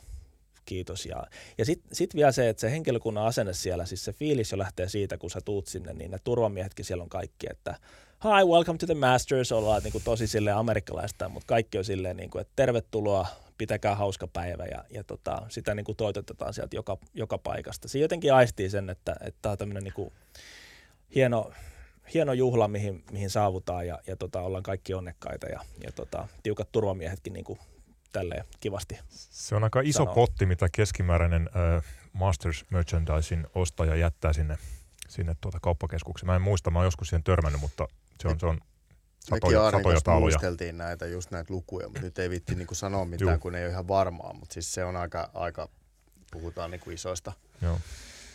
kiitos. 0.64 1.06
Ja, 1.06 1.26
ja 1.58 1.64
sitten 1.64 1.96
sit 1.96 2.14
vielä 2.14 2.32
se, 2.32 2.48
että 2.48 2.60
se 2.60 2.70
henkilökunnan 2.70 3.26
asenne 3.26 3.52
siellä, 3.52 3.86
siis 3.86 4.04
se 4.04 4.12
fiilis 4.12 4.52
jo 4.52 4.58
lähtee 4.58 4.88
siitä, 4.88 5.18
kun 5.18 5.30
sä 5.30 5.40
tuut 5.44 5.66
sinne, 5.66 5.92
niin 5.92 6.10
ne 6.10 6.18
turvamiehetkin 6.24 6.84
siellä 6.84 7.02
on 7.02 7.08
kaikki, 7.08 7.46
että 7.50 7.74
hi, 8.24 8.44
welcome 8.44 8.78
to 8.78 8.86
the 8.86 8.94
Masters, 8.94 9.52
ollaan 9.52 9.82
niin 9.82 9.92
kuin 9.92 10.04
tosi 10.04 10.26
sille 10.26 10.52
amerikkalaista, 10.52 11.28
mutta 11.28 11.46
kaikki 11.46 11.78
on 11.78 11.84
silleen, 11.84 12.16
niin 12.16 12.30
kuin, 12.30 12.40
että 12.40 12.52
tervetuloa, 12.56 13.26
pitäkää 13.58 13.94
hauska 13.94 14.26
päivä 14.26 14.64
ja, 14.64 14.84
ja 14.90 15.04
tota, 15.04 15.42
sitä 15.48 15.74
niin 15.74 15.84
kuin 15.84 15.96
toitotetaan 15.96 16.54
sieltä 16.54 16.76
joka, 16.76 16.98
joka 17.14 17.38
paikasta. 17.38 17.88
Se 17.88 17.98
jotenkin 17.98 18.34
aistii 18.34 18.70
sen, 18.70 18.90
että, 18.90 19.16
että 19.20 19.38
tämä 19.42 19.52
on 19.52 19.58
tämmöinen 19.58 19.84
niin 19.84 19.94
kuin 19.94 20.12
hieno, 21.14 21.52
hieno 22.14 22.32
juhla, 22.32 22.68
mihin, 22.68 23.04
mihin 23.10 23.30
saavutaan 23.30 23.86
ja, 23.86 23.98
ja 24.06 24.16
tota, 24.16 24.40
ollaan 24.40 24.62
kaikki 24.62 24.94
onnekkaita 24.94 25.46
ja, 25.46 25.60
ja 25.84 25.92
tota, 25.92 26.28
tiukat 26.42 26.72
turvamiehetkin 26.72 27.32
niin 27.32 27.44
kuin 27.44 27.58
tälleen 28.12 28.44
kivasti 28.60 28.98
Se 29.10 29.54
on 29.54 29.64
aika 29.64 29.80
iso 29.80 29.96
sanoo. 29.96 30.14
potti, 30.14 30.46
mitä 30.46 30.68
keskimääräinen 30.72 31.50
äh, 31.76 31.84
Masters 32.12 32.64
Merchandisin 32.70 33.46
ostaja 33.54 33.96
jättää 33.96 34.32
sinne, 34.32 34.58
sinne 35.08 35.36
tuota 35.40 35.58
kauppakeskukseen. 35.62 36.26
Mä 36.26 36.36
en 36.36 36.42
muista, 36.42 36.70
mä 36.70 36.78
oon 36.78 36.86
joskus 36.86 37.08
siihen 37.08 37.24
törmännyt, 37.24 37.60
mutta 37.60 37.88
se 38.22 38.28
on, 38.28 38.40
se 38.40 38.46
on 38.46 38.60
satoja, 39.20 39.60
Mekin 39.62 39.78
satoja 39.78 40.00
taloja. 40.00 40.20
muisteltiin 40.20 40.78
näitä, 40.78 41.06
just 41.06 41.30
näitä 41.30 41.52
lukuja, 41.54 41.88
mutta 41.88 42.00
nyt 42.02 42.18
ei 42.18 42.30
vitti 42.30 42.54
niinku 42.54 42.74
sanoa 42.74 43.04
mitään, 43.04 43.32
Juh. 43.32 43.40
kun 43.40 43.54
ei 43.54 43.64
ole 43.64 43.70
ihan 43.72 43.88
varmaa, 43.88 44.32
mutta 44.32 44.54
siis 44.54 44.74
se 44.74 44.84
on 44.84 44.96
aika, 44.96 45.30
aika 45.34 45.68
puhutaan 46.30 46.70
niinku 46.70 46.90
isoista. 46.90 47.32
Joo. 47.62 47.78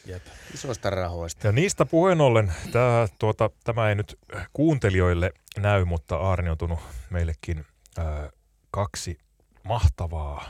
Jep. 0.05 0.23
Isoista 0.53 0.89
rahoista. 0.89 1.47
Ja 1.47 1.51
niistä 1.51 1.85
puheen 1.85 2.21
ollen, 2.21 2.53
tämä, 2.71 3.07
tuota, 3.19 3.49
tämä 3.63 3.89
ei 3.89 3.95
nyt 3.95 4.19
kuuntelijoille 4.53 5.31
näy, 5.57 5.85
mutta 5.85 6.15
Aarni 6.15 6.49
on 6.49 6.57
tullut 6.57 6.79
meillekin 7.09 7.65
ää, 7.97 8.29
kaksi 8.71 9.17
mahtavaa 9.63 10.43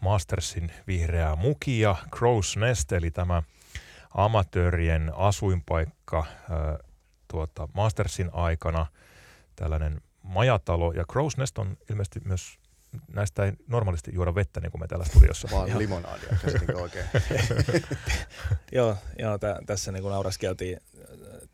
Mastersin 0.00 0.72
vihreää 0.86 1.36
mukia, 1.36 1.96
Crow's 2.16 2.60
Nest, 2.60 2.92
eli 2.92 3.10
tämä 3.10 3.42
amatöörien 4.14 5.12
asuinpaikka 5.16 6.26
ää, 6.50 6.78
tuota, 7.28 7.68
Mastersin 7.74 8.30
aikana– 8.32 8.86
tällainen 9.56 10.00
majatalo. 10.22 10.92
Ja 10.92 11.04
Crow's 11.12 11.34
Nest 11.38 11.58
on 11.58 11.76
ilmeisesti 11.90 12.20
myös, 12.24 12.58
näistä 13.12 13.44
ei 13.44 13.52
normaalisti 13.66 14.10
juoda 14.14 14.34
vettä 14.34 14.60
niin 14.60 14.70
kuin 14.70 14.80
me 14.80 14.88
täällä 14.88 15.04
studiossa. 15.04 15.48
Vaan 15.52 15.78
limonaadia, 15.78 16.36
oikein. 16.74 17.04
joo, 18.72 18.96
joo 19.18 19.38
t- 19.38 19.66
tässä 19.66 19.92
niin 19.92 20.02
kuin 20.02 20.12
nauraskeltiin, 20.12 20.78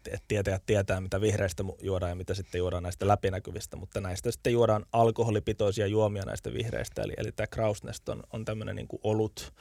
että 0.07 0.25
tietäjät 0.29 0.63
tietää, 0.67 1.01
mitä 1.01 1.21
vihreistä 1.21 1.65
juodaan 1.83 2.11
ja 2.11 2.17
mitä 2.17 2.35
sitten 2.35 2.59
juodaan 2.59 2.83
näistä 2.83 3.09
läpinäkyvistä, 3.09 3.77
mutta 3.77 4.01
näistä 4.01 4.31
sitten 4.31 4.53
juodaan 4.53 4.87
alkoholipitoisia 4.93 5.87
juomia 5.87 6.23
näistä 6.23 6.53
vihreistä. 6.53 7.03
Eli, 7.03 7.13
eli 7.17 7.33
tämä 7.33 7.47
Crow's 7.57 7.87
Nest 7.87 8.09
on, 8.09 8.23
on 8.33 8.45
tämmöinen 8.45 8.77
niin 8.77 8.89
kuin 8.89 9.01
olut, 9.03 9.55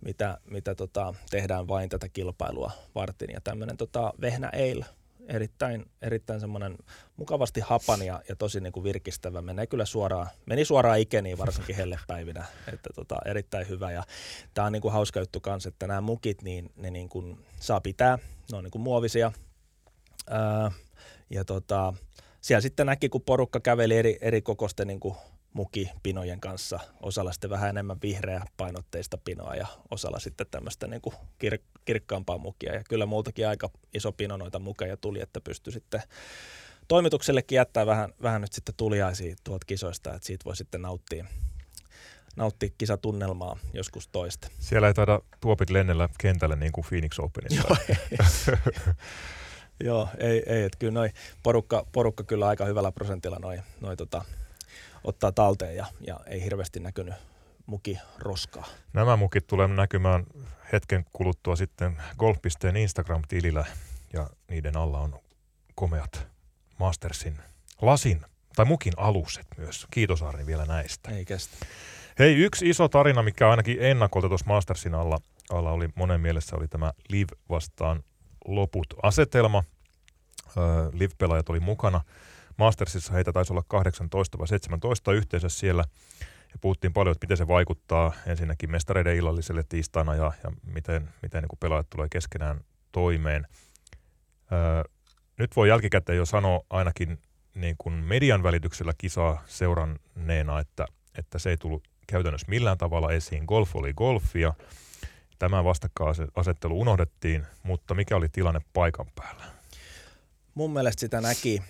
mitä, 0.00 0.38
mitä 0.50 0.74
tota, 0.74 1.14
tehdään 1.30 1.68
vain 1.68 1.88
tätä 1.88 2.08
kilpailua 2.08 2.70
varten. 2.94 3.28
Ja 3.32 3.40
tämmöinen 3.40 3.76
tota, 3.76 4.12
vehnä 4.20 4.50
ale 4.52 4.86
erittäin, 5.26 5.84
erittäin 6.02 6.40
semmoinen 6.40 6.78
mukavasti 7.16 7.60
hapan 7.60 8.02
ja, 8.02 8.22
ja 8.28 8.36
tosi 8.36 8.60
niin 8.60 8.72
kuin 8.72 8.84
virkistävä. 8.84 9.42
Menee 9.42 9.66
kyllä 9.66 9.84
suoraan, 9.84 10.26
meni 10.46 10.64
suoraan 10.64 10.98
ikeniin 10.98 11.38
varsinkin 11.38 11.76
hellepäivinä, 11.76 12.44
että 12.72 12.90
tota, 12.94 13.16
erittäin 13.24 13.68
hyvä. 13.68 13.92
Ja 13.92 14.02
tämä 14.54 14.66
on 14.66 14.72
niin 14.72 14.82
kuin 14.82 14.92
hauska 14.92 15.20
juttu 15.20 15.40
kanssa, 15.40 15.68
että 15.68 15.86
nämä 15.86 16.00
mukit, 16.00 16.42
niin 16.42 16.72
ne 16.76 16.90
niin 16.90 17.08
kuin 17.08 17.38
saa 17.60 17.80
pitää, 17.80 18.18
ne 18.52 18.58
on 18.58 18.64
niin 18.64 18.70
kuin 18.70 18.82
muovisia, 18.82 19.32
Ää, 20.30 20.70
ja 21.30 21.44
tota, 21.44 21.94
siellä 22.40 22.60
sitten 22.60 22.86
näki, 22.86 23.08
kun 23.08 23.22
porukka 23.22 23.60
käveli 23.60 23.96
eri, 23.96 24.18
eri 24.20 24.42
kokosten 24.42 24.86
niin 24.86 25.00
mukipinojen 25.56 26.40
kanssa. 26.40 26.80
Osalla 27.02 27.32
sitten 27.32 27.50
vähän 27.50 27.70
enemmän 27.70 27.96
vihreä 28.02 28.44
painotteista 28.56 29.18
pinoa 29.18 29.54
ja 29.54 29.66
osalla 29.90 30.18
sitten 30.18 30.46
tämmöistä 30.50 30.86
niin 30.86 31.02
kir- 31.44 31.62
kirkkaampaa 31.84 32.38
mukia. 32.38 32.74
Ja 32.74 32.84
kyllä 32.88 33.06
multakin 33.06 33.48
aika 33.48 33.70
iso 33.94 34.12
pino 34.12 34.36
noita 34.36 34.58
mukeja 34.58 34.96
tuli, 34.96 35.20
että 35.20 35.40
pystyi 35.40 35.72
sitten 35.72 36.02
toimituksellekin 36.88 37.56
jättää 37.56 37.86
vähän, 37.86 38.12
vähän 38.22 38.40
nyt 38.40 38.52
sitten 38.52 38.74
tuliaisia 38.74 39.36
tuolta 39.44 39.66
kisoista, 39.66 40.14
että 40.14 40.26
siitä 40.26 40.44
voi 40.44 40.56
sitten 40.56 40.82
nauttia, 40.82 41.26
nauttia 42.36 42.68
kisatunnelmaa 42.78 43.58
joskus 43.72 44.08
toista. 44.08 44.48
Siellä 44.58 44.88
ei 44.88 44.94
taida 44.94 45.20
tuopit 45.40 45.70
lennellä 45.70 46.08
kentälle 46.18 46.56
niin 46.56 46.72
kuin 46.72 46.86
Phoenix 46.88 47.18
Openissa. 47.18 47.66
Joo, 47.68 47.76
ei. 47.88 47.96
Joo, 49.80 50.08
ei, 50.18 50.42
ei 50.46 50.62
että 50.62 50.78
kyllä 50.78 50.92
noi 50.92 51.10
porukka, 51.42 51.86
porukka 51.92 52.24
kyllä 52.24 52.46
aika 52.46 52.64
hyvällä 52.64 52.92
prosentilla 52.92 53.38
noi, 53.38 53.58
noi 53.80 53.96
tota, 53.96 54.24
ottaa 55.06 55.32
talteen 55.32 55.76
ja, 55.76 55.86
ja 56.06 56.20
ei 56.26 56.42
hirveästi 56.44 56.80
näkynyt 56.80 57.14
muki 57.66 57.98
roskaa. 58.18 58.66
Nämä 58.92 59.16
mukit 59.16 59.46
tulee 59.46 59.68
näkymään 59.68 60.26
hetken 60.72 61.04
kuluttua 61.12 61.56
sitten 61.56 62.02
Golfpisteen 62.18 62.76
Instagram-tilillä 62.76 63.64
ja 64.12 64.30
niiden 64.48 64.76
alla 64.76 64.98
on 64.98 65.20
komeat 65.74 66.26
Mastersin 66.78 67.38
lasin 67.82 68.22
tai 68.56 68.64
mukin 68.64 68.92
aluset 68.96 69.46
myös. 69.56 69.86
Kiitos 69.90 70.22
Arni 70.22 70.46
vielä 70.46 70.64
näistä. 70.64 71.10
Ei 71.10 71.24
kestä. 71.24 71.66
Hei, 72.18 72.36
yksi 72.36 72.68
iso 72.70 72.88
tarina, 72.88 73.22
mikä 73.22 73.50
ainakin 73.50 73.76
ennakolta 73.80 74.28
tuossa 74.28 74.46
Mastersin 74.46 74.94
alla, 74.94 75.18
alla 75.50 75.70
oli 75.70 75.88
monen 75.94 76.20
mielessä, 76.20 76.56
oli 76.56 76.68
tämä 76.68 76.92
Live 77.08 77.36
vastaan 77.48 78.04
loput 78.46 78.86
asetelma. 79.02 79.64
Live-pelaajat 80.92 81.48
oli 81.48 81.60
mukana. 81.60 82.00
Mastersissa 82.56 83.12
heitä 83.12 83.32
taisi 83.32 83.52
olla 83.52 83.64
18 83.68 84.38
vai 84.38 84.48
17 84.48 85.12
yhteensä 85.12 85.48
siellä. 85.48 85.84
Ja 86.52 86.58
puhuttiin 86.60 86.92
paljon, 86.92 87.12
että 87.12 87.24
miten 87.24 87.36
se 87.36 87.48
vaikuttaa 87.48 88.12
ensinnäkin 88.26 88.70
mestareiden 88.70 89.16
illalliselle 89.16 89.64
tiistaina 89.68 90.14
ja, 90.14 90.32
ja 90.44 90.52
miten, 90.66 91.08
miten 91.22 91.42
niin 91.42 91.58
pelaajat 91.60 91.90
tulee 91.90 92.08
keskenään 92.10 92.60
toimeen. 92.92 93.46
Öö, 94.52 94.82
nyt 95.38 95.56
voi 95.56 95.68
jälkikäteen 95.68 96.18
jo 96.18 96.26
sanoa 96.26 96.60
ainakin 96.70 97.18
niin 97.54 97.74
kuin 97.78 97.94
median 97.94 98.42
välityksellä 98.42 98.92
kisaa 98.98 99.42
seuranneena, 99.46 100.60
että, 100.60 100.86
että 101.18 101.38
se 101.38 101.50
ei 101.50 101.56
tullut 101.56 101.88
käytännössä 102.06 102.46
millään 102.48 102.78
tavalla 102.78 103.12
esiin. 103.12 103.44
Golf 103.44 103.76
oli 103.76 103.92
golfia. 103.94 104.54
Tämä 105.38 105.64
vastakkainasettelu 105.64 106.80
unohdettiin, 106.80 107.46
mutta 107.62 107.94
mikä 107.94 108.16
oli 108.16 108.28
tilanne 108.28 108.60
paikan 108.72 109.06
päällä? 109.14 109.44
Mun 110.54 110.72
mielestä 110.72 111.00
sitä 111.00 111.20
näki, 111.20 111.62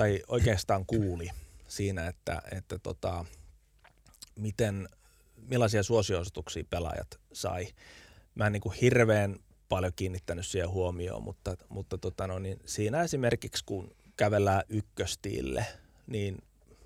tai 0.00 0.22
oikeastaan 0.28 0.86
kuuli 0.86 1.30
siinä, 1.68 2.06
että, 2.06 2.42
että 2.52 2.78
tota, 2.78 3.24
miten, 4.36 4.88
millaisia 5.36 5.82
suosioisutuksia 5.82 6.64
pelaajat 6.70 7.20
sai. 7.32 7.68
Mä 8.34 8.46
en 8.46 8.52
niin 8.52 8.60
kuin 8.60 8.74
hirveän 8.80 9.36
paljon 9.68 9.92
kiinnittänyt 9.96 10.46
siihen 10.46 10.70
huomioon, 10.70 11.22
mutta, 11.22 11.56
mutta 11.68 11.98
tota 11.98 12.26
no, 12.26 12.38
niin 12.38 12.60
siinä 12.64 13.02
esimerkiksi 13.02 13.64
kun 13.64 13.94
kävellään 14.16 14.62
ykköstiille, 14.68 15.66
niin 16.06 16.38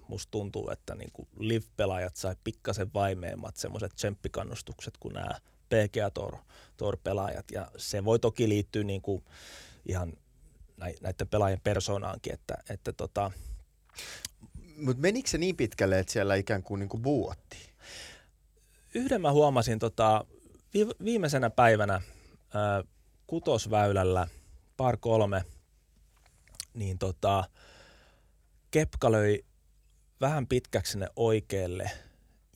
musta 0.08 0.30
tuntuu, 0.30 0.70
että 0.70 0.94
niin 0.94 1.10
kuin 1.12 1.28
live-pelaajat 1.38 2.16
sai 2.16 2.36
pikkasen 2.44 2.94
vaimeemmat 2.94 3.56
semmoiset 3.56 3.92
tsemppikannustukset 3.94 4.94
kuin 5.00 5.14
nämä 5.14 5.40
PGA 5.68 6.10
Tour, 6.10 6.36
Tour-pelaajat. 6.76 7.50
Ja 7.52 7.70
se 7.76 8.04
voi 8.04 8.18
toki 8.18 8.48
liittyä 8.48 8.82
niin 8.82 9.02
kuin 9.02 9.24
ihan 9.86 10.12
näiden 11.00 11.28
pelaajien 11.28 11.60
persoonaankin, 11.64 12.34
että, 12.34 12.54
että 12.70 12.92
tota... 12.92 13.30
Mutta 14.76 15.02
menikö 15.02 15.28
se 15.28 15.38
niin 15.38 15.56
pitkälle, 15.56 15.98
että 15.98 16.12
siellä 16.12 16.34
ikään 16.34 16.62
kuin, 16.62 16.78
niin 16.78 16.88
kuin 16.88 17.02
buuattiin? 17.02 17.70
Yhden 18.94 19.20
mä 19.20 19.32
huomasin 19.32 19.78
tota, 19.78 20.24
viimeisenä 21.04 21.50
päivänä 21.50 22.02
ää, 22.54 22.84
kutosväylällä, 23.26 24.28
par 24.76 24.96
kolme, 24.96 25.44
niin 26.74 26.98
tota, 26.98 27.44
Kepka 28.70 29.12
löi 29.12 29.44
vähän 30.20 30.46
pitkäksi 30.46 30.92
sinne 30.92 31.08
oikealle 31.16 31.90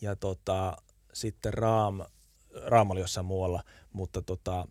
ja 0.01 0.17
tota, 0.17 0.77
sitten 1.13 1.55
Raam, 1.55 2.01
Raam 2.67 2.91
oli 2.91 3.01
jossain 3.01 3.27
muualla, 3.27 3.63
mutta 3.93 4.23
tota, 4.23 4.69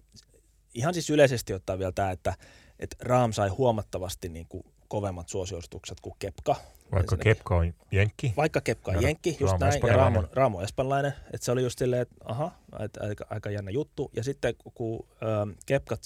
ihan 0.74 0.94
siis 0.94 1.10
yleisesti 1.10 1.54
ottaa 1.54 1.80
vielä 1.80 1.92
tämä, 1.92 2.12
että 2.12 2.34
et 2.80 2.96
Raam 3.00 3.32
sai 3.32 3.50
huomattavasti 3.50 4.30
niin 4.30 4.46
kuin 4.50 4.64
kovemmat 4.88 5.30
suosiostukset 5.30 6.00
kuin 6.02 6.16
Kepka. 6.20 6.56
Vaikka 6.92 7.16
ensinnäkin. 7.16 7.36
Kepka 7.36 7.56
on 7.56 7.74
jenkki. 7.92 8.34
Vaikka 8.38 8.62
Kepka 8.62 8.92
on 8.92 9.02
jenkki, 9.02 9.38
just 9.40 9.52
Raamo 9.52 9.66
näin, 9.66 9.82
ja 9.88 9.96
Raamo, 9.96 10.24
Raamo 10.34 10.62
espanjalainen. 10.62 11.14
Että 11.34 11.46
se 11.46 11.52
oli 11.52 11.64
just 11.64 11.80
silleen, 11.80 12.02
että 12.02 12.16
aha, 12.26 12.52
et, 12.80 12.98
aika, 12.98 13.26
aika 13.30 13.50
jännä 13.50 13.72
juttu. 13.72 14.12
Ja 14.14 14.24
sitten 14.24 14.56
kun 14.74 15.08
ähm, 15.24 15.50
Kepka 15.66 15.98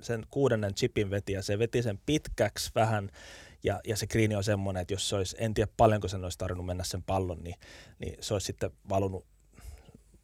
sen 0.00 0.26
kuudennen 0.30 0.74
chipin 0.74 1.10
veti, 1.10 1.32
ja 1.32 1.42
se 1.42 1.58
veti 1.58 1.82
sen 1.82 1.98
pitkäksi 2.06 2.70
vähän, 2.74 3.10
ja, 3.64 3.80
ja 3.86 3.96
se 3.96 4.06
kriini 4.06 4.34
on 4.34 4.44
semmoinen, 4.44 4.80
että 4.80 4.94
jos 4.94 5.08
se 5.08 5.16
olisi, 5.16 5.36
en 5.38 5.54
tiedä 5.54 5.72
paljonko 5.76 6.08
sen 6.08 6.24
olisi 6.24 6.38
tarvinnut 6.38 6.66
mennä 6.66 6.84
sen 6.84 7.02
pallon, 7.02 7.42
niin, 7.42 7.56
niin 7.98 8.16
se 8.20 8.34
olisi 8.34 8.46
sitten 8.46 8.70
valunut 8.88 9.26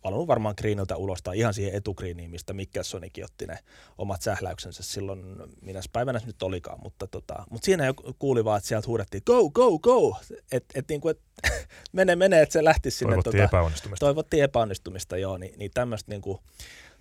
valunut 0.06 0.28
varmaan 0.28 0.54
Greeniltä 0.58 0.96
ulos 0.96 1.22
tai 1.22 1.38
ihan 1.38 1.54
siihen 1.54 1.74
etukriiniin, 1.74 2.30
mistä 2.30 2.52
Mikkelsonikin 2.52 3.24
otti 3.24 3.46
ne 3.46 3.58
omat 3.98 4.22
sähläyksensä 4.22 4.82
silloin, 4.82 5.24
minä 5.62 5.80
päivänä 5.92 6.18
se 6.18 6.26
nyt 6.26 6.42
olikaan, 6.42 6.78
mutta, 6.82 7.06
tota, 7.06 7.34
mutta 7.50 7.64
siinä 7.64 7.86
jo 7.86 7.94
kuuli 8.18 8.44
vaan, 8.44 8.58
että 8.58 8.68
sieltä 8.68 8.86
huudettiin 8.86 9.22
go, 9.26 9.50
go, 9.50 9.78
go, 9.78 10.16
että 10.52 10.78
et, 10.78 10.84
niinku, 10.88 11.08
et, 11.08 11.20
mene, 11.92 12.16
mene, 12.16 12.40
että 12.42 12.52
se 12.52 12.64
lähti 12.64 12.90
sinne. 12.90 13.10
Toivottiin 13.10 13.32
tota, 13.32 13.44
epäonnistumista. 13.44 14.06
Toivottiin 14.06 14.44
epäonnistumista, 14.44 15.16
joo, 15.16 15.38
niin, 15.38 15.58
niin 15.58 15.70
tämmöistä 15.74 16.10
niinku, 16.10 16.40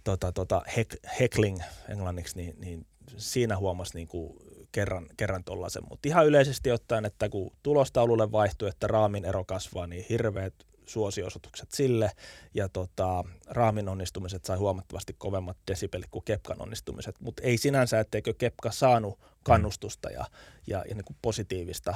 tota, 0.04 0.32
tota, 0.32 0.62
heck, 0.78 0.96
heckling 1.20 1.60
englanniksi, 1.90 2.38
niin, 2.38 2.56
niin 2.60 2.86
siinä 3.18 3.58
huomasi 3.58 3.94
niinku 3.94 4.38
kerran, 4.72 5.08
kerran 5.18 5.44
tollasen, 5.44 5.84
mutta 5.90 6.08
ihan 6.08 6.26
yleisesti 6.26 6.72
ottaen, 6.72 7.06
että 7.06 7.30
kun 7.30 7.52
tulostaululle 7.64 8.32
vaihtuu, 8.32 8.68
että 8.68 8.88
raamin 8.88 9.26
ero 9.26 9.44
kasvaa, 9.46 9.88
niin 9.88 10.06
hirveät 10.10 10.54
suosiosoitukset 10.88 11.72
sille, 11.72 12.12
ja 12.54 12.70
tota, 12.70 13.24
Raamin 13.48 13.90
onnistumiset 13.90 14.46
sai 14.46 14.58
huomattavasti 14.58 15.16
kovemmat 15.18 15.58
desibelit 15.68 16.08
kuin 16.12 16.26
Kepkan 16.26 16.62
onnistumiset, 16.62 17.16
mutta 17.20 17.44
ei 17.44 17.58
sinänsä, 17.58 18.00
etteikö 18.00 18.34
Kepka 18.34 18.72
saanut 18.72 19.20
kannustusta 19.44 20.10
ja, 20.10 20.26
ja, 20.68 20.84
ja 20.90 20.96
niin 20.96 21.06
kuin 21.06 21.18
positiivista 21.22 21.94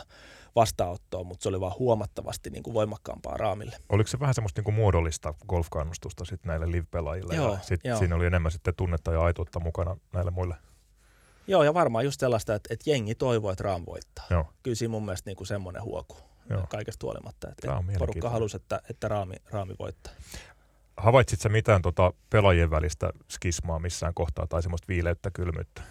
vastaanottoa, 0.55 1.23
mutta 1.23 1.43
se 1.43 1.49
oli 1.49 1.59
vaan 1.59 1.79
huomattavasti 1.79 2.49
niin 2.49 2.63
kuin 2.63 2.73
voimakkaampaa 2.73 3.37
Raamille. 3.37 3.77
Oliko 3.89 4.07
se 4.07 4.19
vähän 4.19 4.33
semmoista 4.33 4.59
niin 4.59 4.65
kuin 4.65 4.75
muodollista 4.75 5.33
golfkannustusta 5.47 6.25
sitten 6.25 6.49
näille 6.49 6.71
live-pelaajille, 6.71 7.35
joo, 7.35 7.53
ja 7.53 7.59
sit 7.61 7.81
joo. 7.83 7.99
siinä 7.99 8.15
oli 8.15 8.25
enemmän 8.25 8.51
sitten 8.51 8.75
tunnetta 8.75 9.11
ja 9.11 9.21
aitoutta 9.21 9.59
mukana 9.59 9.97
näille 10.13 10.31
muille? 10.31 10.55
Joo, 11.47 11.63
ja 11.63 11.73
varmaan 11.73 12.05
just 12.05 12.19
sellaista, 12.19 12.55
että, 12.55 12.73
että 12.73 12.89
jengi 12.89 13.15
toivoo, 13.15 13.51
että 13.51 13.63
Raam 13.63 13.83
voittaa. 13.85 14.25
Joo. 14.29 14.45
Kyllä 14.63 14.75
siinä 14.75 14.91
mun 14.91 15.05
mielestä 15.05 15.29
niin 15.29 15.37
kuin 15.37 15.47
semmoinen 15.47 15.83
huoku. 15.83 16.28
Joo. 16.49 16.67
kaikesta 16.69 17.05
huolimatta. 17.05 17.49
Että 17.49 17.67
porukka 17.99 18.29
halusi, 18.29 18.57
että, 18.57 18.81
että 18.89 19.07
raami, 19.07 19.35
raami 19.49 19.75
voittaa. 19.79 20.13
Havaitsitko 20.97 21.49
mitään 21.49 21.81
tota 21.81 22.13
pelaajien 22.29 22.71
välistä 22.71 23.09
skismaa 23.31 23.79
missään 23.79 24.13
kohtaa 24.13 24.47
tai 24.47 24.61
semmoista 24.61 24.87
viileyttä, 24.87 25.31
kylmyyttä? 25.31 25.81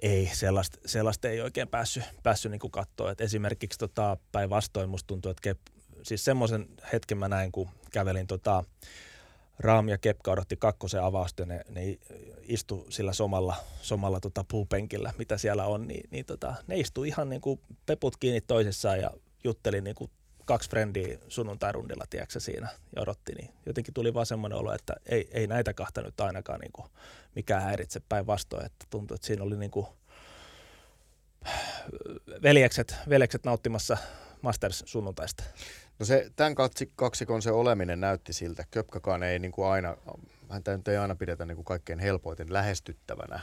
Ei, 0.00 0.30
sellaista, 0.32 0.78
sellaista 0.86 1.28
ei 1.28 1.40
oikein 1.40 1.68
päässyt, 1.68 2.04
päässyt 2.22 2.50
niin 2.50 2.70
katsoa. 2.70 3.10
Et 3.10 3.20
esimerkiksi 3.20 3.78
tota, 3.78 4.16
päinvastoin 4.32 4.90
musta 4.90 5.06
tuntuu, 5.06 5.30
että 5.30 5.40
Kep, 5.42 5.58
siis 6.02 6.24
semmoisen 6.24 6.68
hetken 6.92 7.18
mä 7.18 7.28
näin, 7.28 7.52
kun 7.52 7.68
kävelin 7.92 8.26
tota, 8.26 8.64
Raam 9.58 9.88
ja 9.88 9.98
Kepka 9.98 10.30
odotti 10.30 10.56
kakkosen 10.56 11.02
avausta 11.02 11.42
ja 11.42 11.46
ne, 11.46 11.60
ne 11.68 11.98
istu 12.42 12.86
sillä 12.88 13.12
somalla, 13.12 13.56
somalla 13.82 14.20
tota 14.20 14.44
puupenkillä, 14.48 15.12
mitä 15.18 15.38
siellä 15.38 15.66
on, 15.66 15.88
niin, 15.88 16.08
niin 16.10 16.24
tota, 16.24 16.54
ne 16.66 16.76
istu 16.76 17.04
ihan 17.04 17.28
niin 17.28 17.40
kuin 17.40 17.60
peput 17.86 18.16
kiinni 18.16 18.40
toisessaan 18.40 19.00
ja 19.00 19.10
juttelin 19.46 19.84
niin 19.84 19.96
kuin 19.96 20.10
kaksi 20.44 20.70
frendiä 20.70 21.18
sunnuntai-rundilla, 21.28 22.04
tiedätkö, 22.10 22.40
siinä 22.40 22.68
ja 22.96 23.02
odotti, 23.02 23.34
niin 23.34 23.50
jotenkin 23.66 23.94
tuli 23.94 24.14
vaan 24.14 24.26
semmoinen 24.26 24.58
olo, 24.58 24.74
että 24.74 24.94
ei, 25.06 25.28
ei 25.32 25.46
näitä 25.46 25.74
kahta 25.74 26.02
nyt 26.02 26.20
ainakaan 26.20 26.60
niin 26.60 26.72
kuin 26.72 26.88
mikään 27.34 27.62
häiritse 27.62 28.00
päinvastoin, 28.08 28.66
että 28.66 28.86
tuntui, 28.90 29.14
että 29.14 29.26
siinä 29.26 29.42
oli 29.42 29.56
niin 29.56 29.70
kuin 29.70 29.86
veljekset, 32.42 32.94
veljekset 33.08 33.44
nauttimassa 33.44 33.96
Masters 34.42 34.82
sunnuntaista. 34.86 35.44
No 35.98 36.06
se, 36.06 36.30
tämän 36.36 36.54
kaksikon 36.96 37.42
se 37.42 37.50
oleminen 37.50 38.00
näytti 38.00 38.32
siltä. 38.32 38.64
Köpkakaan 38.70 39.22
ei 39.22 39.38
niin 39.38 39.52
kuin 39.52 39.68
aina, 39.68 39.96
häntä 40.50 40.76
nyt 40.76 40.88
ei 40.88 40.96
aina 40.96 41.14
pidetä 41.14 41.46
niin 41.46 41.56
kuin 41.56 41.64
kaikkein 41.64 41.98
helpoiten 41.98 42.52
lähestyttävänä 42.52 43.40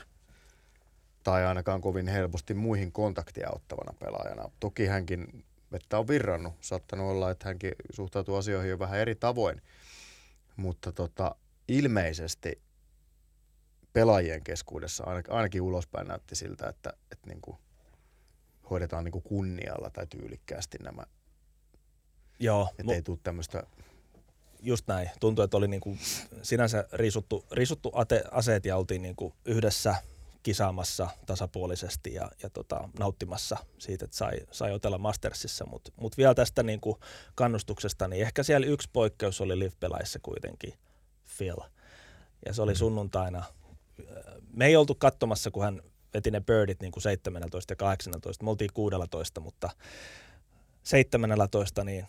tai 1.22 1.46
ainakaan 1.46 1.80
kovin 1.80 2.08
helposti 2.08 2.54
muihin 2.54 2.92
kontaktia 2.92 3.50
ottavana 3.54 3.94
pelaajana. 3.98 4.50
Toki 4.60 4.86
hänkin 4.86 5.44
vettä 5.74 5.98
on 5.98 6.08
virrannut. 6.08 6.54
Saattanut 6.60 7.10
olla, 7.10 7.30
että 7.30 7.48
hänkin 7.48 7.72
suhtautuu 7.90 8.36
asioihin 8.36 8.70
jo 8.70 8.78
vähän 8.78 8.98
eri 8.98 9.14
tavoin. 9.14 9.62
Mutta 10.56 10.92
tota, 10.92 11.34
ilmeisesti 11.68 12.62
pelaajien 13.92 14.44
keskuudessa 14.44 15.04
ainakin, 15.04 15.32
ainakin 15.32 15.62
ulospäin 15.62 16.08
näytti 16.08 16.34
siltä, 16.34 16.68
että, 16.68 16.92
että 17.12 17.26
niin 17.26 17.40
kuin 17.40 17.56
hoidetaan 18.70 19.04
niin 19.04 19.12
kuin 19.12 19.22
kunnialla 19.22 19.90
tai 19.90 20.06
tyylikkäästi 20.06 20.78
nämä. 20.78 21.02
Joo. 22.38 22.68
Että 22.70 22.92
mu- 22.92 22.94
ei 22.94 23.02
tule 23.02 23.18
tämmöistä 23.22 23.62
just 24.60 24.86
näin. 24.86 25.10
Tuntui, 25.20 25.44
että 25.44 25.56
oli 25.56 25.68
niin 25.68 25.80
kuin 25.80 25.98
sinänsä 26.42 26.88
riisuttu, 26.92 27.44
riisuttu 27.52 27.90
ate, 27.94 28.24
aseet 28.30 28.64
ja 28.64 28.76
oltiin 28.76 29.02
niin 29.02 29.16
kuin 29.16 29.34
yhdessä 29.44 29.94
kisaamassa 30.44 31.08
tasapuolisesti 31.26 32.14
ja, 32.14 32.30
ja 32.42 32.50
tota, 32.50 32.88
nauttimassa 32.98 33.56
siitä, 33.78 34.04
että 34.04 34.16
sai, 34.16 34.32
sai 34.50 34.72
otella 34.72 34.98
Mastersissa. 34.98 35.66
Mutta 35.66 35.92
mut 35.96 36.16
vielä 36.16 36.34
tästä 36.34 36.62
niin 36.62 36.80
kuin 36.80 36.96
kannustuksesta, 37.34 38.08
niin 38.08 38.22
ehkä 38.22 38.42
siellä 38.42 38.66
yksi 38.66 38.88
poikkeus 38.92 39.40
oli 39.40 39.58
live-pelaissa 39.58 40.18
kuitenkin, 40.22 40.74
Phil. 41.38 41.56
Ja 42.46 42.52
se 42.52 42.62
oli 42.62 42.72
mm. 42.72 42.76
sunnuntaina. 42.76 43.44
Me 44.52 44.66
ei 44.66 44.76
oltu 44.76 44.94
katsomassa, 44.94 45.50
kun 45.50 45.64
hän 45.64 45.82
veti 46.14 46.30
ne 46.30 46.40
birdit 46.40 46.80
niin 46.80 46.92
kuin 46.92 47.02
17 47.02 47.72
ja 47.72 47.76
18. 47.76 48.44
Me 48.44 48.50
oltiin 48.50 48.70
16, 48.74 49.40
mutta 49.40 49.70
17 50.82 51.84
niin 51.84 52.06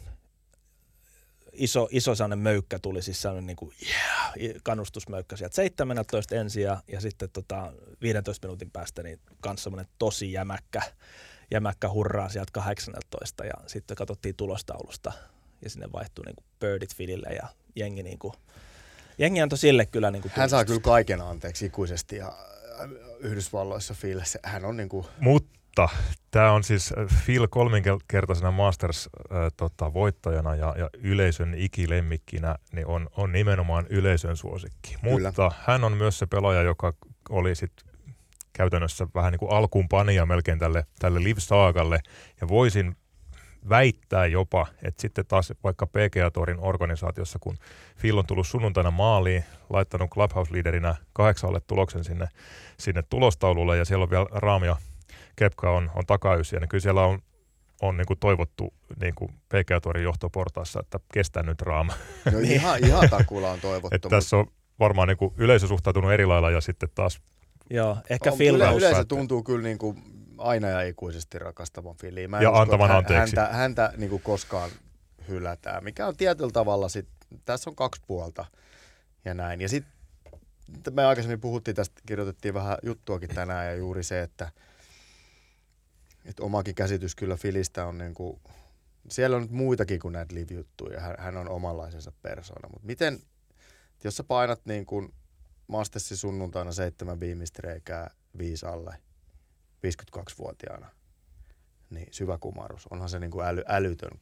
iso, 1.57 1.87
iso 1.91 2.15
sellainen 2.15 2.39
möykkä 2.39 2.79
tuli, 2.79 3.01
siis 3.01 3.21
sellainen 3.21 3.47
niin 3.47 3.55
kuin, 3.55 3.71
yeah, 3.83 4.55
kannustusmöykkä 4.63 5.37
sieltä 5.37 5.55
17 5.55 6.35
ensin 6.35 6.63
ja, 6.63 6.83
ja 6.87 7.01
sitten 7.01 7.29
tota 7.29 7.73
15 8.01 8.47
minuutin 8.47 8.71
päästä 8.71 9.03
niin 9.03 9.19
kans 9.39 9.63
semmoinen 9.63 9.87
tosi 9.99 10.31
jämäkkä, 10.31 10.81
jämäkkä 11.51 11.89
hurraa 11.89 12.29
sieltä 12.29 12.51
18 12.51 13.45
ja 13.45 13.53
sitten 13.67 13.97
katsottiin 13.97 14.35
tulostaulusta 14.35 15.11
ja 15.61 15.69
sinne 15.69 15.91
vaihtui 15.93 16.25
niin 16.25 16.35
kuin 16.35 16.45
birdit 16.59 16.95
filille 16.95 17.29
ja 17.29 17.47
jengi 17.75 18.03
niin 18.03 18.19
kuin, 18.19 18.33
jengi 19.17 19.41
antoi 19.41 19.57
sille 19.57 19.85
kyllä 19.85 20.11
niin 20.11 20.21
kuin 20.21 20.31
Hän 20.35 20.49
saa 20.49 20.65
kyllä 20.65 20.79
kaiken 20.79 21.21
anteeksi 21.21 21.65
ikuisesti 21.65 22.15
ja 22.15 22.33
Yhdysvalloissa 23.19 23.95
Phil, 24.01 24.21
hän 24.43 24.65
on 24.65 24.77
niin 24.77 24.89
kuin... 24.89 25.05
Mutta 25.19 25.59
tämä 26.31 26.51
on 26.51 26.63
siis 26.63 26.93
äh, 26.97 27.05
Phil 27.25 27.47
kolminkertaisena 27.47 28.51
Masters-voittajana 28.51 30.51
äh, 30.51 30.57
ja, 30.57 30.75
ja 30.77 30.89
yleisön 30.93 31.53
ikilemmikkinä 31.57 32.55
niin 32.71 32.87
on, 32.87 33.09
on 33.17 33.31
nimenomaan 33.31 33.85
yleisön 33.89 34.37
suosikki. 34.37 34.95
Kyllä. 35.01 35.29
Mutta 35.29 35.51
hän 35.65 35.83
on 35.83 35.97
myös 35.97 36.19
se 36.19 36.25
pelaaja, 36.25 36.61
joka 36.61 36.93
oli 37.29 37.55
sitten 37.55 37.89
käytännössä 38.53 39.07
vähän 39.15 39.31
niin 39.31 39.39
kuin 39.39 39.51
alkuun 39.51 39.89
pania 39.89 40.25
melkein 40.25 40.59
tälle, 40.59 40.85
tälle 40.99 41.23
Live-saagalle. 41.23 41.99
Ja 42.41 42.47
voisin 42.47 42.95
väittää 43.69 44.25
jopa, 44.25 44.67
että 44.83 45.01
sitten 45.01 45.25
taas 45.25 45.53
vaikka 45.63 45.87
PGA 45.87 46.31
Torin 46.33 46.59
organisaatiossa, 46.59 47.39
kun 47.39 47.57
Phil 48.01 48.17
on 48.17 48.25
tullut 48.25 48.47
sunnuntaina 48.47 48.91
maaliin, 48.91 49.43
laittanut 49.69 50.09
Clubhouse-liiderinä 50.09 50.95
kahdeksalle 51.13 51.59
tuloksen 51.59 52.03
sinne, 52.03 52.27
sinne 52.79 53.03
tulostaululle 53.09 53.77
ja 53.77 53.85
siellä 53.85 54.03
on 54.03 54.09
vielä 54.09 54.25
Raamia 54.31 54.75
Kepka 55.35 55.71
on, 55.71 55.91
on 55.95 56.05
takaysiä, 56.05 56.59
niin 56.59 56.69
kyllä 56.69 56.81
siellä 56.81 57.05
on, 57.05 57.19
on 57.81 57.97
niin 57.97 58.05
kuin 58.05 58.19
toivottu 58.19 58.73
niin 59.01 59.15
kuin 59.15 59.31
PGA 59.49 59.81
Torin 59.81 60.03
johtoportaassa, 60.03 60.79
että 60.79 60.99
kestää 61.13 61.43
nyt 61.43 61.61
Raama. 61.61 61.93
No 62.31 62.39
ihan, 62.39 62.83
ihan 62.87 63.09
takulla 63.09 63.51
on 63.51 63.59
toivottu. 63.59 63.95
että 63.95 64.09
tässä 64.09 64.37
on 64.37 64.47
varmaan 64.79 65.07
niin 65.07 65.17
kuin 65.17 65.33
yleisö 65.37 65.67
suhtautunut 65.67 66.11
eri 66.11 66.25
lailla 66.25 66.51
ja 66.51 66.61
sitten 66.61 66.89
taas 66.95 67.21
Joo, 67.69 67.97
ehkä 68.09 68.31
on, 68.31 68.37
Phil 68.37 68.55
yleisö 68.55 69.05
tuntuu 69.05 69.43
kyllä 69.43 69.63
niin 69.63 69.77
kuin 69.77 70.03
aina 70.37 70.67
ja 70.67 70.81
ikuisesti 70.81 71.39
rakastavan 71.39 71.95
Filiin. 72.01 72.29
Mä 72.29 72.41
ja 72.41 72.49
usko, 72.49 72.61
antavan 72.61 72.87
hän, 72.87 72.97
anteeksi. 72.97 73.35
Häntä, 73.35 73.53
häntä 73.53 73.93
niin 73.97 74.09
kuin 74.09 74.21
koskaan 74.21 74.69
hylätään, 75.27 75.83
mikä 75.83 76.07
on 76.07 76.17
tietyllä 76.17 76.51
tavalla, 76.51 76.89
sit, 76.89 77.07
tässä 77.45 77.69
on 77.69 77.75
kaksi 77.75 78.01
puolta 78.07 78.45
ja 79.25 79.33
näin. 79.33 79.61
Ja 79.61 79.69
sitten 79.69 80.93
me 80.93 81.05
aikaisemmin 81.05 81.41
puhuttiin 81.41 81.75
tästä, 81.75 82.01
kirjoitettiin 82.05 82.53
vähän 82.53 82.77
juttuakin 82.83 83.29
tänään 83.29 83.65
ja 83.65 83.75
juuri 83.75 84.03
se, 84.03 84.21
että, 84.21 84.51
että 86.25 86.43
omakin 86.43 86.75
käsitys 86.75 87.15
kyllä 87.15 87.35
Filistä 87.35 87.85
on 87.85 87.97
niin 87.97 88.13
kuin, 88.13 88.39
siellä 89.09 89.35
on 89.35 89.41
nyt 89.41 89.51
muitakin 89.51 89.99
kuin 89.99 90.11
näitä 90.11 90.35
live-juttuja, 90.35 90.99
hän, 90.99 91.15
hän 91.19 91.37
on 91.37 91.49
omanlaisensa 91.49 92.11
persona, 92.21 92.69
mutta 92.69 92.87
miten, 92.87 93.19
jos 94.03 94.17
sä 94.17 94.23
painat 94.23 94.65
niin 94.65 94.85
kuin 94.85 95.13
Mastersin 95.67 96.17
sunnuntaina 96.17 96.71
seitsemän 96.71 97.19
viimeistä 97.19 97.59
reikää 97.63 98.11
viisi 98.37 98.65
alle, 98.65 98.95
52-vuotiaana, 99.87 100.89
niin 101.89 102.07
syvä 102.11 102.37
kumarus. 102.37 102.87
Onhan 102.87 103.09
se 103.09 103.19
niin 103.19 103.31
kuin 103.31 103.45
äly, 103.45 103.63
älytön 103.67 104.19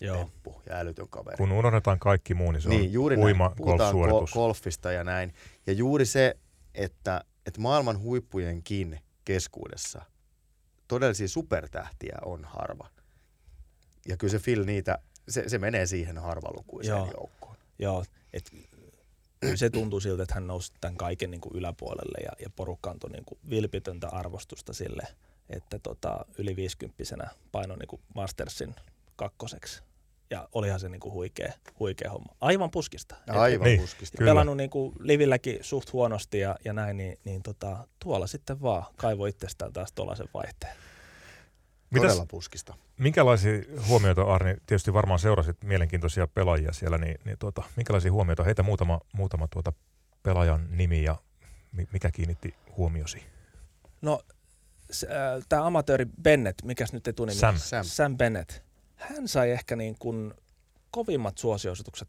Joo. 0.00 0.16
temppu 0.16 0.62
ja 0.68 0.76
älytön 0.76 1.08
kaveri. 1.08 1.36
Kun 1.36 1.52
unohdetaan 1.52 1.98
kaikki 1.98 2.34
muu, 2.34 2.52
niin 2.52 2.62
se 2.62 2.68
niin, 2.68 2.80
on 2.80 2.92
juuri 2.92 3.16
uima 3.16 3.54
golf 3.62 4.32
golfista 4.32 4.92
ja 4.92 5.04
näin. 5.04 5.32
Ja 5.66 5.72
juuri 5.72 6.06
se, 6.06 6.36
että, 6.74 7.24
että 7.46 7.60
maailman 7.60 7.98
huippujenkin 8.00 9.00
keskuudessa 9.24 10.02
todellisia 10.88 11.28
supertähtiä 11.28 12.18
on 12.24 12.44
harva. 12.44 12.90
Ja 14.08 14.16
kyllä 14.16 14.30
se 14.30 14.38
Phil 14.38 14.64
niitä, 14.64 14.98
se, 15.28 15.48
se 15.48 15.58
menee 15.58 15.86
siihen 15.86 16.18
harvalukuiseen 16.18 16.96
Joo. 16.96 17.10
joukkoon. 17.14 17.56
Joo, 17.78 18.04
et 18.32 18.50
se 19.54 19.70
tuntuu 19.70 20.00
siltä, 20.00 20.22
että 20.22 20.34
hän 20.34 20.46
nousi 20.46 20.72
tämän 20.80 20.96
kaiken 20.96 21.30
niin 21.30 21.40
kuin 21.40 21.56
yläpuolelle 21.56 22.18
ja, 22.24 22.32
ja 22.40 22.50
porukka 22.56 22.90
antoi 22.90 23.10
niin 23.10 23.24
kuin 23.24 23.38
vilpitöntä 23.50 24.08
arvostusta 24.08 24.72
sille, 24.72 25.02
että 25.50 25.78
tota, 25.78 26.24
yli 26.38 26.56
50 26.56 27.30
paino 27.52 27.76
niin 27.76 27.88
kuin 27.88 28.02
Mastersin 28.14 28.74
kakkoseksi. 29.16 29.82
Ja 30.30 30.48
olihan 30.52 30.80
se 30.80 30.88
niinku 30.88 31.12
huikea, 31.12 31.52
huikea 31.80 32.10
homma. 32.10 32.34
Aivan 32.40 32.70
puskista. 32.70 33.16
Aivan 33.28 33.64
niin, 33.64 33.80
puskista. 33.80 34.18
Kyllä. 34.18 34.30
Pelannut 34.30 34.56
niinku 34.56 34.92
livilläkin 35.00 35.58
suht 35.60 35.92
huonosti 35.92 36.38
ja, 36.38 36.56
ja 36.64 36.72
näin, 36.72 36.96
niin, 36.96 37.18
niin 37.24 37.42
tota, 37.42 37.88
tuolla 37.98 38.26
sitten 38.26 38.62
vaan 38.62 38.84
kaivo 38.96 39.26
itsestään 39.26 39.72
taas 39.72 39.92
tuollaisen 39.92 40.28
vaihteen. 40.34 40.72
Mitäs, 41.90 42.10
Todella 42.10 42.26
puskista. 42.30 42.74
Minkälaisia 42.98 43.62
huomioita, 43.88 44.22
Arni, 44.22 44.56
tietysti 44.66 44.92
varmaan 44.92 45.18
seurasit 45.18 45.64
mielenkiintoisia 45.64 46.26
pelaajia 46.26 46.72
siellä, 46.72 46.98
niin, 46.98 47.18
niin 47.24 47.38
tuota, 47.38 47.62
minkälaisia 47.76 48.12
huomioita, 48.12 48.44
heitä 48.44 48.62
muutama, 48.62 49.00
muutama 49.12 49.48
tuota 49.48 49.72
pelaajan 50.22 50.66
nimi 50.70 51.02
ja 51.02 51.16
mikä 51.92 52.10
kiinnitti 52.10 52.54
huomiosi? 52.76 53.22
No, 54.02 54.20
äh, 55.04 55.46
tämä 55.48 55.66
amatööri 55.66 56.06
Bennett, 56.22 56.62
mikäs 56.62 56.92
nyt 56.92 57.08
etunimi? 57.08 57.38
Sam. 57.38 57.58
Sam. 57.58 57.84
Sam 57.84 58.16
Bennett. 58.16 58.65
Hän 59.14 59.28
sai 59.28 59.50
ehkä 59.50 59.76
niin 59.76 59.96
kuin 59.98 60.34
kovimmat 60.90 61.38
suosioisutukset 61.38 62.08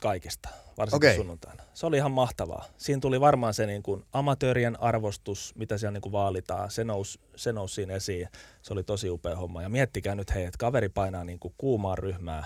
kaikista, 0.00 0.48
varsinkin 0.78 1.08
okay. 1.08 1.16
sunnuntaina. 1.16 1.62
Se 1.74 1.86
oli 1.86 1.96
ihan 1.96 2.10
mahtavaa. 2.10 2.64
Siinä 2.76 3.00
tuli 3.00 3.20
varmaan 3.20 3.54
se 3.54 3.66
niin 3.66 3.82
kuin 3.82 4.04
amatöörien 4.12 4.82
arvostus, 4.82 5.52
mitä 5.56 5.78
siellä 5.78 5.92
niin 5.92 6.02
kuin 6.02 6.12
vaalitaan, 6.12 6.70
se 6.70 6.84
nousi, 6.84 7.20
se 7.36 7.52
nousi 7.52 7.74
siinä 7.74 7.94
esiin. 7.94 8.28
Se 8.62 8.72
oli 8.72 8.82
tosi 8.82 9.10
upea 9.10 9.36
homma. 9.36 9.62
Ja 9.62 9.68
miettikää 9.68 10.14
nyt 10.14 10.34
hei, 10.34 10.44
että 10.44 10.58
kaveri 10.58 10.88
painaa 10.88 11.24
niin 11.24 11.38
kuin 11.38 11.54
kuumaa 11.58 11.96
ryhmää 11.96 12.44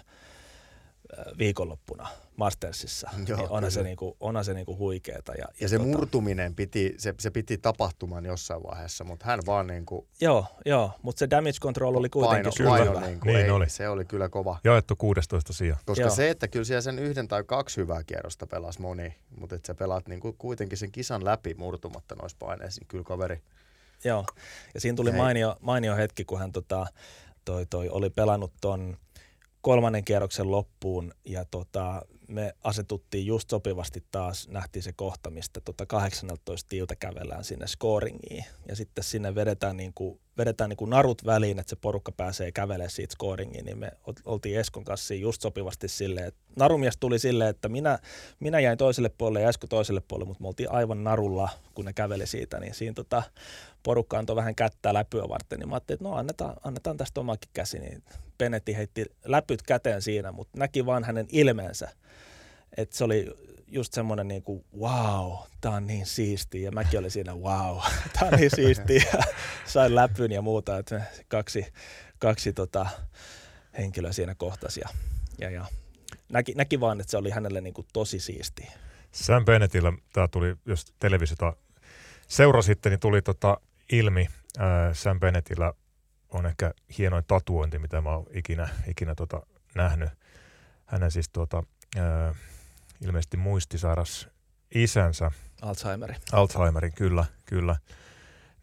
viikonloppuna 1.39 2.09
Mastersissa, 2.37 3.11
Joo, 3.29 3.39
niin 3.39 3.51
onhan, 3.51 3.73
se 3.73 3.83
niinku, 3.83 4.17
onhan 4.21 4.45
se 4.45 4.55
niinku 4.55 4.79
huikeeta. 4.79 5.33
Ja, 5.33 5.39
ja, 5.39 5.49
ja 5.61 5.69
se 5.69 5.79
tota... 5.79 5.91
murtuminen 5.91 6.55
piti, 6.55 6.95
se, 6.99 7.15
se 7.21 7.31
piti 7.31 7.59
tapahtumaan 7.59 8.25
jossain 8.25 8.63
vaiheessa, 8.63 9.05
mutta 9.05 9.27
hän 9.27 9.41
vaan 9.47 9.67
niinku... 9.67 10.09
Joo, 10.21 10.47
joo 10.67 10.91
mutta 11.03 11.19
se 11.19 11.31
damage 11.31 11.59
control 11.61 11.95
oli 11.95 12.09
kuitenkin 12.09 12.53
paino, 12.65 12.93
paino 12.93 13.07
niinku, 13.07 13.27
niin 13.27 13.39
ei, 13.39 13.51
oli. 13.51 13.69
Se 13.69 13.89
oli 13.89 14.05
kyllä 14.05 14.29
kova. 14.29 14.59
Jaettu 14.65 14.97
16 14.97 15.53
sijaan. 15.53 15.81
Koska 15.87 16.03
joo. 16.03 16.15
se, 16.15 16.31
että 16.31 16.49
kyllä 16.49 16.65
siellä 16.65 16.81
sen 16.81 16.99
yhden 16.99 17.29
tai 17.29 17.45
kaksi 17.45 17.77
hyvää 17.77 18.05
kierrosta 18.05 18.47
pelasi 18.47 18.81
moni, 18.81 19.15
mutta 19.41 19.57
että 19.57 19.67
sä 19.67 19.75
pelaat 19.75 20.09
niinku 20.09 20.33
kuitenkin 20.33 20.79
sen 20.79 20.93
kisan 20.93 21.25
läpi 21.25 21.55
murtumatta 21.55 22.15
noissa 22.15 22.37
paineissa, 22.41 22.81
niin 22.81 22.89
kyllä 22.89 23.05
kaveri... 23.05 23.43
Joo, 24.05 24.25
ja 24.75 24.81
siinä 24.81 24.97
tuli 24.97 25.13
mainio, 25.13 25.57
mainio 25.61 25.97
hetki, 25.97 26.25
kun 26.25 26.39
hän 26.39 26.53
tota, 26.53 26.87
toi, 27.45 27.67
toi, 27.67 27.89
oli 27.89 28.11
pelannut 28.11 28.53
ton 28.61 28.97
kolmannen 29.65 30.05
kierroksen 30.05 30.51
loppuun 30.51 31.15
ja 31.25 31.45
tota, 31.45 32.03
me 32.29 32.55
asetuttiin 32.65 33.27
just 33.27 33.51
sopivasti 33.51 34.05
taas, 34.11 34.49
nähtiin 34.49 34.83
se 34.83 34.93
kohta, 34.93 35.31
mistä 35.31 35.61
tota 35.61 35.87
18 35.87 36.69
tiiltä 36.69 36.97
kävellään 36.97 37.45
sinne 37.45 37.67
scoringiin. 37.67 38.45
Ja 38.69 38.77
sitten 38.77 39.05
sinne 39.05 39.35
vedetään, 39.35 39.77
niin 39.77 39.93
kuin, 39.95 40.21
vedetään 40.39 40.71
niin 40.71 40.77
kuin 40.77 40.91
narut 40.91 41.27
väliin, 41.27 41.59
että 41.59 41.71
se 41.71 41.77
porukka 41.77 42.13
pääsee 42.13 42.53
kävelemään 42.53 42.91
siitä 42.91 43.15
scoringiin, 43.15 43.65
niin 43.65 43.79
me 43.79 43.91
oltiin 44.25 44.59
Eskon 44.59 44.85
kanssa 44.85 45.15
just 45.15 45.43
sopivasti 45.43 45.89
silleen, 45.89 46.27
että 46.27 46.41
narumies 46.57 46.97
tuli 46.97 47.19
silleen, 47.19 47.51
että 47.51 47.69
minä, 47.69 47.99
minä 48.41 48.61
jäin 48.61 48.79
toiselle 48.79 49.09
puolelle 49.09 49.41
ja 49.41 49.49
Esko 49.49 49.67
toiselle 49.67 50.03
puolelle, 50.09 50.29
mutta 50.29 50.43
me 50.43 50.49
oltiin 50.49 50.71
aivan 50.71 51.05
narulla, 51.05 51.49
kun 51.75 51.85
ne 51.85 51.93
käveli 51.93 52.27
siitä, 52.27 52.61
niin 52.61 52.75
siinä 52.75 52.95
tota, 52.95 53.23
porukka 53.83 54.19
antoi 54.19 54.37
vähän 54.37 54.55
kättää 54.55 54.95
läpyä 54.95 55.29
varten, 55.29 55.59
niin 55.59 55.69
mä 55.69 55.75
ajattelin, 55.75 55.97
että 55.97 56.09
no 56.09 56.15
annetaan, 56.15 56.57
annetaan 56.65 56.97
tästä 56.97 57.21
omakin 57.21 57.51
käsi, 57.53 57.79
niin 57.79 58.03
Benetti 58.45 58.77
heitti 58.77 59.05
läpyt 59.25 59.63
käteen 59.63 60.03
siinä, 60.03 60.33
mutta 60.33 60.59
näki 60.59 60.87
vaan 60.87 61.05
hänen 61.05 61.27
ilmeensä, 61.33 61.89
että 62.77 62.97
se 62.97 63.05
oli 63.05 63.27
just 63.67 63.93
semmoinen 63.93 64.29
niin 64.29 64.43
kuin, 64.43 64.65
wow, 64.81 65.33
tää 65.61 65.73
on 65.73 65.87
niin 65.87 66.07
siisti. 66.07 66.63
Ja 66.63 66.73
mäkin 66.73 66.99
olin 66.99 67.11
siinä, 67.11 67.35
wow, 67.35 67.79
tää 68.19 68.29
on 68.29 68.39
niin 68.39 68.51
siisti. 68.57 68.95
Ja 68.95 69.23
sain 69.65 69.95
läpyn 69.95 70.33
ja 70.33 70.43
muuta, 70.43 70.79
että 70.79 71.03
kaksi, 71.29 71.67
kaksi 72.19 72.53
tota, 72.53 72.87
henkilöä 73.79 74.13
siinä 74.13 74.35
kohtasi 74.35 74.81
ja, 74.81 74.89
ja, 75.39 75.51
ja 75.51 75.65
näki, 76.33 76.53
näki 76.55 76.81
vaan, 76.81 77.01
että 77.01 77.11
se 77.11 77.17
oli 77.17 77.31
hänelle 77.31 77.61
niin 77.61 77.75
kuin 77.75 77.87
tosi 77.93 78.21
siistiä. 78.21 78.73
Sam 79.13 79.45
Bennettillä 79.45 79.93
tämä 80.13 80.29
tuli, 80.29 80.57
jos 80.67 80.85
televisiota 80.99 81.57
seurasitte, 82.29 82.91
niin 82.91 83.01
tuli 83.01 83.23
tota 83.23 83.61
ilmi, 83.93 84.27
ää, 84.59 84.95
Sam 84.95 85.21
Bennettillä 85.21 85.73
on 86.35 86.47
ehkä 86.47 86.75
hienoin 86.99 87.25
tatuointi, 87.27 87.79
mitä 87.79 88.01
mä 88.01 88.11
oon 88.11 88.27
ikinä, 88.31 88.69
ikinä 88.87 89.15
tota 89.15 89.47
nähnyt. 89.75 90.11
Hänen 90.87 91.11
siis 91.11 91.29
tuota, 91.29 91.63
ää, 91.97 92.35
ilmeisesti 93.01 93.37
muistisairas 93.37 94.29
isänsä. 94.75 95.31
Alzheimerin. 95.63 96.17
Alzheimerin, 96.33 96.93
kyllä, 96.93 97.25
kyllä. 97.47 97.77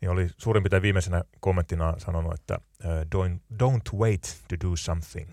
Niin 0.02 0.10
oli 0.10 0.30
suurin 0.38 0.64
piirtein 0.64 0.82
viimeisenä 0.82 1.24
kommenttina 1.40 1.94
sanonut, 1.98 2.34
että 2.34 2.58
don't, 2.86 3.40
don't 3.64 4.00
wait 4.00 4.44
to 4.48 4.68
do 4.68 4.76
something. 4.76 5.32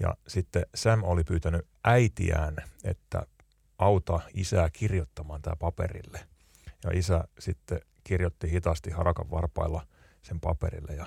Ja 0.00 0.16
sitten 0.28 0.66
Sam 0.74 1.02
oli 1.02 1.24
pyytänyt 1.24 1.66
äitiään, 1.84 2.56
että 2.84 3.22
auta 3.78 4.20
isää 4.34 4.70
kirjoittamaan 4.70 5.42
tämä 5.42 5.56
paperille. 5.56 6.20
Ja 6.84 6.90
isä 6.92 7.24
sitten 7.38 7.80
kirjoitti 8.04 8.50
hitaasti 8.50 8.90
harakan 8.90 9.30
varpailla 9.30 9.86
sen 10.22 10.40
paperille 10.40 10.94
ja 10.94 11.06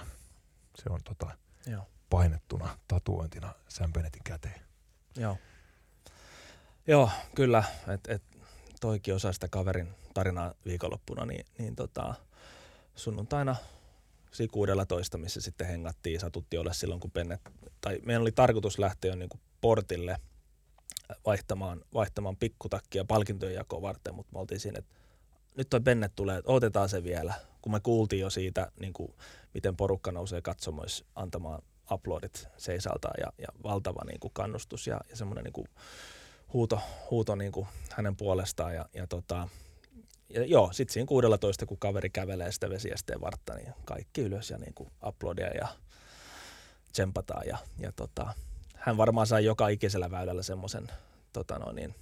se 0.83 0.89
on 0.89 0.99
tota, 1.03 1.37
Joo. 1.67 1.87
painettuna 2.09 2.77
tatuointina 2.87 3.53
Sam 3.67 3.93
Bennettin 3.93 4.23
käteen. 4.23 4.61
Joo. 5.17 5.37
Joo, 6.87 7.09
kyllä. 7.35 7.63
Et, 7.93 8.07
et, 8.07 8.23
toikin 8.81 9.15
osa 9.15 9.33
sitä 9.33 9.47
kaverin 9.47 9.87
tarinaa 10.13 10.53
viikonloppuna, 10.65 11.25
niin, 11.25 11.45
niin 11.57 11.75
tota, 11.75 12.13
sunnuntaina 12.95 13.55
siinä 14.31 14.85
toista, 14.85 15.17
missä 15.17 15.41
sitten 15.41 15.67
hengattiin, 15.67 16.19
satutti 16.19 16.57
olla 16.57 16.73
silloin, 16.73 16.99
kun 16.99 17.11
Bennet, 17.11 17.41
tai 17.81 17.99
meidän 18.05 18.21
oli 18.21 18.31
tarkoitus 18.31 18.79
lähteä 18.79 19.11
jo 19.11 19.15
niin 19.15 19.29
kuin 19.29 19.41
portille 19.61 20.17
vaihtamaan, 21.25 21.81
vaihtamaan 21.93 22.37
pikkutakkia 22.37 23.05
palkintojen 23.05 23.55
jakoa 23.55 23.81
varten, 23.81 24.15
mutta 24.15 24.33
me 24.33 24.39
oltiin 24.39 24.59
siinä, 24.59 24.79
että 24.79 24.95
nyt 25.57 25.69
toi 25.69 25.79
Bennet 25.79 26.11
tulee, 26.15 26.41
otetaan 26.45 26.89
se 26.89 27.03
vielä, 27.03 27.33
kun 27.61 27.71
me 27.71 27.79
kuultiin 27.79 28.19
jo 28.19 28.29
siitä, 28.29 28.71
niin 28.79 28.93
kuin, 28.93 29.13
miten 29.53 29.77
porukka 29.77 30.11
nousee 30.11 30.41
katsomoissa 30.41 31.05
antamaan 31.15 31.61
uploadit 31.91 32.47
seisaltaan 32.57 33.15
ja, 33.17 33.33
ja 33.37 33.47
valtava 33.63 34.01
niin 34.05 34.19
kuin 34.19 34.33
kannustus 34.33 34.87
ja, 34.87 35.01
ja 35.09 35.15
semmoinen 35.15 35.43
niin 35.43 35.53
kuin 35.53 35.67
huuto, 36.53 36.81
huuto 37.11 37.35
niin 37.35 37.51
kuin 37.51 37.67
hänen 37.91 38.15
puolestaan 38.15 38.75
ja, 38.75 38.85
ja, 38.93 39.07
tota, 39.07 39.47
ja 40.29 40.45
joo, 40.45 40.69
sitten 40.73 40.93
siinä 40.93 41.07
16, 41.07 41.65
kun 41.65 41.77
kaveri 41.77 42.09
kävelee 42.09 42.51
sitä 42.51 42.69
vesiesteen 42.69 43.21
vartta, 43.21 43.53
niin 43.53 43.73
kaikki 43.85 44.21
ylös 44.21 44.49
ja 44.49 44.57
niin 44.57 44.73
kuin 44.73 44.91
uploadia 45.07 45.47
ja 45.47 45.67
tsempataan 46.91 47.47
ja, 47.47 47.57
ja 47.79 47.91
tota, 47.91 48.33
hän 48.75 48.97
varmaan 48.97 49.27
sai 49.27 49.45
joka 49.45 49.67
ikisellä 49.67 50.11
väylällä 50.11 50.43
semmoisen 50.43 50.87
tota 51.33 51.59
no 51.59 51.71
niin, 51.71 51.95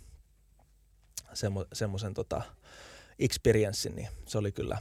semmo, 1.34 1.66
semmoisen 1.74 2.14
tota, 2.14 2.42
experienssin, 3.20 3.96
niin 3.96 4.08
se 4.26 4.38
oli 4.38 4.52
kyllä 4.52 4.78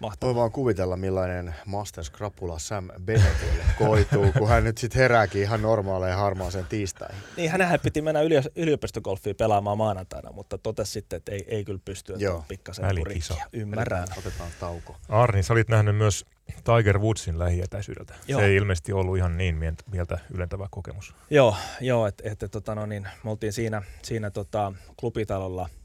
mahtavaa. 0.00 0.34
Voi 0.34 0.40
vaan 0.40 0.52
kuvitella, 0.52 0.96
millainen 0.96 1.54
Master 1.66 2.04
Scrapula 2.04 2.58
Sam 2.58 2.88
Bennettille 3.04 3.64
koituu, 3.78 4.32
kun 4.38 4.48
hän 4.48 4.64
nyt 4.64 4.78
sitten 4.78 5.00
herääkin 5.00 5.42
ihan 5.42 5.62
normaaleen 5.62 6.16
harmaaseen 6.16 6.66
tiistaihin. 6.66 7.22
Niin, 7.36 7.50
hänhän 7.50 7.80
piti 7.80 8.02
mennä 8.02 8.20
yliopistogolfiin 8.56 9.36
pelaamaan 9.36 9.78
maanantaina, 9.78 10.32
mutta 10.32 10.58
totesi 10.58 10.92
sitten, 10.92 11.16
että 11.16 11.32
ei, 11.32 11.44
ei 11.48 11.64
kyllä 11.64 11.80
pysty, 11.84 12.12
että 12.12 12.24
Joo. 12.24 12.44
pikkasen 12.48 12.84
rikkiä. 13.06 13.46
Ymmärrän. 13.52 14.08
Otetaan 14.18 14.50
tauko. 14.60 14.96
Arni, 15.08 15.42
sä 15.42 15.52
olit 15.52 15.68
nähnyt 15.68 15.96
myös 15.96 16.24
Tiger 16.64 16.98
Woodsin 16.98 17.38
lähietäisyydeltä. 17.38 18.14
Joo. 18.28 18.40
Se 18.40 18.46
ei 18.46 18.56
ilmeisesti 18.56 18.92
ollut 18.92 19.16
ihan 19.16 19.36
niin 19.36 19.56
mieltä 19.92 20.18
ylentävä 20.34 20.68
kokemus. 20.70 21.14
Joo, 21.30 21.56
joo 21.80 22.06
että 22.06 22.30
et, 22.30 22.50
tota, 22.50 22.74
no 22.74 22.86
niin, 22.86 23.08
me 23.24 23.30
oltiin 23.30 23.52
siinä, 23.52 23.82
siinä 24.02 24.30
tota, 24.30 24.72
klubitalolla– 24.96 25.68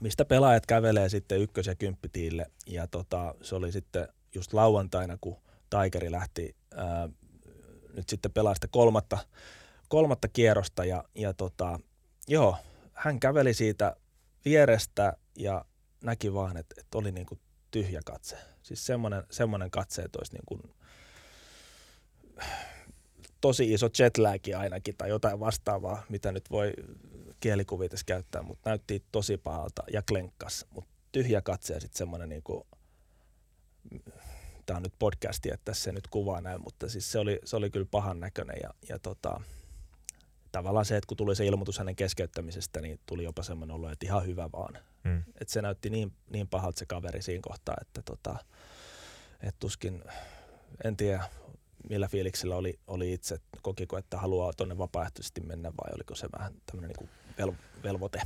mistä 0.00 0.24
pelaajat 0.24 0.66
kävelee 0.66 1.08
sitten 1.08 1.40
ykkös- 1.40 1.66
ja 1.66 1.74
kymppitiille. 1.74 2.46
Ja 2.66 2.86
tota, 2.86 3.34
se 3.42 3.54
oli 3.54 3.72
sitten 3.72 4.08
just 4.34 4.52
lauantaina, 4.52 5.18
kun 5.20 5.36
Tigeri 5.70 6.10
lähti 6.10 6.56
ää, 6.76 7.08
nyt 7.92 8.08
sitten 8.08 8.32
pelaa 8.32 8.54
sitä 8.54 8.68
kolmatta, 8.70 9.18
kolmatta 9.88 10.28
kierrosta. 10.28 10.84
Ja, 10.84 11.04
ja 11.14 11.34
tota, 11.34 11.80
joo, 12.28 12.56
hän 12.92 13.20
käveli 13.20 13.54
siitä 13.54 13.96
vierestä 14.44 15.16
ja 15.38 15.64
näki 16.04 16.34
vaan, 16.34 16.56
että, 16.56 16.74
että 16.78 16.98
oli 16.98 17.12
niin 17.12 17.26
tyhjä 17.70 18.00
katse. 18.04 18.36
Siis 18.62 18.86
semmoinen, 18.86 19.22
semmoinen 19.30 19.70
katse, 19.70 20.02
että 20.02 20.18
olisi 20.18 20.32
niin 20.32 20.46
kuin 20.46 20.62
tosi 23.40 23.72
iso 23.72 23.88
jetlagi 23.98 24.54
ainakin 24.54 24.94
tai 24.98 25.08
jotain 25.08 25.40
vastaavaa, 25.40 26.02
mitä 26.08 26.32
nyt 26.32 26.50
voi 26.50 26.72
kielikuvitessa 27.40 28.04
käyttää, 28.06 28.42
mutta 28.42 28.70
näytti 28.70 29.04
tosi 29.12 29.36
pahalta 29.36 29.82
ja 29.92 30.02
klenkkas, 30.02 30.66
mutta 30.70 30.90
tyhjä 31.12 31.40
katse 31.40 31.74
ja 31.74 31.80
sitten 31.80 31.98
semmoinen 31.98 32.28
niin 32.28 32.42
kuin, 32.42 32.64
tämä 34.66 34.76
on 34.76 34.82
nyt 34.82 34.94
podcasti, 34.98 35.48
että 35.52 35.64
tässä 35.64 35.84
se 35.84 35.92
nyt 35.92 36.08
kuvaa 36.08 36.40
näin, 36.40 36.60
mutta 36.60 36.88
siis 36.88 37.12
se 37.12 37.18
oli, 37.18 37.38
se 37.44 37.56
oli 37.56 37.70
kyllä 37.70 37.86
pahan 37.90 38.20
näköinen 38.20 38.56
ja, 38.62 38.70
ja 38.88 38.98
tota, 38.98 39.40
tavallaan 40.52 40.84
se, 40.84 40.96
että 40.96 41.08
kun 41.08 41.16
tuli 41.16 41.36
se 41.36 41.46
ilmoitus 41.46 41.78
hänen 41.78 41.96
keskeyttämisestä, 41.96 42.80
niin 42.80 43.00
tuli 43.06 43.24
jopa 43.24 43.42
semmoinen 43.42 43.74
olo, 43.76 43.90
että 43.90 44.06
ihan 44.06 44.26
hyvä 44.26 44.48
vaan. 44.52 44.78
Hmm. 45.04 45.22
Että 45.40 45.52
se 45.52 45.62
näytti 45.62 45.90
niin, 45.90 46.12
niin 46.30 46.48
pahalta 46.48 46.78
se 46.78 46.86
kaveri 46.86 47.22
siinä 47.22 47.40
kohtaa, 47.42 47.76
että 47.80 48.02
tota, 48.02 48.36
et 49.40 49.56
tuskin, 49.58 50.04
en 50.84 50.96
tiedä, 50.96 51.24
millä 51.90 52.08
fiiliksellä 52.08 52.56
oli, 52.56 52.78
oli 52.86 53.12
itse, 53.12 53.38
kokiko, 53.62 53.98
että 53.98 54.18
haluaa 54.18 54.52
tuonne 54.52 54.78
vapaaehtoisesti 54.78 55.40
mennä 55.40 55.68
vai 55.68 55.94
oliko 55.94 56.14
se 56.14 56.28
vähän 56.38 56.54
tämmöinen 56.66 56.96
niin 56.98 57.10
velvoite? 57.82 58.22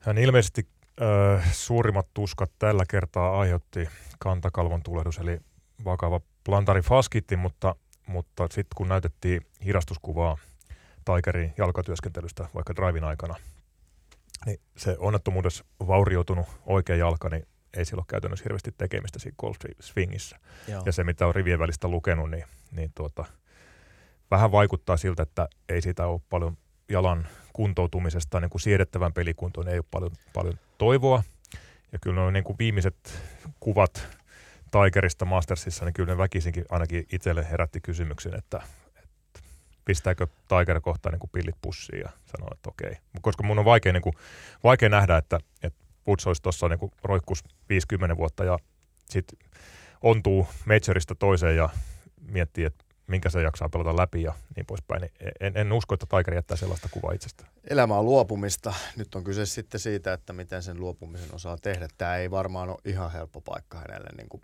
Hän 0.00 0.18
ilmeisesti 0.18 0.68
äh, 1.02 1.52
suurimmat 1.52 2.06
tuskat 2.14 2.50
tällä 2.58 2.84
kertaa 2.88 3.40
aiheutti 3.40 3.88
kantakalvon 4.18 4.82
tulehdus, 4.82 5.18
eli 5.18 5.40
vakava 5.84 6.20
plantarifaskitti, 6.44 7.36
mutta, 7.36 7.74
mutta 8.06 8.42
sitten 8.42 8.76
kun 8.76 8.88
näytettiin 8.88 9.46
hidastuskuvaa 9.64 10.38
Tigerin 11.04 11.54
jalkatyöskentelystä 11.58 12.48
vaikka 12.54 12.76
drivin 12.76 13.04
aikana, 13.04 13.34
niin 14.46 14.60
se 14.76 14.96
onnettomuudessa 14.98 15.64
vaurioitunut 15.86 16.46
oikea 16.66 16.96
jalka, 16.96 17.28
niin 17.28 17.46
ei 17.76 17.84
sillä 17.84 18.00
ole 18.00 18.04
käytännössä 18.08 18.44
hirveästi 18.44 18.72
tekemistä 18.78 19.18
siinä 19.18 19.36
golf 19.38 19.56
swingissä. 19.80 20.38
Joo. 20.68 20.82
Ja 20.86 20.92
se, 20.92 21.04
mitä 21.04 21.26
on 21.26 21.34
rivien 21.34 21.58
välistä 21.58 21.88
lukenut, 21.88 22.30
niin, 22.30 22.44
niin 22.72 22.92
tuota, 22.94 23.24
vähän 24.30 24.52
vaikuttaa 24.52 24.96
siltä, 24.96 25.22
että 25.22 25.48
ei 25.68 25.82
siitä 25.82 26.06
ole 26.06 26.20
paljon 26.30 26.56
jalan 26.88 27.26
kuntoutumisesta 27.52 28.40
niin 28.40 28.50
kuin 28.50 28.60
siedettävän 28.60 29.12
pelikuntoon, 29.12 29.68
ei 29.68 29.78
ole 29.78 29.84
paljon, 29.90 30.12
paljon 30.32 30.58
toivoa. 30.78 31.22
Ja 31.92 31.98
kyllä 31.98 32.20
nuo 32.20 32.30
niin 32.30 32.44
kuin 32.44 32.58
viimeiset 32.58 33.22
kuvat 33.60 34.08
Tigerista 34.70 35.24
Mastersissa, 35.24 35.84
niin 35.84 35.94
kyllä 35.94 36.12
ne 36.12 36.18
väkisinkin 36.18 36.64
ainakin 36.70 37.06
itselle 37.12 37.50
herätti 37.50 37.80
kysymyksen, 37.80 38.34
että, 38.38 38.62
että 39.02 39.40
pistääkö 39.84 40.26
Tiger 40.48 40.80
kohtaan 40.80 41.12
niin 41.12 41.20
kuin 41.20 41.30
pillit 41.30 41.56
pussiin 41.62 42.00
ja 42.00 42.08
sanoo, 42.24 42.48
että 42.52 42.70
okei. 42.70 42.96
Koska 43.20 43.42
mun 43.42 43.58
on 43.58 43.64
vaikea, 43.64 43.92
niin 43.92 44.02
kuin, 44.02 44.14
vaikea 44.64 44.88
nähdä, 44.88 45.16
että, 45.16 45.38
että 45.62 45.84
Woods 46.08 46.26
olisi 46.26 46.42
tuossa 46.42 46.68
niin 46.68 46.92
roikkus 47.02 47.44
50 47.68 48.16
vuotta 48.16 48.44
ja 48.44 48.58
sitten 49.08 49.38
ontuu 50.02 50.48
majorista 50.64 51.14
toiseen 51.14 51.56
ja 51.56 51.68
miettii, 52.20 52.64
että 52.64 52.84
minkä 53.12 53.30
se 53.30 53.42
jaksaa 53.42 53.68
pelata 53.68 53.96
läpi 53.96 54.22
ja 54.22 54.34
niin 54.56 54.66
poispäin. 54.66 55.00
Niin 55.00 55.12
en, 55.40 55.56
en 55.56 55.72
usko, 55.72 55.94
että 55.94 56.06
Tiger 56.10 56.34
jättää 56.34 56.56
sellaista 56.56 56.88
kuvaa 56.90 57.12
itsestä. 57.12 57.46
Elämä 57.70 57.98
on 57.98 58.04
luopumista. 58.04 58.74
Nyt 58.96 59.14
on 59.14 59.24
kyse 59.24 59.46
sitten 59.46 59.80
siitä, 59.80 60.12
että 60.12 60.32
miten 60.32 60.62
sen 60.62 60.80
luopumisen 60.80 61.34
osaa 61.34 61.56
tehdä. 61.62 61.88
Tämä 61.98 62.16
ei 62.16 62.30
varmaan 62.30 62.68
ole 62.68 62.78
ihan 62.84 63.12
helppo 63.12 63.40
paikka 63.40 63.78
hänelle 63.78 64.08
niin 64.16 64.28
kuin 64.28 64.42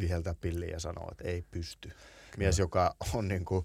viheltää 0.00 0.34
pilliä 0.40 0.70
ja 0.70 0.80
sanoa, 0.80 1.08
että 1.12 1.24
ei 1.24 1.44
pysty. 1.50 1.92
Mies, 2.36 2.58
joka 2.58 2.94
on 3.14 3.28
niin 3.28 3.44
kuin 3.44 3.64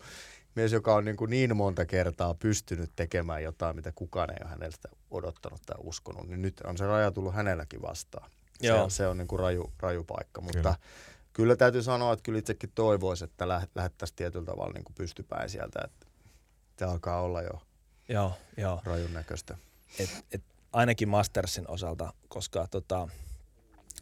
mies, 0.56 0.72
joka 0.72 0.96
on 0.96 1.06
niin, 1.06 1.18
kuin 1.18 1.30
niin 1.30 1.58
monta 1.58 1.86
kertaa 1.86 2.34
pystynyt 2.34 2.92
tekemään 2.96 3.44
jotain, 3.44 3.76
mitä 3.76 3.92
kukaan 3.96 4.32
ei 4.32 4.38
ole 4.42 4.50
häneltä 4.50 4.90
odottanut 5.12 5.62
tai 5.66 5.78
uskonut, 5.80 6.28
niin 6.28 6.42
nyt 6.42 6.62
on 6.62 6.78
se 6.78 6.86
raja 6.86 7.12
tullut 7.12 7.36
hänelläkin 7.36 7.82
vastaan. 7.82 8.30
Joo. 8.62 8.90
Se, 8.90 8.96
se 8.96 9.08
on 9.08 9.18
niin 9.18 9.28
kuin 9.28 9.40
raju, 9.40 9.74
raju 9.80 10.04
paikka, 10.04 10.42
mutta 10.42 10.58
kyllä. 10.58 10.76
Kyllä 11.40 11.56
täytyy 11.56 11.84
sanoa, 11.84 12.14
että 12.14 12.24
kyllä 12.24 12.40
itsekin 12.40 12.72
toivoisi, 12.76 13.24
että 13.24 13.48
lähettäisiin 13.76 14.16
tietyllä 14.16 14.46
tavalla 14.46 14.74
niin 14.74 14.84
kuin 14.84 14.96
pystypäin 14.96 15.50
sieltä, 15.50 15.80
että 15.84 16.06
se 16.78 16.86
alkaa 16.86 17.22
olla 17.22 17.42
jo 17.42 17.62
joo, 18.10 18.34
joo. 18.58 18.82
rajun 18.84 19.14
näköistä. 19.14 19.58
Et, 20.00 20.26
et 20.32 20.44
ainakin 20.74 21.10
Mastersin 21.10 21.66
osalta, 21.68 22.14
koska 22.28 22.68
tota, 22.72 23.08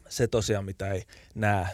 se 0.08 0.26
tosiaan, 0.26 0.64
mitä 0.64 0.92
ei 0.92 1.02
näe 1.34 1.66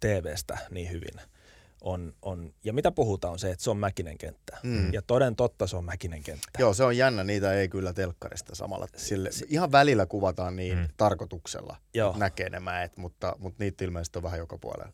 TVstä 0.00 0.58
niin 0.70 0.90
hyvin– 0.90 1.20
on, 1.80 2.12
on, 2.22 2.54
ja 2.64 2.72
mitä 2.72 2.90
puhutaan 2.90 3.32
on 3.32 3.38
se, 3.38 3.50
että 3.50 3.64
se 3.64 3.70
on 3.70 3.76
Mäkinen 3.76 4.18
kenttä. 4.18 4.58
Mm. 4.62 4.92
Ja 4.92 5.02
toden 5.02 5.36
totta 5.36 5.66
se 5.66 5.76
on 5.76 5.84
Mäkinen 5.84 6.22
kenttä. 6.22 6.48
Joo, 6.58 6.74
se 6.74 6.84
on 6.84 6.96
jännä, 6.96 7.24
niitä 7.24 7.52
ei 7.52 7.68
kyllä 7.68 7.92
telkkarista 7.92 8.54
samalla. 8.54 8.86
Sille, 8.96 9.30
ihan 9.48 9.72
välillä 9.72 10.06
kuvataan 10.06 10.56
niin 10.56 10.78
mm. 10.78 10.88
tarkoituksella, 10.96 11.76
Joo. 11.94 12.14
näkee 12.16 12.50
nämä, 12.50 12.82
et, 12.82 12.96
mutta, 12.96 13.36
mutta 13.38 13.64
niitä 13.64 13.84
ilmeisesti 13.84 14.18
on 14.18 14.22
vähän 14.22 14.38
joka 14.38 14.58
puolella. 14.58 14.92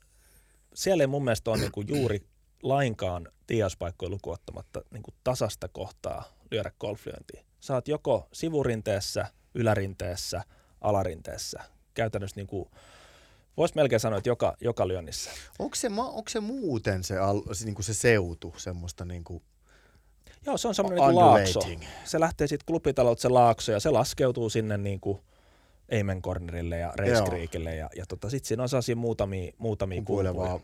Siellä 0.74 1.03
ei 1.03 1.07
mun 1.07 1.24
mielestä 1.24 1.51
ole 1.51 1.59
niinku 1.59 1.80
juuri 1.80 2.26
lainkaan 2.62 3.28
tiaspaikkoja 3.47 4.11
lukuottamatta 4.11 4.83
niinku 4.91 5.11
tasasta 5.24 5.68
kohtaa 5.68 6.24
lyödä 6.51 6.72
golflyöntiin. 6.80 7.47
Saat 7.61 7.89
joko 7.89 8.28
sivurinteessä, 8.33 9.26
ylärinteessä, 9.55 10.43
alarinteessä 10.80 11.61
käytännössä 11.95 12.37
niin 12.37 12.47
kuin, 12.47 12.70
voisi 13.57 13.74
melkein 13.74 14.00
sanoa, 14.00 14.18
että 14.18 14.28
joka, 14.28 14.57
joka 14.61 14.88
lyönnissä. 14.88 15.30
Onko 15.59 15.74
se, 15.74 15.88
onko 15.88 16.28
se 16.28 16.40
muuten 16.40 17.05
se, 17.05 17.18
al, 17.18 17.42
se, 17.53 17.64
niin 17.64 17.74
kuin 17.74 17.84
se 17.84 17.94
seutu 17.94 18.55
semmoista 18.57 19.05
niin 19.05 19.24
kuin 19.24 19.42
Joo, 20.46 20.57
se 20.57 20.68
on 20.68 20.74
semmoinen 20.74 21.09
niin 21.09 21.16
laakso. 21.16 21.61
Se 22.05 22.20
lähtee 22.20 22.46
sitten 22.46 22.66
klubitalolta 22.66 23.22
se 23.22 23.28
laakso 23.28 23.72
ja 23.72 23.80
se 23.80 23.90
laskeutuu 23.90 24.50
sinne 24.50 24.78
niin 24.78 25.00
kuin 25.00 25.18
Amen 26.00 26.22
Cornerille 26.22 26.78
ja 26.78 26.92
Race 26.96 27.22
Creekille 27.24 27.76
ja, 27.76 27.90
ja 27.96 28.05
tota, 28.09 28.30
sitten 28.30 28.48
siinä 28.48 28.62
on 28.62 28.68
sellaisia 28.68 28.96
muutamia, 28.96 29.53
muutamia 29.59 30.03
kumpuja 30.05 30.61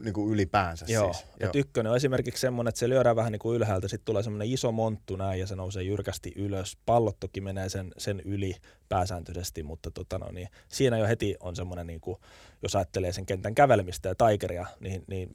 niin 0.00 0.14
kuin 0.14 0.32
ylipäänsä 0.32 0.86
Joo. 0.88 1.12
siis. 1.12 1.26
Ja 1.40 1.50
ykkönen 1.54 1.90
on 1.90 1.96
esimerkiksi 1.96 2.40
semmoinen, 2.40 2.68
että 2.68 2.78
se 2.78 2.88
lyödään 2.88 3.16
vähän 3.16 3.32
niin 3.32 3.40
kuin 3.40 3.56
ylhäältä, 3.56 3.88
sitten 3.88 4.04
tulee 4.04 4.22
semmoinen 4.22 4.50
iso 4.50 4.72
monttu 4.72 5.16
näin 5.16 5.40
ja 5.40 5.46
se 5.46 5.56
nousee 5.56 5.82
jyrkästi 5.82 6.32
ylös. 6.36 6.78
Pallot 6.86 7.20
toki 7.20 7.40
menee 7.40 7.68
sen, 7.68 7.92
sen 7.98 8.20
yli 8.24 8.56
pääsääntöisesti, 8.88 9.62
mutta 9.62 9.90
tota 9.90 10.18
no, 10.18 10.30
niin 10.32 10.48
siinä 10.68 10.98
jo 10.98 11.06
heti 11.06 11.36
on 11.40 11.56
semmoinen, 11.56 11.86
niin 11.86 12.00
kuin, 12.00 12.16
jos 12.62 12.76
ajattelee 12.76 13.12
sen 13.12 13.26
kentän 13.26 13.54
kävelemistä 13.54 14.08
ja 14.08 14.14
taikeria, 14.14 14.66
niin, 14.80 15.04
niin 15.06 15.30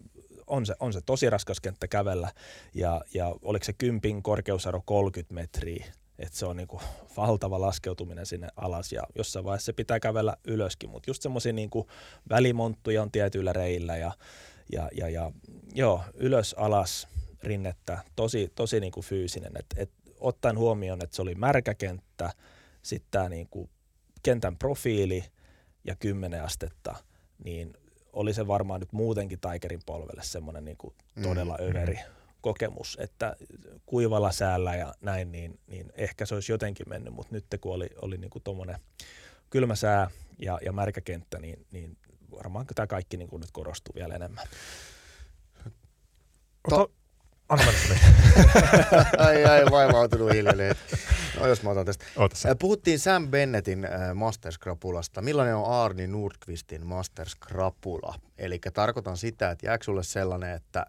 on 0.47 0.65
se, 0.65 0.75
on 0.79 0.93
se 0.93 1.01
tosi 1.01 1.29
raskas 1.29 1.59
kenttä 1.59 1.87
kävellä 1.87 2.31
ja, 2.73 3.01
ja 3.13 3.35
oliko 3.41 3.65
se 3.65 3.73
kympin 3.73 4.23
korkeusaro 4.23 4.81
30 4.85 5.33
metriä, 5.33 5.85
että 6.19 6.37
se 6.37 6.45
on 6.45 6.57
niinku 6.57 6.81
valtava 7.17 7.61
laskeutuminen 7.61 8.25
sinne 8.25 8.47
alas 8.55 8.91
ja 8.91 9.03
jossain 9.15 9.45
vaiheessa 9.45 9.65
se 9.65 9.73
pitää 9.73 9.99
kävellä 9.99 10.37
ylöskin, 10.47 10.89
mutta 10.89 11.09
just 11.09 11.21
semmoisia 11.21 11.53
niinku 11.53 11.87
välimonttuja 12.29 13.01
on 13.01 13.11
tietyillä 13.11 13.53
reillä 13.53 13.97
ja, 13.97 14.11
ja, 14.71 14.89
ja, 14.93 15.09
ja 15.09 15.31
joo, 15.75 16.03
ylös 16.13 16.55
alas 16.57 17.07
rinnettä, 17.43 17.99
tosi, 18.15 18.51
tosi 18.55 18.79
niinku 18.79 19.01
fyysinen, 19.01 19.51
että 19.59 19.75
et, 19.81 19.91
ottaen 20.19 20.57
huomioon, 20.57 20.99
että 21.03 21.15
se 21.15 21.21
oli 21.21 21.35
märkä 21.35 21.73
kenttä, 21.73 22.33
sitten 22.81 23.11
tämä 23.11 23.29
niinku 23.29 23.69
kentän 24.23 24.57
profiili 24.57 25.23
ja 25.83 25.95
10 25.95 26.43
astetta, 26.43 26.95
niin 27.43 27.73
oli 28.13 28.33
se 28.33 28.47
varmaan 28.47 28.79
nyt 28.79 28.93
muutenkin 28.93 29.39
Tigerin 29.39 29.81
polvelle 29.85 30.23
semmoinen 30.23 30.65
niinku 30.65 30.93
todella 31.23 31.57
mm. 31.57 31.69
överi 31.69 31.93
mm 31.93 32.16
kokemus, 32.41 32.97
että 33.01 33.35
kuivalla 33.85 34.31
säällä 34.31 34.75
ja 34.75 34.93
näin, 35.01 35.31
niin, 35.31 35.59
niin 35.67 35.91
ehkä 35.95 36.25
se 36.25 36.35
olisi 36.35 36.51
jotenkin 36.51 36.89
mennyt, 36.89 37.13
mutta 37.13 37.35
nyt 37.35 37.45
kun 37.61 37.73
oli, 37.73 37.89
oli 38.01 38.17
niin 38.17 38.31
tuommoinen 38.43 38.79
kylmä 39.49 39.75
sää 39.75 40.09
ja, 40.39 40.59
ja 40.65 40.71
märkä 40.71 41.01
kenttä, 41.01 41.39
niin, 41.39 41.65
niin 41.71 41.97
varmaan 42.31 42.65
tämä 42.75 42.87
kaikki 42.87 43.17
niin 43.17 43.29
kuin 43.29 43.39
nyt 43.41 43.51
korostuu 43.51 43.95
vielä 43.95 44.15
enemmän. 44.15 44.47
To- 46.69 46.91
Anna 47.49 47.65
ai 49.27 49.45
ai, 49.45 49.65
vaivautunut 49.71 50.33
hiljalleen. 50.33 50.75
No 51.39 51.47
jos 51.47 51.63
mä 51.63 51.69
otan 51.69 51.85
tästä. 51.85 52.05
Ootassa. 52.17 52.55
Puhuttiin 52.55 52.99
Sam 52.99 53.27
Bennettin 53.27 53.85
äh, 53.85 54.13
Masterskrapulasta. 54.13 55.21
Millainen 55.21 55.55
on 55.55 55.65
Arni 55.65 56.07
Nordqvistin 56.07 56.85
Masterskrapula? 56.85 58.15
Eli 58.37 58.59
tarkoitan 58.73 59.17
sitä, 59.17 59.51
että 59.51 59.65
jääkö 59.65 59.83
sulle 59.83 60.03
sellainen, 60.03 60.55
että 60.55 60.85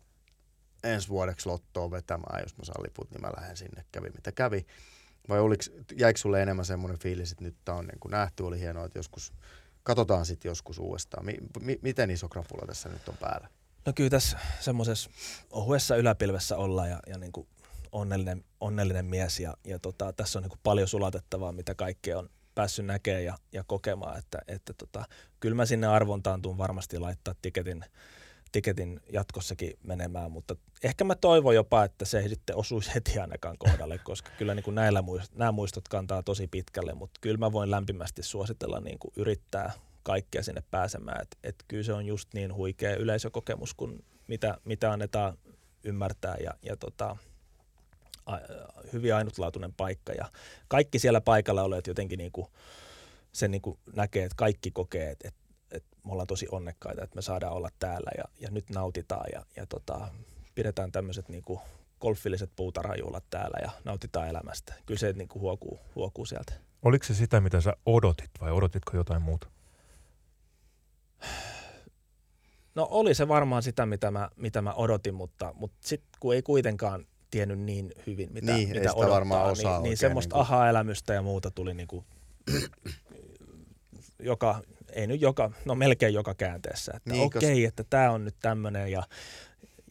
ensi 0.84 1.08
vuodeksi 1.08 1.48
lottoa 1.48 1.90
vetämään, 1.90 2.42
jos 2.42 2.56
mä 2.58 2.64
saan 2.64 2.82
liput, 2.82 3.10
niin 3.10 3.20
mä 3.20 3.32
lähden 3.36 3.56
sinne, 3.56 3.84
kävi 3.92 4.10
mitä 4.10 4.32
kävi. 4.32 4.66
Vai 5.28 5.40
oliks, 5.40 5.70
jäikö 5.96 6.18
sulle 6.18 6.42
enemmän 6.42 6.64
semmoinen 6.64 6.98
fiilis, 6.98 7.32
että 7.32 7.44
nyt 7.44 7.56
tämä 7.64 7.78
on 7.78 7.86
niin 7.86 8.10
nähty, 8.10 8.42
oli 8.42 8.60
hienoa, 8.60 8.84
että 8.84 8.98
joskus, 8.98 9.32
katsotaan 9.82 10.26
sitten 10.26 10.50
joskus 10.50 10.78
uudestaan. 10.78 11.26
Mi, 11.26 11.36
mi, 11.60 11.78
miten 11.82 12.10
iso 12.10 12.28
krapula 12.28 12.66
tässä 12.66 12.88
nyt 12.88 13.08
on 13.08 13.16
päällä? 13.20 13.48
No 13.86 13.92
kyllä 13.92 14.10
tässä 14.10 14.38
semmoisessa 14.60 15.10
ohuessa 15.50 15.96
yläpilvessä 15.96 16.56
ollaan 16.56 16.90
ja, 16.90 17.00
ja 17.06 17.18
niin 17.18 17.32
kuin 17.32 17.48
onnellinen, 17.92 18.44
onnellinen 18.60 19.06
mies 19.06 19.40
ja, 19.40 19.54
ja 19.64 19.78
tota, 19.78 20.12
tässä 20.12 20.38
on 20.38 20.42
niin 20.42 20.50
kuin 20.50 20.60
paljon 20.62 20.88
sulatettavaa, 20.88 21.52
mitä 21.52 21.74
kaikkea 21.74 22.18
on 22.18 22.30
päässyt 22.54 22.86
näkemään 22.86 23.24
ja, 23.24 23.38
ja 23.52 23.64
kokemaan, 23.64 24.18
että, 24.18 24.38
että 24.48 24.72
tota, 24.72 25.04
kyllä 25.40 25.54
mä 25.54 25.66
sinne 25.66 25.86
arvontaan 25.86 26.42
tuun 26.42 26.58
varmasti 26.58 26.98
laittaa 26.98 27.34
tiketin 27.42 27.84
tiketin 28.52 29.00
jatkossakin 29.12 29.78
menemään, 29.82 30.32
mutta 30.32 30.56
ehkä 30.84 31.04
mä 31.04 31.14
toivon 31.14 31.54
jopa, 31.54 31.84
että 31.84 32.04
se 32.04 32.18
ei 32.18 32.28
sitten 32.28 32.56
osuisi 32.56 32.94
heti 32.94 33.18
ainakaan 33.18 33.58
kohdalle, 33.58 33.98
koska 33.98 34.30
kyllä 34.38 34.54
niin 34.54 34.64
kuin 34.64 34.74
näillä 34.74 35.02
muist, 35.02 35.34
nämä 35.34 35.52
muistot 35.52 35.88
kantaa 35.88 36.22
tosi 36.22 36.46
pitkälle, 36.46 36.94
mutta 36.94 37.18
kyllä 37.20 37.38
mä 37.38 37.52
voin 37.52 37.70
lämpimästi 37.70 38.22
suositella 38.22 38.80
niin 38.80 38.98
kuin 38.98 39.12
yrittää 39.16 39.72
kaikkea 40.02 40.42
sinne 40.42 40.62
pääsemään, 40.70 41.22
että 41.22 41.36
et 41.44 41.64
kyllä 41.68 41.82
se 41.82 41.92
on 41.92 42.06
just 42.06 42.34
niin 42.34 42.54
huikea 42.54 42.96
yleisökokemus 42.96 43.74
kuin 43.74 44.04
mitä, 44.26 44.58
mitä 44.64 44.92
annetaan 44.92 45.38
ymmärtää 45.84 46.36
ja, 46.44 46.54
ja 46.62 46.76
tota, 46.76 47.16
a, 48.26 48.38
hyvin 48.92 49.14
ainutlaatuinen 49.14 49.72
paikka. 49.72 50.12
Ja 50.12 50.32
kaikki 50.68 50.98
siellä 50.98 51.20
paikalla 51.20 51.62
olet 51.62 51.86
jotenkin 51.86 52.18
niin 52.18 52.32
kuin, 52.32 52.46
sen 53.32 53.50
niin 53.50 53.62
kuin 53.62 53.78
näkee, 53.96 54.24
että 54.24 54.36
kaikki 54.36 54.70
kokee, 54.70 55.10
että, 55.10 55.47
me 56.08 56.12
ollaan 56.12 56.26
tosi 56.26 56.46
onnekkaita, 56.52 57.04
että 57.04 57.16
me 57.16 57.22
saadaan 57.22 57.52
olla 57.52 57.68
täällä 57.78 58.10
ja, 58.18 58.24
ja 58.40 58.50
nyt 58.50 58.70
nautitaan 58.70 59.26
ja, 59.32 59.44
ja 59.56 59.66
tota, 59.66 60.08
pidetään 60.54 60.92
tämmöiset 60.92 61.28
niinku 61.28 61.60
golfilliset 62.00 62.50
puutarhajuhlat 62.56 63.24
täällä 63.30 63.58
ja 63.62 63.70
nautitaan 63.84 64.28
elämästä. 64.28 64.74
Kyllä 64.86 64.98
se 64.98 65.12
niinku 65.12 65.40
huokuu, 65.40 65.80
huokuu 65.94 66.26
sieltä. 66.26 66.52
Oliko 66.82 67.04
se 67.04 67.14
sitä, 67.14 67.40
mitä 67.40 67.60
sä 67.60 67.72
odotit 67.86 68.30
vai 68.40 68.52
odotitko 68.52 68.96
jotain 68.96 69.22
muuta? 69.22 69.48
No 72.74 72.88
oli 72.90 73.14
se 73.14 73.28
varmaan 73.28 73.62
sitä, 73.62 73.86
mitä 73.86 74.10
mä, 74.10 74.30
mitä 74.36 74.62
mä 74.62 74.72
odotin, 74.72 75.14
mutta, 75.14 75.52
mutta 75.54 75.76
sitten 75.80 76.08
kun 76.20 76.34
ei 76.34 76.42
kuitenkaan 76.42 77.06
tiennyt 77.30 77.58
niin 77.58 77.92
hyvin, 78.06 78.32
mitä, 78.32 78.52
niin, 78.52 78.68
mitä 78.68 78.92
odottaa, 78.92 79.14
varmaan 79.14 79.50
osaa 79.50 79.78
niin, 79.78 79.82
niin 79.82 79.96
semmoista 79.96 80.36
niin 80.36 80.46
kuin... 80.46 80.56
aha-elämystä 80.56 81.14
ja 81.14 81.22
muuta 81.22 81.50
tuli 81.50 81.74
niin 81.74 81.88
kuin 81.88 82.04
joka, 84.18 84.62
ei 84.92 85.06
nyt 85.06 85.20
joka, 85.20 85.50
no 85.64 85.74
melkein 85.74 86.14
joka 86.14 86.34
käänteessä, 86.34 86.92
että 86.96 87.10
niin, 87.10 87.26
okei, 87.26 87.52
okay, 87.52 87.64
että 87.64 87.84
tämä 87.90 88.10
on 88.10 88.24
nyt 88.24 88.36
tämmöinen 88.42 88.92
ja, 88.92 89.02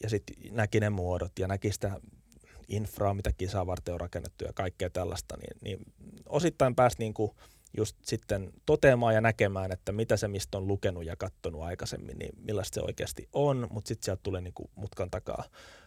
ja 0.02 0.10
sitten 0.10 0.36
näki 0.50 0.80
ne 0.80 0.90
muodot 0.90 1.38
ja 1.38 1.48
näki 1.48 1.72
sitä 1.72 2.00
infraa, 2.68 3.14
mitä 3.14 3.32
kisaa 3.32 3.66
varten 3.66 3.94
on 3.94 4.00
rakennettu 4.00 4.44
ja 4.44 4.52
kaikkea 4.52 4.90
tällaista, 4.90 5.36
niin, 5.36 5.56
niin 5.62 5.92
osittain 6.26 6.74
pääsi 6.74 6.96
niin 6.98 7.14
kuin 7.14 7.30
just 7.76 7.96
sitten 8.02 8.52
toteamaan 8.66 9.14
ja 9.14 9.20
näkemään, 9.20 9.72
että 9.72 9.92
mitä 9.92 10.16
se 10.16 10.28
mistä 10.28 10.58
on 10.58 10.68
lukenut 10.68 11.04
ja 11.04 11.16
katsonut 11.16 11.62
aikaisemmin, 11.62 12.18
niin 12.18 12.32
millaista 12.44 12.74
se 12.74 12.80
oikeasti 12.80 13.28
on, 13.32 13.66
mutta 13.70 13.88
sitten 13.88 14.04
sieltä 14.04 14.20
tulee 14.22 14.40
niin 14.40 14.54
kuin 14.54 14.70
mutkan 14.74 15.10
takaa 15.10 15.44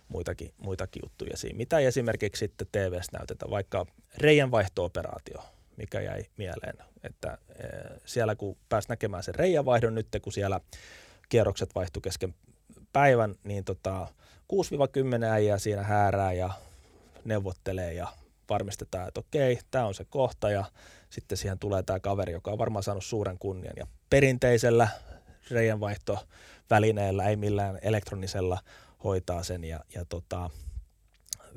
muitakin, 0.08 0.54
muitakin 0.58 1.02
juttuja 1.06 1.38
siinä. 1.38 1.58
Mitä 1.58 1.80
ei 1.80 1.86
esimerkiksi 1.86 2.40
sitten 2.40 2.68
TVssä 2.72 3.18
näytetä, 3.18 3.50
vaikka 3.50 3.86
reijän 4.18 4.52
vaihto-operaatio, 4.52 5.44
mikä 5.78 6.02
jäi 6.02 6.26
mieleen. 6.38 6.91
Että 7.04 7.38
e, 7.50 7.68
siellä 8.06 8.36
kun 8.36 8.58
pääsi 8.70 8.90
näkemään 8.90 9.24
sen 9.24 9.36
reijänvaihdon 9.36 9.96
nyt, 9.96 10.08
kun 10.22 10.34
siellä 10.34 10.60
kierrokset 11.30 11.76
vaihtui 11.76 12.02
kesken 12.02 12.34
päivän, 12.94 13.36
niin 13.44 13.64
tota, 13.64 14.08
6-10 15.22 15.24
äijää 15.24 15.58
siinä 15.58 15.84
häärää 15.84 16.34
ja 16.34 16.50
neuvottelee 17.26 17.94
ja 17.94 18.08
varmistetaan, 18.50 19.08
että 19.08 19.20
okei, 19.20 19.60
tämä 19.72 19.86
on 19.86 19.94
se 19.94 20.06
kohta. 20.06 20.50
Ja 20.50 20.66
sitten 21.10 21.38
siihen 21.38 21.60
tulee 21.60 21.84
tämä 21.84 22.00
kaveri, 22.00 22.34
joka 22.34 22.52
on 22.52 22.58
varmaan 22.58 22.84
saanut 22.84 23.06
suuren 23.06 23.38
kunnian. 23.40 23.74
Ja 23.78 23.88
perinteisellä 24.10 24.88
reijänvaihtovälineellä, 25.52 27.26
ei 27.26 27.36
millään 27.36 27.80
elektronisella 27.82 28.60
hoitaa 29.04 29.44
sen. 29.44 29.64
Ja, 29.64 29.80
ja 29.96 30.06
tota, 30.06 30.50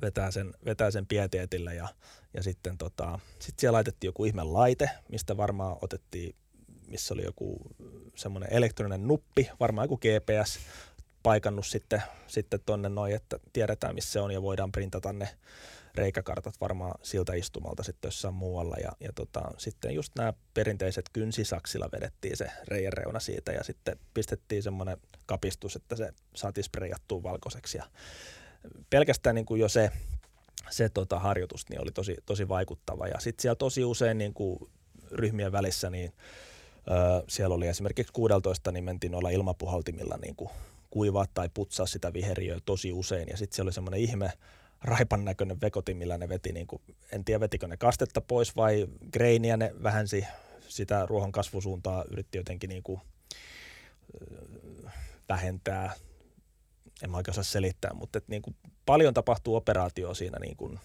vetää 0.03 0.31
sen, 0.31 0.55
vetää 0.65 0.91
sen 0.91 1.07
pieteetillä 1.07 1.73
ja, 1.73 1.89
ja 2.35 2.43
sitten 2.43 2.79
tota, 2.79 3.19
sit 3.39 3.59
siellä 3.59 3.77
laitettiin 3.77 4.09
joku 4.09 4.25
ihme 4.25 4.43
laite, 4.43 4.91
mistä 5.09 5.37
varmaan 5.37 5.77
otettiin, 5.83 6.35
missä 6.87 7.15
oli 7.15 7.25
joku 7.25 7.61
semmoinen 8.15 8.53
elektroninen 8.53 9.09
nuppi, 9.09 9.51
varmaan 9.61 9.85
joku 9.85 9.97
GPS, 9.97 10.59
paikannut 11.23 11.67
sitten, 11.67 12.03
sitten 12.27 12.61
tonne 12.67 12.89
noin, 12.89 13.15
että 13.15 13.39
tiedetään 13.53 13.95
missä 13.95 14.13
se 14.13 14.21
on 14.21 14.31
ja 14.31 14.43
voidaan 14.43 14.73
printata 14.73 15.13
ne 15.13 15.29
reikäkartat 15.95 16.55
varmaan 16.61 16.95
siltä 17.03 17.35
istumalta 17.35 17.83
sitten 17.83 18.09
jossain 18.09 18.35
muualla. 18.35 18.77
Ja, 18.83 18.93
ja 19.01 19.13
tota, 19.15 19.43
sitten 19.59 19.95
just 19.95 20.13
nämä 20.19 20.33
perinteiset 20.55 21.09
kynsisaksilla 21.13 21.89
vedettiin 21.93 22.37
se 22.37 22.51
reijän 22.69 22.93
reuna 22.93 23.21
siitä 23.21 23.53
ja 23.53 23.65
sitten 23.65 23.99
pistettiin 24.15 24.63
semmoinen 24.63 24.97
kapistus, 25.27 25.77
että 25.77 25.97
se 25.97 26.13
saatiin 26.35 26.65
sprayattua 26.65 27.23
valkoiseksi. 27.23 27.79
Ja 27.79 27.85
pelkästään 28.91 29.35
niin 29.35 29.47
kuin 29.47 29.61
jo 29.61 29.69
se, 29.69 29.91
se 30.71 30.89
tota 30.89 31.19
harjoitus 31.19 31.69
niin 31.69 31.83
oli 31.83 31.91
tosi, 31.91 32.17
tosi 32.27 32.49
vaikuttava. 32.49 33.07
Ja 33.07 33.21
sitten 33.21 33.43
siellä 33.43 33.57
tosi 33.57 33.85
usein 33.85 34.19
niin 34.19 34.35
kuin 34.35 34.59
ryhmien 35.11 35.53
välissä, 35.53 35.91
niin 35.91 36.13
ö, 36.91 37.25
siellä 37.29 37.55
oli 37.55 37.67
esimerkiksi 37.67 38.13
16, 38.13 38.73
niin 38.73 38.85
mentiin 38.85 39.15
olla 39.15 39.31
ilmapuhaltimilla 39.31 40.17
niin 40.23 40.37
kuin 40.37 40.51
kuivaa 40.91 41.27
tai 41.35 41.49
putsaa 41.55 41.87
sitä 41.87 42.13
viheriöä 42.13 42.59
tosi 42.65 42.93
usein. 42.93 43.29
Ja 43.29 43.37
sitten 43.37 43.57
siellä 43.57 43.69
oli 43.69 43.73
semmoinen 43.73 44.01
ihme 44.01 44.33
raipan 44.83 45.25
näköinen 45.25 45.61
vekoti, 45.61 45.95
millä 45.95 46.19
ne 46.19 46.29
veti, 46.29 46.53
niin 46.53 46.67
kuin, 46.67 46.83
en 47.13 47.25
tiedä 47.25 47.41
vetikö 47.41 47.69
ne 47.69 47.77
kastetta 47.77 48.21
pois 48.21 48.57
vai 48.57 48.89
greiniä 49.13 49.57
ne 49.57 49.73
vähänsi 49.83 50.27
sitä 50.69 51.07
ruohon 51.07 51.33
kasvusuuntaa, 51.33 52.05
yritti 52.11 52.39
jotenkin 52.39 52.69
niin 52.69 52.83
kuin, 52.83 53.01
vähentää 55.29 55.95
en 57.05 57.11
mä 57.11 57.17
oikein 57.17 57.33
osaa 57.33 57.45
selittää, 57.45 57.95
mutta 57.95 58.19
et 58.19 58.29
niin 58.29 58.43
kuin 58.43 58.57
paljon 58.87 59.15
tapahtuu 59.15 59.57
operaatio 59.57 60.15
siinä 60.15 60.39
niin 60.39 60.57
kuin, 60.57 60.81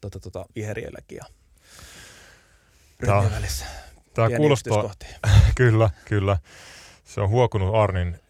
tota, 0.00 0.20
tota, 0.20 0.46
viheriölläkin 0.54 1.16
ja 1.16 1.24
ryhmien 3.00 3.32
välissä. 3.32 3.66
Tämä 4.14 4.36
kuulostaa, 4.36 4.94
kyllä, 5.54 5.90
kyllä. 6.04 6.38
Se 7.04 7.20
on 7.20 7.28
huokunut 7.28 7.74
Arnin 7.74 8.20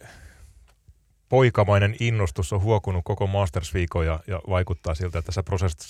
poikamainen 1.31 1.97
innostus 2.01 2.53
on 2.53 2.63
huokunut 2.63 3.05
koko 3.05 3.27
Masters 3.27 3.73
ja, 4.07 4.21
ja 4.27 4.41
vaikuttaa 4.51 4.95
siltä, 4.95 5.19
että 5.19 5.33
sä 5.33 5.43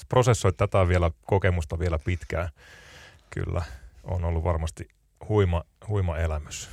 prosessoit 0.08 0.56
tätä 0.56 0.88
vielä 0.88 1.10
kokemusta 1.26 1.78
vielä 1.78 1.98
pitkään. 1.98 2.48
Kyllä, 3.30 3.62
on 4.04 4.24
ollut 4.24 4.44
varmasti 4.44 4.88
huima, 5.28 5.64
huima 5.88 6.18
elämys. 6.18 6.70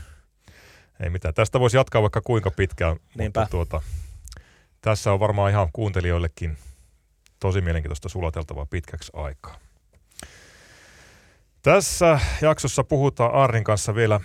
Ei 0.99 1.09
mitään. 1.09 1.33
Tästä 1.33 1.59
voisi 1.59 1.77
jatkaa 1.77 2.01
vaikka 2.01 2.21
kuinka 2.21 2.51
pitkään, 2.51 2.97
Niinpä. 3.17 3.39
mutta 3.39 3.51
tuota, 3.51 3.81
tässä 4.81 5.13
on 5.13 5.19
varmaan 5.19 5.51
ihan 5.51 5.69
kuuntelijoillekin 5.73 6.57
tosi 7.39 7.61
mielenkiintoista 7.61 8.09
sulateltavaa 8.09 8.65
pitkäksi 8.65 9.11
aikaa. 9.15 9.59
Tässä 11.61 12.19
jaksossa 12.41 12.83
puhutaan 12.83 13.33
Arrin 13.33 13.63
kanssa 13.63 13.95
vielä 13.95 14.19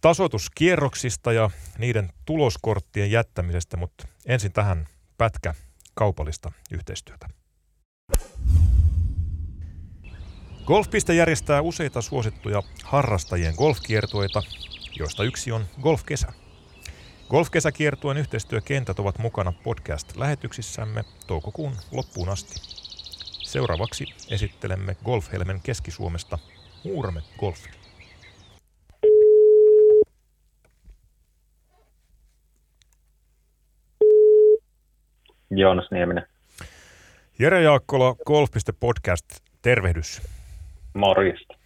tasoituskierroksista 0.00 1.32
ja 1.32 1.50
niiden 1.78 2.12
tuloskorttien 2.24 3.10
jättämisestä, 3.10 3.76
mutta 3.76 4.08
ensin 4.26 4.52
tähän 4.52 4.88
pätkä 5.18 5.54
kaupallista 5.94 6.52
yhteistyötä. 6.70 7.28
Golfpiste 10.64 11.14
järjestää 11.14 11.62
useita 11.62 12.02
suosittuja 12.02 12.62
harrastajien 12.84 13.54
golfkiertueita, 13.54 14.42
joista 14.98 15.24
yksi 15.24 15.52
on 15.52 15.66
Golfkesä. 15.82 16.32
Golfkesäkiertueen 17.34 18.16
yhteistyökentät 18.16 18.98
ovat 18.98 19.18
mukana 19.18 19.52
podcast-lähetyksissämme 19.64 21.04
toukokuun 21.26 21.72
loppuun 21.92 22.28
asti. 22.28 22.54
Seuraavaksi 23.42 24.04
esittelemme 24.30 24.96
Golfhelmen 25.04 25.60
Keski-Suomesta 25.62 26.38
Muurame 26.84 27.20
Golfin. 27.40 27.72
Joonas 35.50 35.90
Nieminen. 35.90 36.26
Jere 37.38 37.62
Jaakkola, 37.62 38.16
Golf.podcast, 38.26 39.26
tervehdys. 39.62 40.22
Morjesta. 40.94 41.63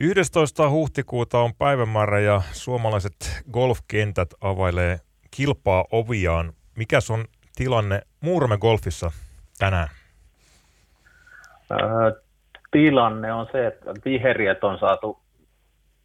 11. 0.00 0.70
huhtikuuta 0.70 1.38
on 1.38 1.54
päivämäärä 1.54 2.20
ja 2.20 2.42
suomalaiset 2.52 3.42
golfkentät 3.52 4.28
availee 4.40 4.98
kilpaa 5.30 5.84
oviaan. 5.92 6.52
Mikäs 6.76 7.10
on 7.10 7.24
tilanne 7.56 8.02
Muurame 8.20 8.58
Golfissa 8.58 9.10
tänään? 9.58 9.88
Ää, 11.70 12.12
tilanne 12.70 13.32
on 13.32 13.46
se, 13.52 13.66
että 13.66 13.94
viheriät 14.04 14.64
on 14.64 14.78
saatu 14.78 15.20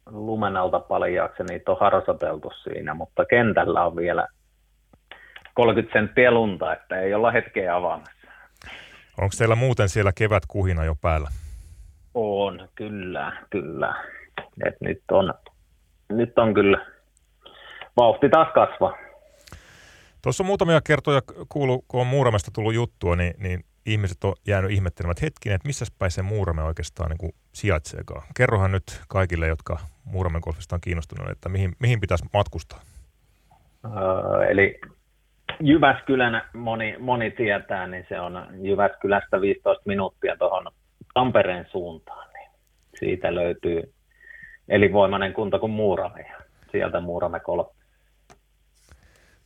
lumenalta 0.06 0.80
paljaaksi 0.80 1.42
ja 1.42 1.46
niitä 1.48 1.72
on 1.72 1.80
harsateltu 1.80 2.52
siinä, 2.62 2.94
mutta 2.94 3.24
kentällä 3.24 3.84
on 3.84 3.96
vielä 3.96 4.28
30 5.54 5.98
senttiä 5.98 6.30
lunta, 6.30 6.72
että 6.72 7.00
ei 7.00 7.14
olla 7.14 7.30
hetkeä 7.30 7.76
avaamassa. 7.76 8.28
Onko 9.18 9.34
teillä 9.38 9.54
muuten 9.54 9.88
siellä 9.88 10.12
kevät 10.14 10.42
kuhina 10.48 10.84
jo 10.84 10.94
päällä? 11.00 11.28
On, 12.14 12.68
kyllä, 12.74 13.32
kyllä. 13.50 13.94
Et 14.66 14.74
nyt, 14.80 15.02
on, 15.10 15.34
nyt 16.08 16.38
on 16.38 16.54
kyllä 16.54 16.86
vauhti 17.96 18.28
taas 18.28 18.48
kasva. 18.54 18.96
Tuossa 20.22 20.42
on 20.42 20.46
muutamia 20.46 20.80
kertoja 20.80 21.20
kuulu, 21.48 21.84
kun 21.88 22.00
on 22.00 22.06
Muuramesta 22.06 22.50
tullut 22.54 22.74
juttua, 22.74 23.16
niin, 23.16 23.34
niin 23.38 23.64
ihmiset 23.86 24.24
on 24.24 24.34
jäänyt 24.46 24.70
ihmettelemään, 24.70 25.12
että 25.12 25.26
hetkinen, 25.26 25.56
että 25.56 25.68
missä 25.68 25.84
päin 25.98 26.10
se 26.10 26.22
Muurame 26.22 26.62
oikeastaan 26.62 27.10
niin 27.10 27.18
kuin 27.18 27.32
sijaitseekaan. 27.52 28.22
Kerrohan 28.36 28.72
nyt 28.72 29.00
kaikille, 29.08 29.46
jotka 29.46 29.78
Muuramen 30.04 30.40
golfista 30.44 30.76
on 30.76 30.80
kiinnostuneet, 30.80 31.30
että 31.30 31.48
mihin, 31.48 31.72
mihin 31.78 32.00
pitäisi 32.00 32.24
matkustaa. 32.32 32.80
Öö, 33.84 34.44
eli 34.50 34.80
Jyväskylän 35.60 36.42
moni, 36.54 36.96
moni 36.98 37.30
tietää, 37.30 37.86
niin 37.86 38.06
se 38.08 38.20
on 38.20 38.46
Jyväskylästä 38.62 39.40
15 39.40 39.82
minuuttia 39.86 40.36
tuohon 40.36 40.66
Tampereen 41.14 41.66
suuntaan. 41.70 42.32
Niin 42.32 42.50
siitä 42.98 43.34
löytyy 43.34 43.94
elinvoimainen 44.68 45.32
kunta 45.32 45.58
kuin 45.58 45.72
Muurame 45.72 46.20
ja 46.20 46.36
sieltä 46.72 47.00
Muurame 47.00 47.40
kolme. 47.40 47.70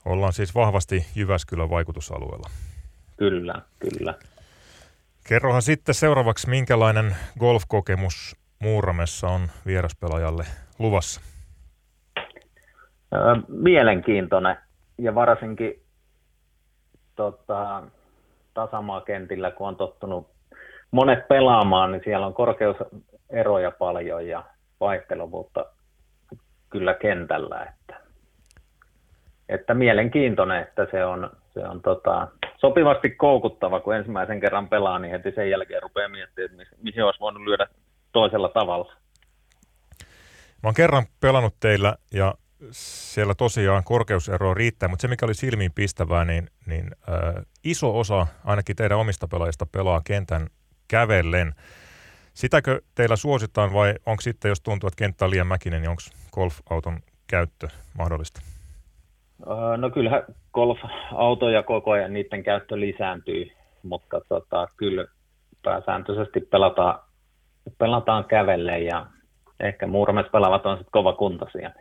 Ollaan 0.04 0.32
siis 0.32 0.54
vahvasti 0.54 1.06
Jyväskylän 1.16 1.70
vaikutusalueella. 1.70 2.50
Kyllä, 3.16 3.54
kyllä. 3.78 4.14
Kerrohan 5.28 5.62
sitten 5.62 5.94
seuraavaksi, 5.94 6.48
minkälainen 6.48 7.16
golfkokemus 7.38 8.36
Muuramessa 8.58 9.28
on 9.28 9.48
vieraspelaajalle 9.66 10.44
luvassa? 10.78 11.20
Mielenkiintoinen 13.48 14.56
ja 14.98 15.14
varsinkin 15.14 15.82
tota, 17.16 17.82
tasamaakentillä, 18.54 19.50
kun 19.50 19.68
on 19.68 19.76
tottunut 19.76 20.37
monet 20.90 21.28
pelaamaan, 21.28 21.92
niin 21.92 22.02
siellä 22.04 22.26
on 22.26 22.34
korkeuseroja 22.34 23.70
paljon 23.70 24.28
ja 24.28 24.44
vaihteluvuutta 24.80 25.66
kyllä 26.70 26.94
kentällä. 26.94 27.64
Että, 27.64 28.00
että 29.48 29.74
mielenkiintoinen, 29.74 30.62
että 30.62 30.86
se 30.90 31.04
on, 31.04 31.30
se 31.54 31.60
on 31.60 31.82
tota, 31.82 32.28
sopivasti 32.56 33.10
koukuttava, 33.10 33.80
kun 33.80 33.96
ensimmäisen 33.96 34.40
kerran 34.40 34.68
pelaa, 34.68 34.98
niin 34.98 35.10
heti 35.10 35.32
sen 35.32 35.50
jälkeen 35.50 35.82
rupeaa 35.82 36.08
miettimään, 36.08 36.60
että 36.60 36.76
mihin 36.82 37.04
olisi 37.04 37.20
voinut 37.20 37.42
lyödä 37.42 37.66
toisella 38.12 38.48
tavalla. 38.48 38.92
Mä 40.62 40.68
oon 40.68 40.74
kerran 40.74 41.06
pelannut 41.20 41.54
teillä 41.60 41.96
ja 42.12 42.34
siellä 42.70 43.34
tosiaan 43.34 43.84
korkeusero 43.84 44.54
riittää, 44.54 44.88
mutta 44.88 45.02
se 45.02 45.08
mikä 45.08 45.26
oli 45.26 45.34
silmiin 45.34 45.72
pistävää, 45.74 46.24
niin, 46.24 46.50
niin 46.66 46.90
äh, 47.08 47.44
iso 47.64 47.98
osa 47.98 48.26
ainakin 48.44 48.76
teidän 48.76 48.98
omista 48.98 49.28
pelaajista 49.28 49.66
pelaa 49.66 50.00
kentän 50.04 50.46
kävellen. 50.88 51.54
Sitäkö 52.34 52.80
teillä 52.94 53.16
suositaan 53.16 53.72
vai 53.72 53.94
onko 54.06 54.20
sitten, 54.20 54.48
jos 54.48 54.60
tuntuu, 54.60 54.88
että 54.88 54.98
kenttä 54.98 55.24
on 55.24 55.30
liian 55.30 55.46
mäkinen, 55.46 55.82
niin 55.82 55.90
onko 55.90 56.02
golfauton 56.32 57.00
käyttö 57.26 57.68
mahdollista? 57.98 58.40
No 59.76 59.90
kyllähän 59.90 60.22
golf-autoja 60.54 61.62
koko 61.62 61.90
ajan 61.90 62.12
niiden 62.12 62.42
käyttö 62.42 62.80
lisääntyy, 62.80 63.50
mutta 63.82 64.20
tota, 64.28 64.66
kyllä 64.76 65.04
pääsääntöisesti 65.62 66.40
pelataan, 66.40 67.00
pelataan 67.78 68.24
kävelle 68.24 68.78
ja 68.78 69.06
ehkä 69.60 69.86
muurames 69.86 70.26
pelaavat 70.32 70.66
on 70.66 70.76
sitten 70.76 70.92
kova 70.92 71.12
kuntoisia. 71.12 71.70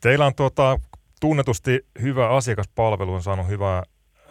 Teillä 0.00 0.26
on 0.26 0.34
tuota, 0.34 0.78
tunnetusti 1.20 1.86
hyvä 2.02 2.28
asiakaspalvelu, 2.28 3.14
on 3.14 3.22
saanut 3.22 3.48
hyvää, 3.48 3.78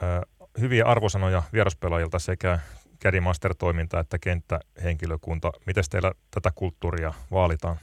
äh, 0.03 0.21
hyviä 0.61 0.85
arvosanoja 0.85 1.43
vieraspelaajilta 1.53 2.19
sekä 2.19 2.59
Caddymaster-toiminta 3.03 3.99
että 3.99 4.17
kenttähenkilökunta. 4.19 5.51
Miten 5.65 5.83
teillä 5.91 6.11
tätä 6.31 6.51
kulttuuria 6.55 7.13
vaalitaan? 7.31 7.75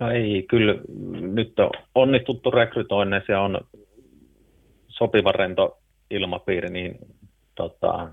No 0.00 0.10
ei, 0.10 0.44
kyllä 0.50 0.74
nyt 1.32 1.58
on 1.58 1.70
onnistuttu 1.94 2.50
rekrytoinnissa 2.50 3.32
ja 3.32 3.40
on 3.40 3.60
sopiva 4.88 5.32
rento 5.32 5.78
ilmapiiri 6.10 6.70
niin 6.70 6.98
tota, 7.54 8.08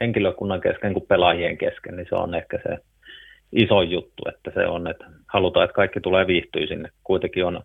henkilökunnan 0.00 0.60
kesken 0.60 0.92
kuin 0.92 1.06
pelaajien 1.06 1.58
kesken, 1.58 1.96
niin 1.96 2.06
se 2.08 2.14
on 2.14 2.34
ehkä 2.34 2.58
se 2.62 2.78
iso 3.52 3.82
juttu, 3.82 4.22
että 4.28 4.50
se 4.54 4.66
on, 4.66 4.86
että 4.86 5.04
halutaan, 5.26 5.64
että 5.64 5.74
kaikki 5.74 6.00
tulee 6.00 6.26
viihtyä 6.26 6.66
sinne. 6.66 6.88
Kuitenkin 7.04 7.44
on 7.44 7.62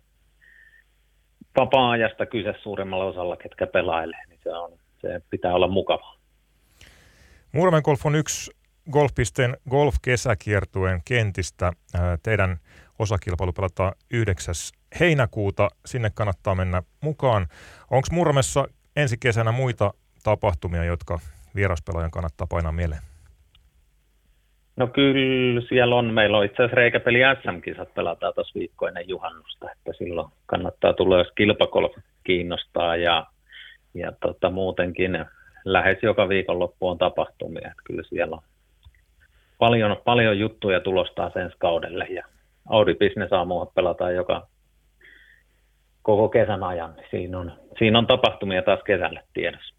vapaa-ajasta 1.60 2.26
kyse 2.26 2.54
suurimmalla 2.62 3.04
osalla, 3.04 3.36
ketkä 3.36 3.66
pelailee, 3.66 4.26
niin 4.28 4.40
se, 4.42 4.50
on, 4.50 4.72
se 5.00 5.20
pitää 5.30 5.54
olla 5.54 5.68
mukavaa. 5.68 6.18
Muuramen 7.52 7.82
Golf 7.84 8.06
on 8.06 8.14
yksi 8.14 8.50
golfpisteen 8.90 9.56
golf-kesäkiertueen 9.70 11.02
kentistä. 11.04 11.72
Teidän 12.22 12.58
osakilpailu 12.98 13.52
pelataan 13.52 13.92
9. 14.10 14.54
heinäkuuta. 15.00 15.68
Sinne 15.86 16.10
kannattaa 16.14 16.54
mennä 16.54 16.82
mukaan. 17.00 17.46
Onko 17.90 18.08
Muuramessa 18.12 18.68
ensi 18.96 19.16
kesänä 19.20 19.52
muita 19.52 19.94
tapahtumia, 20.22 20.84
jotka 20.84 21.18
vieraspelaajan 21.54 22.10
kannattaa 22.10 22.46
painaa 22.46 22.72
mieleen? 22.72 23.02
No 24.78 24.86
kyllä 24.86 25.60
siellä 25.68 25.96
on. 25.96 26.14
Meillä 26.14 26.38
on 26.38 26.44
itse 26.44 26.56
asiassa 26.56 26.76
reikäpeli 26.76 27.18
SM-kisat 27.42 27.94
pelataan 27.94 28.34
tuossa 28.34 28.58
viikko 28.58 28.88
ennen 28.88 29.08
juhannusta, 29.08 29.70
että 29.72 29.92
silloin 29.98 30.28
kannattaa 30.46 30.92
tulla, 30.92 31.18
jos 31.18 31.32
kilpakolf 31.34 31.92
kiinnostaa 32.24 32.96
ja, 32.96 33.26
ja 33.94 34.12
tota, 34.20 34.50
muutenkin 34.50 35.24
lähes 35.64 35.98
joka 36.02 36.28
viikonloppu 36.28 36.88
on 36.88 36.98
tapahtumia. 36.98 37.68
Että 37.68 37.82
kyllä 37.84 38.02
siellä 38.08 38.36
on 38.36 38.42
paljon, 39.58 39.96
paljon 40.04 40.38
juttuja 40.38 40.80
tulostaa 40.80 41.30
sen 41.30 41.52
kaudelle 41.58 42.06
ja 42.10 42.24
Audi 42.68 42.94
Business 42.94 43.32
Aamuha 43.32 43.66
pelataan 43.66 44.14
joka 44.14 44.46
koko 46.02 46.28
kesän 46.28 46.64
ajan. 46.64 46.94
Niin 46.96 47.06
siinä, 47.10 47.38
on, 47.38 47.52
siinä 47.78 47.98
on 47.98 48.06
tapahtumia 48.06 48.62
taas 48.62 48.80
kesälle 48.86 49.22
tiedossa. 49.34 49.74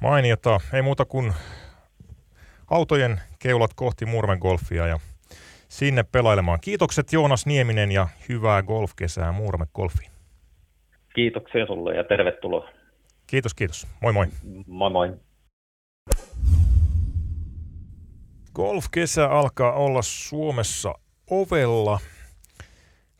Mainiota. 0.00 0.60
Ei 0.72 0.82
muuta 0.82 1.04
kuin 1.04 1.32
autojen 2.70 3.20
keulat 3.38 3.70
kohti 3.74 4.06
Murmen 4.06 4.38
golfia 4.38 4.86
ja 4.86 4.98
sinne 5.68 6.02
pelailemaan. 6.02 6.60
Kiitokset 6.60 7.12
Joonas 7.12 7.46
Nieminen 7.46 7.92
ja 7.92 8.08
hyvää 8.28 8.62
golfkesää 8.62 9.32
Muurame 9.32 9.66
Golfiin. 9.74 10.10
Kiitoksia 11.14 11.66
sulle 11.66 11.94
ja 11.96 12.04
tervetuloa. 12.04 12.68
Kiitos, 13.26 13.54
kiitos. 13.54 13.86
Moi 14.02 14.12
moi. 14.12 14.26
Moi 14.66 14.90
moi. 14.90 15.12
Golfkesä 18.54 19.30
alkaa 19.30 19.72
olla 19.72 20.02
Suomessa 20.02 20.94
ovella. 21.30 22.00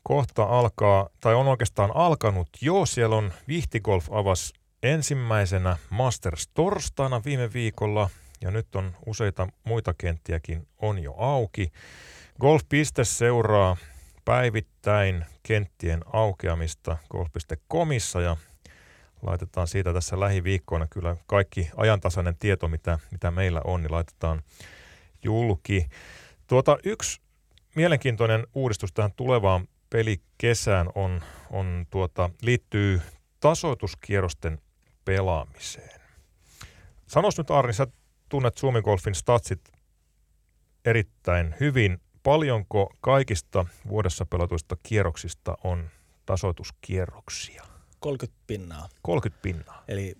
Kohta 0.02 0.42
alkaa, 0.42 1.08
tai 1.20 1.34
on 1.34 1.48
oikeastaan 1.48 1.90
alkanut 1.94 2.48
jo. 2.62 2.86
Siellä 2.86 3.16
on 3.16 3.32
Vihtigolf 3.48 4.12
avas 4.12 4.52
ensimmäisenä 4.82 5.76
Masters 5.90 6.48
torstaina 6.54 7.22
viime 7.24 7.52
viikolla 7.52 8.10
ja 8.40 8.50
nyt 8.50 8.76
on 8.76 8.92
useita 9.06 9.48
muita 9.64 9.94
kenttiäkin 9.98 10.68
on 10.78 11.02
jo 11.02 11.14
auki. 11.18 11.72
Golf.piste 12.40 13.04
seuraa 13.04 13.76
päivittäin 14.24 15.24
kenttien 15.42 16.00
aukeamista 16.12 16.96
golf.comissa 17.10 18.20
ja 18.20 18.36
laitetaan 19.22 19.68
siitä 19.68 19.92
tässä 19.92 20.20
lähiviikkoina 20.20 20.86
kyllä 20.86 21.16
kaikki 21.26 21.70
ajantasainen 21.76 22.36
tieto, 22.36 22.68
mitä, 22.68 22.98
mitä 23.10 23.30
meillä 23.30 23.60
on, 23.64 23.82
niin 23.82 23.92
laitetaan 23.92 24.42
julki. 25.24 25.86
Tuota, 26.46 26.78
yksi 26.84 27.20
mielenkiintoinen 27.74 28.46
uudistus 28.54 28.92
tähän 28.92 29.12
tulevaan 29.16 29.68
pelikesään 29.90 30.88
on, 30.94 31.20
on 31.50 31.86
tuota, 31.90 32.30
liittyy 32.42 33.00
tasoituskierrosten 33.40 34.58
pelaamiseen. 35.04 36.00
Sanois 37.06 37.38
nyt 37.38 37.50
Arni, 37.50 37.72
sä 37.72 37.86
tunnet 38.28 38.58
Suomi 38.58 38.82
Golfin 38.82 39.14
statsit 39.14 39.60
erittäin 40.84 41.54
hyvin. 41.60 42.00
Paljonko 42.22 42.94
kaikista 43.00 43.66
vuodessa 43.88 44.26
pelatuista 44.26 44.76
kierroksista 44.82 45.58
on 45.64 45.90
tasoituskierroksia? 46.26 47.62
30 48.00 48.42
pinnaa. 48.46 48.88
30 49.02 49.42
pinnaa. 49.42 49.84
Eli 49.88 50.14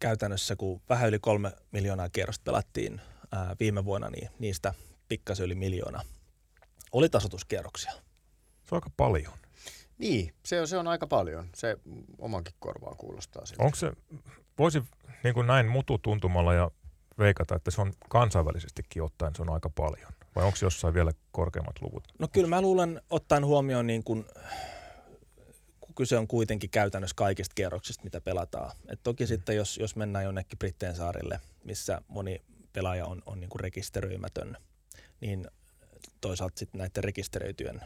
käytännössä 0.00 0.56
kun 0.56 0.80
vähän 0.88 1.08
yli 1.08 1.18
kolme 1.18 1.52
miljoonaa 1.72 2.08
kierrosta 2.08 2.42
pelattiin 2.44 3.00
ää, 3.32 3.56
viime 3.60 3.84
vuonna, 3.84 4.10
niin 4.10 4.30
niistä 4.38 4.74
pikkasen 5.08 5.46
yli 5.46 5.54
miljoona 5.54 6.02
oli 6.92 7.08
tasoituskierroksia. 7.08 7.92
Se 7.92 8.74
on 8.74 8.76
aika 8.76 8.90
paljon. 8.96 9.32
Niin, 9.98 10.34
se 10.44 10.60
on, 10.60 10.68
se 10.68 10.78
on 10.78 10.88
aika 10.88 11.06
paljon. 11.06 11.48
Se 11.54 11.76
omankin 12.18 12.54
korvaa 12.58 12.94
kuulostaa 12.94 13.46
siltä. 13.46 13.64
Onko 13.64 13.76
se, 13.76 13.92
voisi 14.58 14.82
niin 15.24 15.34
kuin 15.34 15.46
näin 15.46 15.66
mututuntumalla 15.68 16.54
ja 16.54 16.70
veikata, 17.18 17.56
että 17.56 17.70
se 17.70 17.80
on 17.80 17.92
kansainvälisestikin 18.08 19.02
ottaen 19.02 19.34
se 19.36 19.42
on 19.42 19.50
aika 19.50 19.70
paljon? 19.70 20.12
Vai 20.36 20.44
onko 20.44 20.58
jossain 20.62 20.94
vielä 20.94 21.12
korkeammat 21.32 21.82
luvut? 21.82 22.08
No 22.18 22.28
kyllä 22.28 22.48
mä 22.48 22.60
luulen, 22.60 23.02
ottaen 23.10 23.46
huomioon 23.46 23.86
niin 23.86 24.04
kun, 24.04 24.26
kun 25.80 25.94
kyse 25.94 26.18
on 26.18 26.28
kuitenkin 26.28 26.70
käytännössä 26.70 27.14
kaikista 27.16 27.54
kierroksista, 27.54 28.04
mitä 28.04 28.20
pelataan. 28.20 28.76
Et 28.88 29.00
toki 29.02 29.24
mm. 29.24 29.28
sitten, 29.28 29.56
jos, 29.56 29.78
jos 29.78 29.96
mennään 29.96 30.24
jonnekin 30.24 30.58
Britteen 30.58 30.96
saarille, 30.96 31.40
missä 31.64 32.02
moni 32.08 32.42
pelaaja 32.72 33.06
on, 33.06 33.22
on 33.26 33.40
niin 33.40 33.50
kuin 33.50 33.60
rekisteröimätön, 33.60 34.56
niin 35.20 35.48
toisaalta 36.20 36.58
sitten 36.58 36.78
näiden 36.78 37.04
rekisteröityjen 37.04 37.80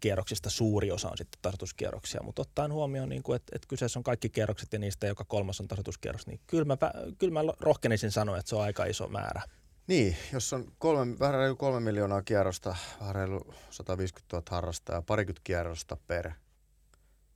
kierroksista 0.00 0.50
suuri 0.50 0.90
osa 0.90 1.10
on 1.10 1.18
sitten 1.18 1.38
tasoituskierroksia, 1.42 2.22
mutta 2.22 2.42
ottaen 2.42 2.72
huomioon, 2.72 3.08
niin 3.08 3.22
kuin, 3.22 3.36
että, 3.36 3.52
että 3.56 3.68
kyseessä 3.68 3.98
on 3.98 4.02
kaikki 4.02 4.28
kierrokset 4.28 4.72
ja 4.72 4.78
niistä 4.78 5.06
joka 5.06 5.24
kolmas 5.24 5.60
on 5.60 5.68
tasoituskierros, 5.68 6.26
niin 6.26 6.40
kyllä 6.46 6.64
mä, 6.64 6.76
kyllä 7.18 7.32
mä 7.32 7.52
rohkenisin 7.60 8.10
sanoa, 8.10 8.38
että 8.38 8.48
se 8.48 8.56
on 8.56 8.62
aika 8.62 8.84
iso 8.84 9.08
määrä. 9.08 9.42
Niin, 9.86 10.16
jos 10.32 10.52
on 10.52 10.72
kolme, 10.78 11.18
vähän 11.18 11.34
reilu 11.34 11.56
kolme 11.56 11.80
miljoonaa 11.80 12.22
kierrosta, 12.22 12.76
vähän 13.00 13.14
reilu 13.14 13.54
150 13.70 14.36
000 14.36 14.46
harrastajaa, 14.50 15.02
parikymmentä 15.02 15.40
kierrosta 15.44 15.96
per, 16.06 16.30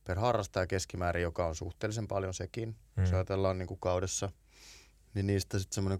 per 0.03 0.19
harrastaja 0.19 0.67
keskimäärin, 0.67 1.23
joka 1.23 1.47
on 1.47 1.55
suhteellisen 1.55 2.07
paljon 2.07 2.33
sekin, 2.33 2.75
hmm. 2.95 3.03
jos 3.03 3.13
ajatellaan 3.13 3.57
niin 3.57 3.67
kuin 3.67 3.79
kaudessa, 3.79 4.31
niin 5.13 5.27
niistä 5.27 5.59
sitten 5.59 5.75
semmoinen 5.75 5.99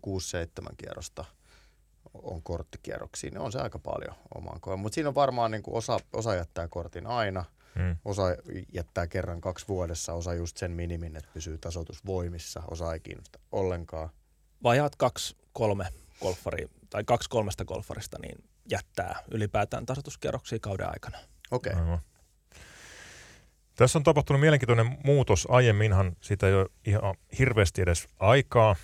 6-7 0.69 0.73
kierrosta– 0.77 1.25
on 2.13 2.43
korttikierroksia, 2.43 3.29
niin 3.29 3.41
on 3.41 3.51
se 3.51 3.59
aika 3.59 3.79
paljon 3.79 4.15
omaan 4.35 4.61
kohdalla. 4.61 4.81
Mutta 4.81 4.95
siinä 4.95 5.09
on 5.09 5.15
varmaan 5.15 5.51
niin 5.51 5.63
kuin 5.63 5.75
osa, 5.75 5.99
osa 6.13 6.35
jättää 6.35 6.67
kortin 6.67 7.07
aina, 7.07 7.45
hmm. 7.75 7.95
osa 8.05 8.23
jättää 8.73 9.07
kerran 9.07 9.41
kaksi 9.41 9.67
vuodessa, 9.67 10.13
osa 10.13 10.33
just 10.33 10.57
sen 10.57 10.71
minimin, 10.71 11.15
että 11.15 11.29
pysyy 11.33 11.57
tasoitus 11.57 12.05
voimissa, 12.05 12.63
osa 12.71 12.93
ei 12.93 12.99
kiinnosta 12.99 13.39
ollenkaan. 13.51 14.09
Vajaat 14.63 14.95
kaksi, 14.95 15.37
kolme 15.53 15.87
golfari, 16.21 16.67
tai 16.89 17.03
kaksi 17.03 17.29
kolmesta 17.29 17.65
golfarista 17.65 18.17
niin 18.21 18.43
jättää 18.71 19.23
ylipäätään 19.31 19.85
tasoituskierroksia 19.85 20.59
kauden 20.61 20.89
aikana. 20.89 21.17
Okei. 21.51 21.73
Okay. 21.73 21.97
Tässä 23.75 23.99
on 23.99 24.03
tapahtunut 24.03 24.39
mielenkiintoinen 24.39 24.97
muutos. 25.03 25.47
Aiemminhan 25.49 26.15
sitä 26.21 26.47
ei 26.47 26.53
ole 26.53 26.69
ihan 26.85 27.15
hirveästi 27.39 27.81
edes 27.81 28.07
aikaa. 28.19 28.75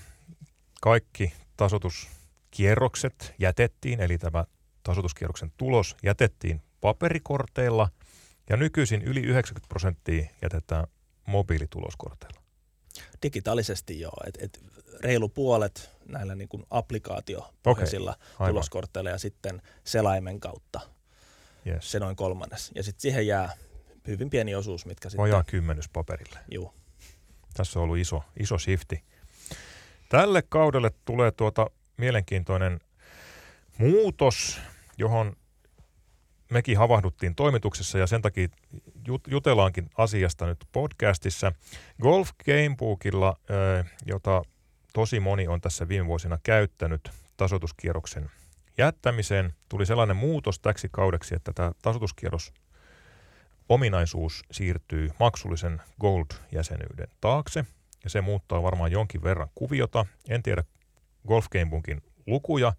Kaikki 0.81 1.33
tasoitus 1.57 2.09
kierrokset 2.53 3.33
jätettiin, 3.39 4.01
eli 4.01 4.17
tämä 4.17 4.45
tasoituskierroksen 4.83 5.51
tulos 5.57 5.95
jätettiin 6.03 6.61
paperikorteilla 6.81 7.89
ja 8.49 8.57
nykyisin 8.57 9.01
yli 9.01 9.19
90 9.19 9.67
prosenttia 9.69 10.27
jätetään 10.41 10.87
mobiilituloskorteilla. 11.27 12.41
Digitaalisesti 13.23 13.99
joo, 13.99 14.17
et, 14.27 14.37
et 14.41 14.59
reilu 14.99 15.29
puolet 15.29 15.89
näillä 16.05 16.35
niin 16.35 16.49
kuin 16.49 16.63
applikaatiopohjaisilla 16.69 18.15
okay, 18.35 18.47
tuloskorteilla 18.47 19.09
ja 19.09 19.17
sitten 19.17 19.61
selaimen 19.83 20.39
kautta 20.39 20.79
yes. 21.67 21.91
se 21.91 21.99
noin 21.99 22.15
kolmannes. 22.15 22.71
Ja 22.75 22.83
sitten 22.83 23.01
siihen 23.01 23.27
jää 23.27 23.53
hyvin 24.07 24.29
pieni 24.29 24.55
osuus, 24.55 24.85
mitkä 24.85 25.09
sitten... 25.09 25.21
Vajaa 25.21 25.43
kymmenys 25.43 25.89
paperille. 25.89 26.39
Joo. 26.47 26.73
Tässä 27.53 27.79
on 27.79 27.83
ollut 27.83 27.97
iso, 27.97 28.23
iso 28.39 28.57
shifti. 28.57 29.03
Tälle 30.09 30.43
kaudelle 30.49 30.91
tulee 31.05 31.31
tuota 31.31 31.69
mielenkiintoinen 31.97 32.79
muutos, 33.77 34.61
johon 34.97 35.35
mekin 36.51 36.77
havahduttiin 36.77 37.35
toimituksessa 37.35 37.97
ja 37.97 38.07
sen 38.07 38.21
takia 38.21 38.47
jutellaankin 39.27 39.89
asiasta 39.97 40.45
nyt 40.45 40.65
podcastissa. 40.71 41.51
Golf 42.01 42.29
Gamebookilla, 42.45 43.37
jota 44.05 44.41
tosi 44.93 45.19
moni 45.19 45.47
on 45.47 45.61
tässä 45.61 45.87
viime 45.87 46.07
vuosina 46.07 46.37
käyttänyt 46.43 47.11
tasoituskierroksen 47.37 48.29
jättämiseen, 48.77 49.53
tuli 49.69 49.85
sellainen 49.85 50.15
muutos 50.15 50.59
täksi 50.59 50.89
kaudeksi, 50.91 51.35
että 51.35 51.53
tämä 51.53 51.71
tasoituskierros 51.81 52.53
ominaisuus 53.69 54.43
siirtyy 54.51 55.11
maksullisen 55.19 55.81
Gold-jäsenyyden 56.01 57.07
taakse. 57.21 57.65
Ja 58.03 58.09
se 58.09 58.21
muuttaa 58.21 58.63
varmaan 58.63 58.91
jonkin 58.91 59.23
verran 59.23 59.49
kuviota. 59.55 60.05
En 60.29 60.43
tiedä, 60.43 60.63
Golf 61.27 61.49
Gamebookin 61.49 62.01
lukuja, 62.27 62.73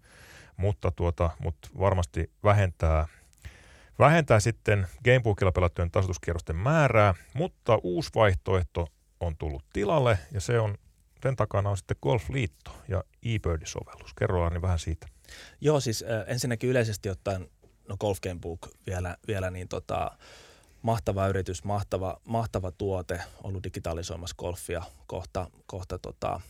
mutta, 0.57 0.91
tuota, 0.91 1.29
mutta 1.39 1.69
varmasti 1.79 2.31
vähentää, 2.43 3.07
vähentää 3.99 4.39
sitten 4.39 4.87
Gamebookilla 5.03 5.51
pelattujen 5.51 5.91
tasoituskierrosten 5.91 6.55
määrää, 6.55 7.13
mutta 7.33 7.79
uusi 7.83 8.09
vaihtoehto 8.15 8.87
on 9.19 9.37
tullut 9.37 9.65
tilalle 9.73 10.19
ja 10.31 10.41
se 10.41 10.59
on, 10.59 10.77
sen 11.23 11.35
takana 11.35 11.69
on 11.69 11.77
sitten 11.77 11.97
Golf-liitto 12.01 12.71
ja 12.87 13.03
eBird-sovellus. 13.25 14.13
Kerro 14.19 14.45
Arni 14.45 14.61
vähän 14.61 14.79
siitä. 14.79 15.07
Joo, 15.61 15.79
siis 15.79 16.03
äh, 16.03 16.23
ensinnäkin 16.27 16.69
yleisesti 16.69 17.09
ottaen 17.09 17.49
no 17.89 17.97
Golf 17.99 18.21
Gamebook 18.21 18.67
vielä, 18.87 19.17
vielä 19.27 19.51
niin 19.51 19.67
tota, 19.67 20.17
mahtava 20.81 21.27
yritys, 21.27 21.63
mahtava, 21.63 22.21
mahtava 22.25 22.71
tuote, 22.71 23.21
ollut 23.43 23.63
digitalisoimassa 23.63 24.35
golfia 24.39 24.83
kohta, 25.07 25.49
kohta 25.65 25.99
tota, 25.99 26.41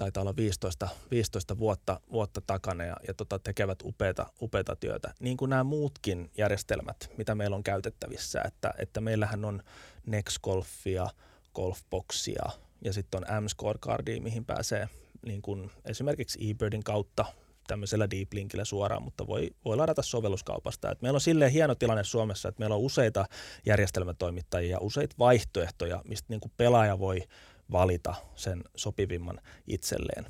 taitaa 0.00 0.20
olla 0.20 0.36
15, 0.36 0.88
15 1.10 1.58
vuotta, 1.58 2.00
vuotta 2.12 2.40
takana 2.40 2.84
ja, 2.84 2.96
ja 3.08 3.14
tota, 3.14 3.38
tekevät 3.38 3.78
upeata, 3.84 4.26
upeata 4.42 4.76
työtä. 4.76 5.14
Niin 5.20 5.36
kuin 5.36 5.48
nämä 5.48 5.64
muutkin 5.64 6.30
järjestelmät, 6.38 7.10
mitä 7.16 7.34
meillä 7.34 7.56
on 7.56 7.62
käytettävissä, 7.62 8.42
että, 8.44 8.74
että 8.78 9.00
meillähän 9.00 9.44
on 9.44 9.62
Nexgolfia, 10.06 11.06
Golfboxia 11.54 12.44
ja 12.84 12.92
sitten 12.92 13.20
on 13.20 13.44
M-Scorecardia, 13.44 14.22
mihin 14.22 14.44
pääsee 14.44 14.88
niin 15.26 15.42
kuin 15.42 15.70
esimerkiksi 15.84 16.50
eBirdin 16.50 16.84
kautta 16.84 17.24
tämmöisellä 17.66 18.10
deep 18.10 18.32
linkillä 18.32 18.64
suoraan, 18.64 19.02
mutta 19.02 19.26
voi, 19.26 19.50
voi 19.64 19.76
ladata 19.76 20.02
sovelluskaupasta. 20.02 20.90
Et 20.90 21.02
meillä 21.02 21.16
on 21.16 21.20
silleen 21.20 21.52
hieno 21.52 21.74
tilanne 21.74 22.04
Suomessa, 22.04 22.48
että 22.48 22.58
meillä 22.58 22.76
on 22.76 22.82
useita 22.82 23.24
järjestelmätoimittajia, 23.66 24.78
useita 24.80 25.16
vaihtoehtoja, 25.18 26.02
mistä 26.08 26.26
niin 26.28 26.40
kuin 26.40 26.52
pelaaja 26.56 26.98
voi 26.98 27.22
valita 27.72 28.14
sen 28.34 28.64
sopivimman 28.76 29.40
itselleen. 29.66 30.26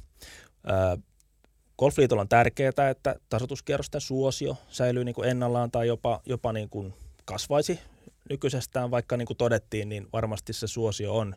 Golfliitolla 1.78 2.20
on 2.20 2.28
tärkeää, 2.28 2.90
että 2.90 3.16
tasoituskierrosten 3.28 4.00
suosio 4.00 4.56
säilyy 4.68 5.04
niin 5.04 5.14
kuin 5.14 5.28
ennallaan 5.28 5.70
tai 5.70 5.86
jopa, 5.86 6.20
jopa 6.26 6.52
niin 6.52 6.68
kuin 6.70 6.94
kasvaisi 7.24 7.80
nykyisestään, 8.30 8.90
vaikka 8.90 9.16
niin 9.16 9.26
kuin 9.26 9.36
todettiin, 9.36 9.88
niin 9.88 10.08
varmasti 10.12 10.52
se 10.52 10.66
suosio 10.66 11.16
on, 11.16 11.34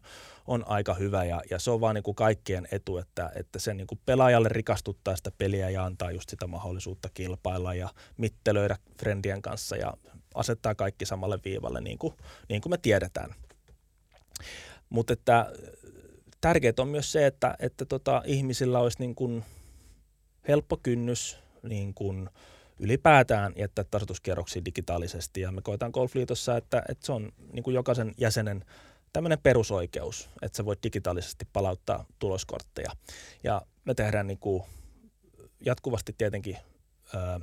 on 0.48 0.64
aika 0.68 0.94
hyvä 0.94 1.24
ja, 1.24 1.42
ja 1.50 1.60
se 1.60 1.72
on 1.72 1.82
vaan 1.82 1.96
niin 1.96 2.04
kuin 2.04 2.16
kaikkien 2.16 2.68
etu, 2.72 2.98
että, 2.98 3.32
että 3.36 3.60
se 3.60 3.74
niin 3.74 3.88
kuin 3.88 4.00
pelaajalle 4.06 4.50
rikastuttaa 4.50 5.16
sitä 5.16 5.32
peliä 5.38 5.70
ja 5.70 5.86
antaa 5.86 6.12
just 6.12 6.30
sitä 6.30 6.48
mahdollisuutta 6.48 7.10
kilpailla 7.14 7.74
ja 7.74 7.90
mittelöidä 8.18 8.78
friendien 9.00 9.42
kanssa 9.42 9.76
ja 9.76 9.94
asettaa 10.36 10.76
kaikki 10.76 11.06
samalle 11.06 11.40
viivalle 11.46 11.82
niin 11.82 11.98
kuin, 11.98 12.14
niin 12.50 12.62
kuin 12.62 12.72
me 12.72 12.78
tiedetään. 12.78 13.36
Mutta 14.90 15.14
että 15.14 15.52
tärkeää 16.44 16.74
on 16.80 16.88
myös 16.88 17.12
se, 17.12 17.26
että, 17.26 17.56
että 17.60 17.86
tota, 17.86 18.22
ihmisillä 18.26 18.80
olisi 18.80 19.00
niin 19.00 19.16
kuin 19.16 19.44
helppo 20.48 20.78
kynnys 20.78 21.38
niin 21.64 21.94
kuin 21.94 22.30
ylipäätään 22.80 23.54
jättää 23.56 23.86
tasoituskierroksia 23.92 24.66
digitaalisesti. 24.66 25.42
Ja 25.42 25.52
me 25.52 25.62
koetaan 25.62 25.92
Golfliitossa, 25.94 26.58
että, 26.58 26.84
että 26.90 27.06
se 27.06 27.12
on 27.12 27.32
niin 27.54 27.64
kuin 27.64 27.74
jokaisen 27.74 28.14
jäsenen 28.18 28.66
tämmöinen 29.14 29.40
perusoikeus, 29.44 30.30
että 30.42 30.58
sä 30.58 30.66
voit 30.66 30.84
digitaalisesti 30.84 31.48
palauttaa 31.54 32.06
tuloskortteja. 32.20 32.92
Ja 33.44 33.62
me 33.86 33.94
tehdään 33.94 34.28
niin 34.28 34.40
kuin 34.40 34.64
jatkuvasti 35.66 36.16
tietenkin 36.18 36.58
ö, 37.14 37.40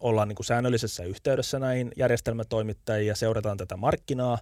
ollaan 0.00 0.28
niin 0.28 0.36
kuin 0.36 0.46
säännöllisessä 0.46 1.04
yhteydessä 1.04 1.58
näihin 1.58 1.92
järjestelmätoimittajiin 1.96 3.08
ja 3.08 3.16
seurataan 3.16 3.56
tätä 3.56 3.76
markkinaa. 3.76 4.38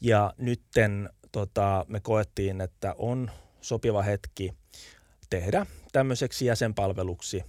Ja 0.00 0.32
nytten 0.38 1.10
tota, 1.32 1.86
me 1.88 2.00
koettiin, 2.00 2.60
että 2.60 2.94
on 2.98 3.30
sopiva 3.60 4.02
hetki 4.02 4.54
tehdä 5.30 5.66
tämmöiseksi 5.92 6.46
jäsenpalveluksi 6.46 7.44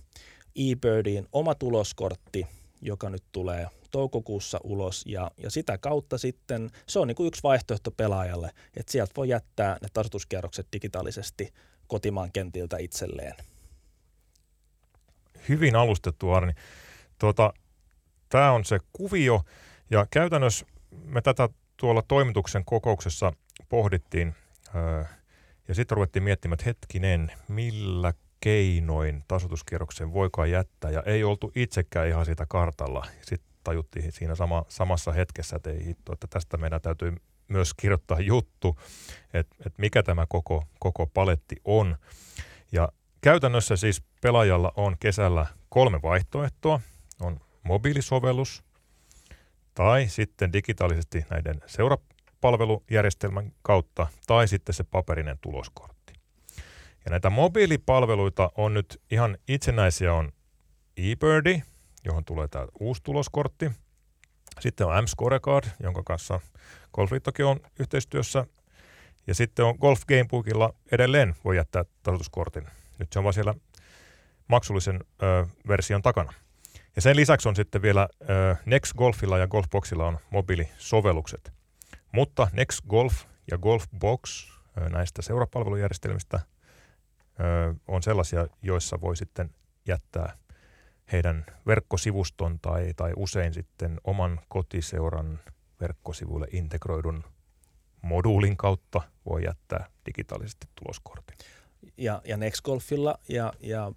eBirdiin 0.55 1.27
oma 1.31 1.55
tuloskortti, 1.55 2.47
joka 2.81 3.09
nyt 3.09 3.23
tulee 3.31 3.67
toukokuussa 3.91 4.59
ulos 4.63 5.03
ja, 5.05 5.31
ja 5.37 5.49
sitä 5.49 5.77
kautta 5.77 6.17
sitten 6.17 6.69
se 6.87 6.99
on 6.99 7.07
niin 7.07 7.15
kuin 7.15 7.27
yksi 7.27 7.43
vaihtoehto 7.43 7.91
pelaajalle, 7.91 8.51
että 8.77 8.91
sieltä 8.91 9.13
voi 9.17 9.29
jättää 9.29 9.77
ne 9.81 9.87
tasoituskierrokset 9.93 10.67
digitaalisesti 10.73 11.53
kotimaan 11.87 12.31
kentiltä 12.31 12.77
itselleen. 12.77 13.35
Hyvin 15.49 15.75
alustettu 15.75 16.31
Arni. 16.31 16.53
Tuota, 17.19 17.53
Tämä 18.31 18.51
on 18.51 18.65
se 18.65 18.79
kuvio 18.93 19.41
ja 19.89 20.07
käytännössä 20.11 20.65
me 21.05 21.21
tätä 21.21 21.49
tuolla 21.77 22.01
toimituksen 22.01 22.65
kokouksessa 22.65 23.33
pohdittiin 23.69 24.35
öö, 24.75 25.03
ja 25.67 25.75
sitten 25.75 25.95
ruvettiin 25.95 26.23
miettimään, 26.23 26.53
että 26.53 26.65
hetkinen, 26.65 27.31
millä 27.47 28.13
keinoin 28.39 29.23
tasoituskierroksen 29.27 30.13
voikaan 30.13 30.51
jättää 30.51 30.91
ja 30.91 31.03
ei 31.05 31.23
oltu 31.23 31.51
itsekään 31.55 32.07
ihan 32.07 32.25
siitä 32.25 32.45
kartalla. 32.45 33.05
Sitten 33.21 33.51
tajuttiin 33.63 34.11
siinä 34.11 34.35
sama, 34.35 34.65
samassa 34.67 35.11
hetkessä, 35.11 35.55
että 35.55 35.69
ei 35.69 35.85
hitto, 35.85 36.13
että 36.13 36.27
tästä 36.27 36.57
meidän 36.57 36.81
täytyy 36.81 37.15
myös 37.47 37.73
kirjoittaa 37.73 38.19
juttu, 38.19 38.79
että, 39.33 39.55
että 39.59 39.81
mikä 39.81 40.03
tämä 40.03 40.25
koko, 40.29 40.63
koko 40.79 41.07
paletti 41.07 41.55
on. 41.65 41.97
Ja 42.71 42.89
käytännössä 43.21 43.75
siis 43.75 44.03
pelaajalla 44.21 44.73
on 44.75 44.95
kesällä 44.99 45.45
kolme 45.69 46.01
vaihtoehtoa. 46.01 46.79
On 47.21 47.39
mobiilisovellus 47.63 48.63
tai 49.73 50.07
sitten 50.07 50.53
digitaalisesti 50.53 51.25
näiden 51.29 51.61
seurapalvelujärjestelmän 52.41 53.51
kautta 53.61 54.07
tai 54.27 54.47
sitten 54.47 54.75
se 54.75 54.83
paperinen 54.83 55.37
tuloskortti. 55.41 56.13
Ja 57.05 57.11
näitä 57.11 57.29
mobiilipalveluita 57.29 58.51
on 58.55 58.73
nyt 58.73 59.01
ihan 59.11 59.37
itsenäisiä 59.47 60.13
on 60.13 60.31
eBirdi, 60.97 61.61
johon 62.05 62.25
tulee 62.25 62.47
tämä 62.47 62.67
uusi 62.79 63.03
tuloskortti. 63.03 63.71
Sitten 64.59 64.87
on 64.87 65.03
M-Scorecard, 65.03 65.65
jonka 65.79 66.03
kanssa 66.03 66.39
Golfliittokin 66.93 67.45
on 67.45 67.59
yhteistyössä. 67.79 68.45
Ja 69.27 69.35
sitten 69.35 69.65
on 69.65 69.75
Golf 69.81 70.01
Gamebookilla 70.07 70.73
edelleen 70.91 71.35
voi 71.43 71.57
jättää 71.57 71.85
tasoituskortin. 72.03 72.67
Nyt 72.99 73.13
se 73.13 73.19
on 73.19 73.23
vaan 73.23 73.33
siellä 73.33 73.55
maksullisen 74.47 74.99
ö, 75.23 75.47
version 75.67 76.01
takana. 76.01 76.33
Ja 76.95 77.01
sen 77.01 77.15
lisäksi 77.15 77.49
on 77.49 77.55
sitten 77.55 77.81
vielä 77.81 78.07
ö, 78.21 78.55
Next 78.65 78.93
Golfilla 78.93 79.37
ja 79.37 79.47
Golfboxilla 79.47 80.07
on 80.07 80.17
mobiilisovellukset. 80.29 81.60
Mutta 82.11 82.47
Next 82.53 82.85
Golf 82.87 83.23
ja 83.51 83.57
Golfbox 83.57 84.49
ö, 84.77 84.89
näistä 84.89 85.21
seurapalvelujärjestelmistä 85.21 86.39
on 87.87 88.03
sellaisia, 88.03 88.47
joissa 88.61 89.01
voi 89.01 89.17
sitten 89.17 89.49
jättää 89.87 90.37
heidän 91.11 91.45
verkkosivuston 91.67 92.59
tai, 92.59 92.93
tai 92.95 93.13
usein 93.15 93.53
sitten 93.53 93.99
oman 94.03 94.39
kotiseuran 94.47 95.39
verkkosivuille 95.81 96.47
integroidun 96.51 97.23
moduulin 98.01 98.57
kautta 98.57 99.01
voi 99.25 99.43
jättää 99.43 99.89
digitaalisesti 100.05 100.67
tuloskortin. 100.75 101.37
Ja, 101.97 102.21
ja 102.25 102.37
Nextgolfilla 102.37 103.15
ja, 103.29 103.53
ja 103.59 103.91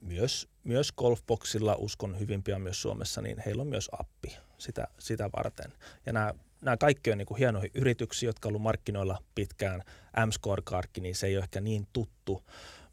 myös, 0.00 0.48
myös 0.64 0.92
Golfboxilla, 0.92 1.76
uskon 1.78 2.18
hyvin 2.20 2.42
pian 2.42 2.62
myös 2.62 2.82
Suomessa, 2.82 3.22
niin 3.22 3.42
heillä 3.46 3.60
on 3.60 3.66
myös 3.66 3.88
appi 4.00 4.36
sitä, 4.58 4.88
sitä 4.98 5.30
varten. 5.36 5.72
Ja 6.06 6.12
nämä, 6.12 6.34
nämä 6.62 6.76
kaikki 6.76 7.12
on 7.12 7.18
niin 7.18 7.26
kuin 7.26 7.38
hienoja 7.38 7.68
yrityksiä, 7.74 8.28
jotka 8.28 8.48
on 8.48 8.50
ollut 8.50 8.62
markkinoilla 8.62 9.18
pitkään. 9.34 9.82
M-Scorecard, 10.26 10.88
niin 11.00 11.14
se 11.14 11.26
ei 11.26 11.36
ole 11.36 11.42
ehkä 11.42 11.60
niin 11.60 11.86
tuttu 11.92 12.42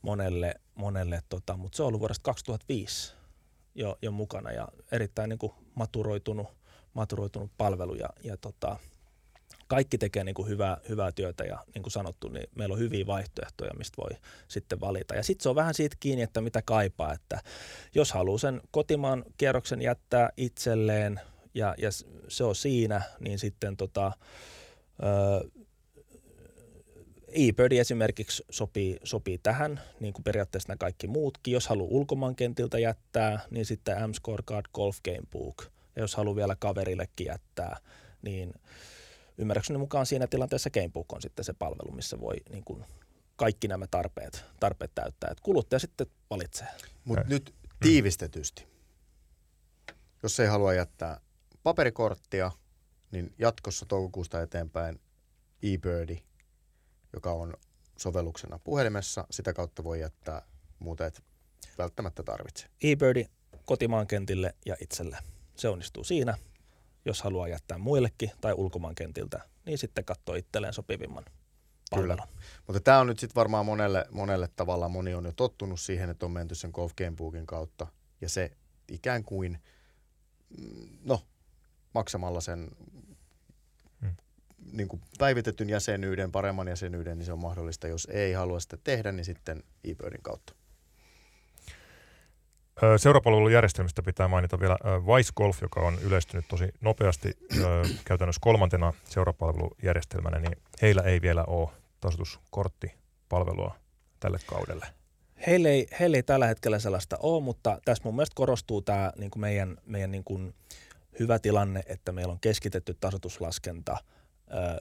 monelle, 0.02 0.56
monelle 0.76 1.22
tota, 1.30 1.58
mutta 1.58 1.76
se 1.76 1.84
on 1.84 1.88
ollut 1.88 2.00
vuodesta 2.00 2.24
2005 2.24 3.14
jo, 3.76 3.98
jo 4.02 4.12
mukana 4.12 4.52
ja 4.52 4.68
erittäin 4.92 5.30
niin 5.30 5.40
kuin 5.40 5.54
maturoitunut, 5.76 6.48
maturoitunut 6.94 7.52
palvelu 7.58 7.96
ja, 7.96 8.10
ja 8.24 8.38
tota, 8.38 8.80
kaikki 9.68 9.98
tekee 9.98 10.24
niin 10.24 10.36
kuin 10.36 10.48
hyvää, 10.48 10.78
hyvää 10.90 11.12
työtä 11.12 11.44
ja 11.44 11.60
niin 11.74 11.84
kuin 11.84 11.92
sanottu, 11.92 12.30
niin 12.30 12.50
meillä 12.56 12.74
on 12.74 12.80
hyviä 12.80 13.06
vaihtoehtoja, 13.06 13.72
mistä 13.78 14.02
voi 14.02 14.18
sitten 14.48 14.80
valita. 14.80 15.16
Ja 15.16 15.24
sitten 15.24 15.44
se 15.44 15.50
on 15.50 15.56
vähän 15.56 15.74
siitä 15.74 15.96
kiinni, 16.00 16.24
että 16.24 16.42
mitä 16.42 16.62
kaipaa, 16.66 17.14
että 17.14 17.42
jos 17.96 18.12
haluaa 18.12 18.38
sen 18.38 18.62
kotimaan 18.72 19.26
kierroksen 19.38 19.82
jättää 19.82 20.30
itselleen 20.38 21.20
ja, 21.54 21.76
ja 21.78 21.90
se 22.28 22.44
on 22.44 22.56
siinä, 22.56 23.02
niin 23.20 23.40
sitten 23.40 23.78
tota, 23.78 24.12
eBird 27.28 27.72
esimerkiksi 27.72 28.44
sopii, 28.50 29.00
sopii 29.04 29.38
tähän, 29.38 29.82
niin 30.00 30.14
kuin 30.14 30.24
periaatteessa 30.24 30.68
nämä 30.68 30.78
kaikki 30.78 31.08
muutkin. 31.08 31.52
Jos 31.52 31.68
haluaa 31.68 31.92
ulkomaankentiltä 31.92 32.80
jättää, 32.80 33.40
niin 33.52 33.66
sitten 33.66 34.10
M-Scorecard 34.10 34.66
Golf 34.74 34.98
Game 35.06 35.28
Book. 35.32 35.64
Ja 35.96 36.02
jos 36.02 36.16
haluaa 36.16 36.36
vielä 36.36 36.56
kaverillekin 36.60 37.26
jättää, 37.28 37.78
niin 38.22 38.54
ymmärrykseni 39.38 39.80
mukaan 39.80 40.06
siinä 40.06 40.28
tilanteessa 40.28 40.70
Gamebook 40.70 41.14
on 41.14 41.22
sitten 41.22 41.46
se 41.46 41.54
palvelu, 41.54 41.92
missä 41.92 42.20
voi 42.20 42.36
niin 42.50 42.64
kuin 42.64 42.86
kaikki 43.36 43.68
nämä 43.68 43.88
tarpeet, 43.92 44.46
tarpeet 44.60 44.92
täyttää. 44.96 45.32
Et 45.32 45.40
kuluttaja 45.40 45.80
sitten 45.80 46.08
valitsee. 46.30 46.68
Mutta 47.04 47.24
nyt 47.28 47.54
tiivistetysti. 47.80 48.68
Jos 50.24 50.40
ei 50.40 50.48
halua 50.48 50.74
jättää 50.74 51.20
paperikorttia, 51.64 52.52
niin 53.12 53.34
jatkossa 53.38 53.86
toukokuusta 53.86 54.42
eteenpäin 54.42 55.02
eBirdi, 55.64 56.24
joka 57.14 57.32
on 57.32 57.54
sovelluksena 57.98 58.60
puhelimessa, 58.60 59.28
sitä 59.32 59.54
kautta 59.54 59.84
voi 59.84 60.00
jättää 60.00 60.42
muuta, 60.80 61.06
et 61.06 61.24
välttämättä 61.78 62.24
tarvitse. 62.24 62.68
eBirdi 62.84 63.26
kotimaan 63.66 64.08
kentille 64.08 64.56
ja 64.66 64.76
itselle. 64.80 65.18
Se 65.56 65.70
onnistuu 65.70 66.04
siinä 66.04 66.38
jos 67.06 67.22
haluaa 67.22 67.48
jättää 67.48 67.78
muillekin 67.78 68.32
tai 68.42 68.54
ulkomaankentiltä, 68.54 69.42
niin 69.66 69.78
sitten 69.78 70.06
katsoo 70.06 70.36
itselleen 70.36 70.74
sopivimman. 70.74 71.26
Kyllä. 71.96 72.18
Mutta 72.68 72.80
tämä 72.80 73.00
on 73.00 73.08
nyt 73.08 73.20
sitten 73.20 73.36
varmaan 73.36 73.66
monelle, 73.66 74.06
monelle 74.12 74.50
tavalla, 74.56 74.90
moni 74.90 75.14
on 75.14 75.26
jo 75.26 75.32
tottunut 75.32 75.80
siihen, 75.80 76.10
että 76.10 76.26
on 76.26 76.32
menty 76.32 76.56
sen 76.56 76.72
Golf 76.74 76.96
Gamebookin 76.96 77.46
kautta 77.46 77.88
ja 78.22 78.30
se 78.30 78.52
ikään 78.88 79.24
kuin, 79.24 79.60
mm, 80.58 80.98
no, 81.04 81.22
maksamalla 81.94 82.42
sen 82.42 82.72
hmm. 84.02 84.16
niin 84.72 84.88
kuin 84.88 85.02
päivitetyn 85.20 85.70
jäsenyyden, 85.70 86.32
paremman 86.32 86.68
jäsenyyden, 86.68 87.18
niin 87.18 87.26
se 87.26 87.34
on 87.34 87.40
mahdollista. 87.40 87.88
Jos 87.88 88.08
ei 88.12 88.34
halua 88.34 88.60
sitä 88.60 88.78
tehdä, 88.84 89.12
niin 89.12 89.26
sitten 89.26 89.64
e 89.84 89.94
kautta. 90.22 90.54
Seurapalvelujärjestelmistä 92.98 94.04
pitää 94.04 94.28
mainita 94.28 94.60
vielä 94.60 94.78
Vice 94.84 95.32
Golf, 95.36 95.62
joka 95.62 95.80
on 95.80 95.98
yleistynyt 96.02 96.46
tosi 96.48 96.70
nopeasti 96.82 97.38
käytännössä 98.06 98.40
kolmantena 98.42 98.94
seurapalvelujärjestelmänä, 99.06 100.40
niin 100.40 100.58
heillä 100.82 101.02
ei 101.02 101.22
vielä 101.22 101.44
ole 101.48 101.70
tasoituskorttipalvelua 102.02 103.76
tälle 104.20 104.40
kaudelle. 104.46 104.86
Heillä 105.48 105.70
ei, 105.70 105.88
heillä 106.00 106.18
ei 106.18 106.24
tällä 106.24 106.48
hetkellä 106.48 106.80
sellaista 106.80 107.18
ole, 107.20 107.44
mutta 107.44 107.80
tässä 107.86 108.04
mun 108.04 108.16
mielestä 108.16 108.36
korostuu 108.36 108.82
tämä 108.82 109.12
niin 109.18 109.32
kuin 109.32 109.42
meidän, 109.42 109.78
meidän 109.86 110.12
niin 110.12 110.24
kuin 110.24 110.54
hyvä 111.20 111.40
tilanne, 111.40 111.84
että 111.86 112.12
meillä 112.12 112.32
on 112.32 112.40
keskitetty 112.40 112.98
tasoituslaskenta– 113.00 113.98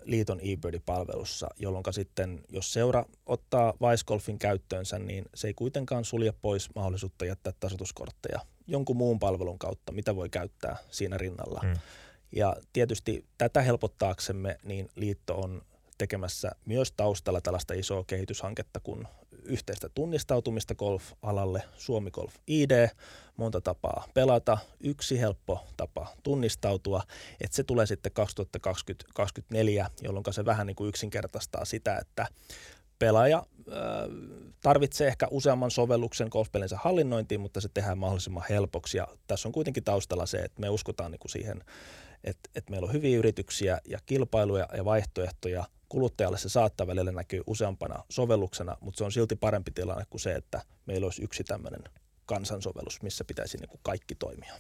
liiton 0.03 0.41
e-birdi-palvelussa, 0.41 1.49
jolloin 1.59 1.85
sitten, 1.91 2.41
jos 2.49 2.73
seura 2.73 3.05
ottaa 3.27 3.73
Vice 3.73 4.05
Golfin 4.07 4.39
käyttöönsä, 4.39 4.99
niin 4.99 5.25
se 5.35 5.47
ei 5.47 5.55
kuitenkaan 5.55 6.05
sulje 6.05 6.33
pois 6.43 6.75
mahdollisuutta 6.75 7.25
jättää 7.25 7.53
tasoituskortteja 7.61 8.41
jonkun 8.69 8.97
muun 8.97 9.19
palvelun 9.19 9.59
kautta, 9.59 9.93
mitä 9.93 10.17
voi 10.17 10.29
käyttää 10.29 10.77
siinä 10.91 11.19
rinnalla. 11.19 11.61
Mm. 11.65 11.75
Ja 12.33 12.57
tietysti 12.73 13.25
tätä 13.39 13.63
helpottaaksemme, 13.63 14.59
niin 14.63 14.89
liitto 14.95 15.41
on 15.41 15.63
tekemässä 15.99 16.51
myös 16.65 16.93
taustalla 16.93 17.41
tällaista 17.41 17.75
isoa 17.75 18.05
kehityshanketta 18.07 18.81
kuin 18.81 19.09
yhteistä 19.43 19.89
tunnistautumista 19.89 20.75
golf-alalle, 20.75 21.63
Suomi 21.77 22.11
Golf 22.11 22.35
ID, 22.47 22.89
monta 23.37 23.61
tapaa 23.61 24.07
pelata, 24.15 24.59
yksi 24.81 25.21
helppo 25.21 25.67
tapa 25.77 26.07
tunnistautua, 26.23 27.03
että 27.41 27.57
se 27.57 27.65
tulee 27.65 27.87
sitten 27.87 28.13
2024, 28.13 29.91
jolloin 30.03 30.25
se 30.31 30.45
vähän 30.45 30.67
niin 30.67 30.77
kuin 30.77 30.89
yksinkertaistaa 30.89 31.65
sitä, 31.65 31.99
että 31.99 32.27
pelaaja 32.99 33.47
tarvitsee 34.63 35.09
ehkä 35.09 35.29
useamman 35.31 35.71
sovelluksen 35.71 36.29
golfpelinsä 36.31 36.79
hallinnointiin, 36.83 37.41
mutta 37.41 37.61
se 37.61 37.69
tehdään 37.75 37.99
mahdollisimman 37.99 38.45
helpoksi. 38.49 38.99
Ja 38.99 39.07
tässä 39.27 39.49
on 39.49 39.53
kuitenkin 39.53 39.85
taustalla 39.85 40.27
se, 40.27 40.39
että 40.39 40.61
me 40.61 40.69
uskotaan 40.69 41.11
niin 41.11 41.19
kuin 41.19 41.31
siihen, 41.31 41.65
että, 42.25 42.51
että 42.55 42.71
meillä 42.71 42.87
on 42.87 42.93
hyviä 42.93 43.19
yrityksiä 43.19 43.81
ja 43.85 43.99
kilpailuja 44.07 44.69
ja 44.77 44.85
vaihtoehtoja. 44.85 45.65
Kuluttajalle 45.89 46.39
se 46.39 46.49
saattaa 46.49 46.87
välillä 46.87 47.13
näkyä 47.13 47.41
useampana 47.47 48.05
sovelluksena, 48.09 48.77
mutta 48.81 48.99
se 48.99 49.05
on 49.05 49.13
silti 49.13 49.37
parempi 49.37 49.71
tilanne 49.71 50.05
kuin 50.11 50.21
se, 50.21 50.35
että 50.35 50.63
meillä 50.87 51.05
olisi 51.05 51.23
yksi 51.23 51.45
tämmöinen 51.45 51.83
kansansovellus, 52.27 53.03
missä 53.03 53.25
pitäisi 53.25 53.59
niin 53.59 53.69
kuin 53.69 53.81
kaikki 53.83 54.15
toimia. 54.15 54.55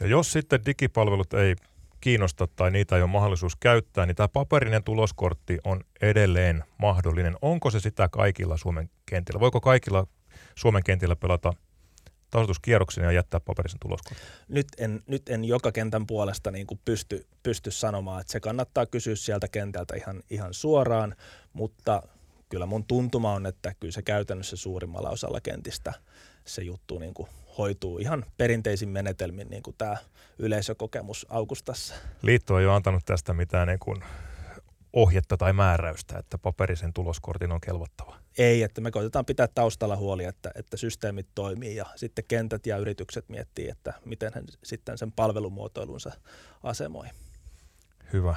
Ja 0.00 0.06
jos 0.06 0.32
sitten 0.32 0.64
digipalvelut 0.66 1.34
ei 1.34 1.56
kiinnosta 2.00 2.46
tai 2.46 2.70
niitä 2.70 2.96
ei 2.96 3.02
ole 3.02 3.10
mahdollisuus 3.10 3.56
käyttää, 3.56 4.06
niin 4.06 4.16
tämä 4.16 4.28
paperinen 4.28 4.84
tuloskortti 4.84 5.58
on 5.64 5.84
edelleen 6.02 6.64
mahdollinen. 6.78 7.36
Onko 7.42 7.70
se 7.70 7.80
sitä 7.80 8.08
kaikilla 8.08 8.56
Suomen 8.56 8.90
kentillä? 9.06 9.40
Voiko 9.40 9.60
kaikilla 9.60 10.06
Suomen 10.54 10.84
kentillä 10.84 11.16
pelata 11.16 11.52
tasoituskierroksen 12.30 13.04
ja 13.04 13.12
jättää 13.12 13.40
paperisen 13.40 13.80
tuloskortin? 13.80 14.26
Nyt 14.48 14.66
en, 14.78 15.02
nyt 15.06 15.28
en 15.28 15.44
joka 15.44 15.72
kentän 15.72 16.06
puolesta 16.06 16.50
niin 16.50 16.66
kuin 16.66 16.80
pysty, 16.84 17.26
pysty 17.42 17.70
sanomaan, 17.70 18.20
että 18.20 18.32
se 18.32 18.40
kannattaa 18.40 18.86
kysyä 18.86 19.16
sieltä 19.16 19.48
kentältä 19.48 19.96
ihan, 19.96 20.22
ihan 20.30 20.54
suoraan, 20.54 21.16
mutta 21.52 22.02
kyllä 22.48 22.66
mun 22.66 22.84
tuntuma 22.84 23.32
on, 23.32 23.46
että 23.46 23.74
kyllä 23.80 23.92
se 23.92 24.02
käytännössä 24.02 24.56
suurimmalla 24.56 25.10
osalla 25.10 25.40
kentistä 25.40 25.92
se 26.44 26.62
juttu 26.62 26.98
niin 26.98 27.14
kuin 27.14 27.28
hoituu 27.58 27.98
ihan 27.98 28.24
perinteisin 28.38 28.88
menetelmin, 28.88 29.48
niin 29.50 29.62
kuin 29.62 29.76
tämä 29.78 29.96
yleisökokemus 30.38 31.26
Augustassa. 31.28 31.94
Liitto 32.22 32.58
ei 32.58 32.66
ole 32.66 32.74
antanut 32.74 33.04
tästä 33.04 33.34
mitään 33.34 33.68
niin 33.68 33.78
kuin 33.78 34.04
ohjetta 34.92 35.36
tai 35.36 35.52
määräystä, 35.52 36.18
että 36.18 36.38
paperisen 36.38 36.92
tuloskortin 36.92 37.52
on 37.52 37.60
kelvottava. 37.60 38.16
Ei, 38.38 38.62
että 38.62 38.80
me 38.80 38.90
koitetaan 38.90 39.24
pitää 39.24 39.48
taustalla 39.54 39.96
huoli, 39.96 40.24
että, 40.24 40.50
että 40.54 40.76
systeemit 40.76 41.26
toimii 41.34 41.76
ja 41.76 41.86
sitten 41.96 42.24
kentät 42.28 42.66
ja 42.66 42.76
yritykset 42.76 43.28
miettii, 43.28 43.68
että 43.68 43.94
miten 44.04 44.30
hän 44.34 44.44
sitten 44.64 44.98
sen 44.98 45.12
palvelumuotoilunsa 45.12 46.12
asemoi. 46.62 47.06
Hyvä. 48.12 48.36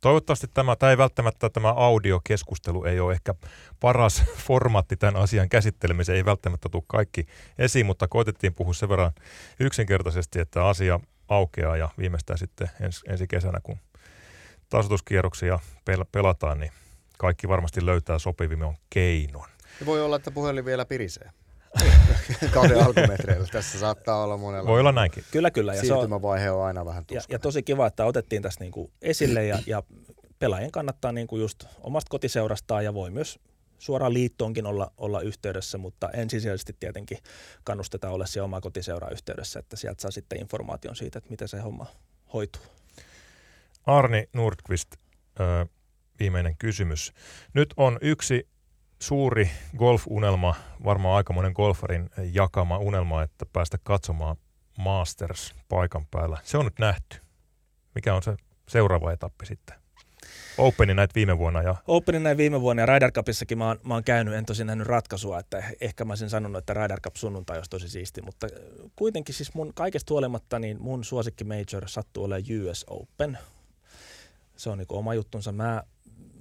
Toivottavasti 0.00 0.46
tämä, 0.54 0.76
ei 0.90 0.98
välttämättä 0.98 1.50
tämä 1.50 1.68
audiokeskustelu 1.68 2.84
ei 2.84 3.00
ole 3.00 3.12
ehkä 3.12 3.34
paras 3.80 4.22
formaatti 4.46 4.96
tämän 4.96 5.16
asian 5.16 5.48
käsittelemiseen, 5.48 6.16
ei 6.16 6.24
välttämättä 6.24 6.68
tule 6.68 6.82
kaikki 6.86 7.26
esiin, 7.58 7.86
mutta 7.86 8.08
koitettiin 8.08 8.54
puhua 8.54 8.74
sen 8.74 8.88
verran 8.88 9.12
yksinkertaisesti, 9.60 10.40
että 10.40 10.66
asia 10.66 11.00
aukeaa 11.28 11.76
ja 11.76 11.88
viimeistään 11.98 12.38
sitten 12.38 12.70
ensi, 12.80 13.00
ensi 13.08 13.26
kesänä, 13.26 13.60
kun 13.62 13.78
tasoituskierroksia 14.70 15.58
pel- 15.90 16.06
pelataan, 16.12 16.60
niin 16.60 16.72
kaikki 17.18 17.48
varmasti 17.48 17.86
löytää 17.86 18.18
sopivimman 18.18 18.76
keinon. 18.90 19.46
Ja 19.80 19.86
voi 19.86 20.02
olla, 20.02 20.16
että 20.16 20.30
puhelin 20.30 20.64
vielä 20.64 20.84
pirisee. 20.84 21.30
kauden 22.54 22.84
alkumetreillä. 22.84 23.46
Tässä 23.52 23.78
saattaa 23.78 24.24
olla 24.24 24.36
monella. 24.36 24.70
Voi 24.70 24.80
olla 24.80 24.92
näinkin. 24.92 25.24
Kyllä, 25.30 25.50
kyllä. 25.50 25.74
Ja 25.74 25.80
Siirtymävaihe 25.80 26.50
on 26.50 26.64
aina 26.64 26.84
vähän 26.84 27.04
ja, 27.10 27.20
ja 27.28 27.38
tosi 27.38 27.62
kiva, 27.62 27.86
että 27.86 28.04
otettiin 28.04 28.42
tässä 28.42 28.60
niinku 28.60 28.90
esille 29.02 29.46
ja, 29.46 29.58
ja 29.66 29.82
pelaajien 30.38 30.70
kannattaa 30.70 31.12
niinku 31.12 31.36
just 31.36 31.64
omasta 31.80 32.10
kotiseurastaan 32.10 32.84
ja 32.84 32.94
voi 32.94 33.10
myös 33.10 33.38
suoraan 33.78 34.14
liittoonkin 34.14 34.66
olla, 34.66 34.92
olla 34.98 35.20
yhteydessä, 35.20 35.78
mutta 35.78 36.10
ensisijaisesti 36.10 36.76
tietenkin 36.80 37.18
kannustetaan 37.64 38.14
olla 38.14 38.26
siellä 38.26 38.44
oma 38.44 38.60
kotiseuraa 38.60 39.10
yhteydessä, 39.10 39.58
että 39.58 39.76
sieltä 39.76 40.02
saa 40.02 40.10
sitten 40.10 40.40
informaation 40.40 40.96
siitä, 40.96 41.18
että 41.18 41.30
miten 41.30 41.48
se 41.48 41.60
homma 41.60 41.86
hoituu. 42.32 42.62
Arni 43.90 44.28
Nordqvist, 44.32 44.88
viimeinen 46.20 46.56
kysymys. 46.56 47.12
Nyt 47.54 47.74
on 47.76 47.98
yksi 48.00 48.48
suuri 49.02 49.50
golf-unelma, 49.76 50.54
varmaan 50.84 51.16
aikamoinen 51.16 51.52
golfarin 51.52 52.10
jakama 52.32 52.78
unelma, 52.78 53.22
että 53.22 53.46
päästä 53.52 53.78
katsomaan 53.82 54.36
Masters 54.78 55.54
paikan 55.68 56.06
päällä. 56.10 56.38
Se 56.44 56.58
on 56.58 56.64
nyt 56.64 56.78
nähty. 56.78 57.20
Mikä 57.94 58.14
on 58.14 58.22
se 58.22 58.36
seuraava 58.68 59.12
etappi 59.12 59.46
sitten? 59.46 59.76
Openin 60.58 60.96
näitä 60.96 61.14
viime 61.14 61.38
vuonna. 61.38 61.62
Ja... 61.62 61.74
Openin 61.86 62.22
näin 62.22 62.36
viime 62.36 62.60
vuonna 62.60 62.82
ja 62.82 62.86
Ryder 62.86 63.12
Cupissakin 63.12 63.58
mä 63.58 63.68
oon, 63.68 63.78
mä 63.84 63.94
oon 63.94 64.04
käynyt, 64.04 64.34
en 64.34 64.46
tosin 64.46 64.66
nähnyt 64.66 64.86
ratkaisua, 64.86 65.38
että 65.38 65.64
ehkä 65.80 66.04
mä 66.04 66.10
olisin 66.10 66.30
sanonut, 66.30 66.58
että 66.58 66.74
Ryder 66.74 67.00
Cup 67.00 67.16
sunnuntai 67.16 67.56
olisi 67.56 67.70
tosi 67.70 67.88
siisti, 67.88 68.22
mutta 68.22 68.46
kuitenkin 68.96 69.34
siis 69.34 69.54
mun 69.54 69.74
kaikesta 69.74 70.14
huolimatta 70.14 70.58
niin 70.58 70.82
mun 70.82 71.04
suosikki 71.04 71.44
major 71.44 71.88
sattuu 71.88 72.24
olemaan 72.24 72.70
US 72.70 72.84
Open. 72.88 73.38
Se 74.60 74.70
on 74.70 74.78
niin 74.78 74.86
oma 74.88 75.14
juttunsa. 75.14 75.52
Mä, 75.52 75.82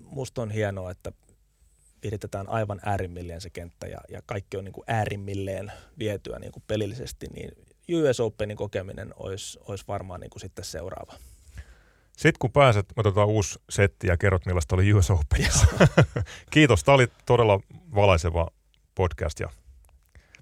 musta 0.04 0.42
on 0.42 0.52
hienoa, 0.52 0.92
että 0.92 1.12
viritetään 2.04 2.50
aivan 2.50 2.80
äärimmilleen 2.86 3.42
se 3.42 3.50
kenttä 3.50 3.88
ja, 3.88 3.98
ja 4.10 4.22
kaikki 4.26 4.58
on 4.58 4.64
niin 4.64 4.74
kuin 4.74 4.84
äärimmilleen 4.88 5.72
vietyä 6.00 6.40
niin 6.40 6.52
kuin 6.52 6.64
pelillisesti, 6.68 7.28
niin 7.28 7.52
US 7.92 8.20
Openin 8.20 8.58
kokeminen 8.58 9.14
olisi, 9.18 9.60
olisi 9.68 9.86
varmaan 9.88 10.20
niin 10.20 10.30
kuin 10.30 10.42
sitten 10.42 10.66
seuraava. 10.66 11.14
Sitten 12.12 12.40
kun 12.40 12.52
pääset, 12.52 12.86
otetaan 12.96 13.28
uusi 13.28 13.60
setti 13.70 14.08
ja 14.08 14.18
kerrot 14.18 14.46
millaista 14.46 14.76
oli 14.76 14.94
US 14.94 15.12
Openissa. 15.12 15.68
Kiitos, 16.52 16.84
tämä 16.84 16.96
oli 16.96 17.08
todella 17.26 17.60
valaiseva 17.96 18.48
podcast 18.96 19.40
ja 19.40 19.50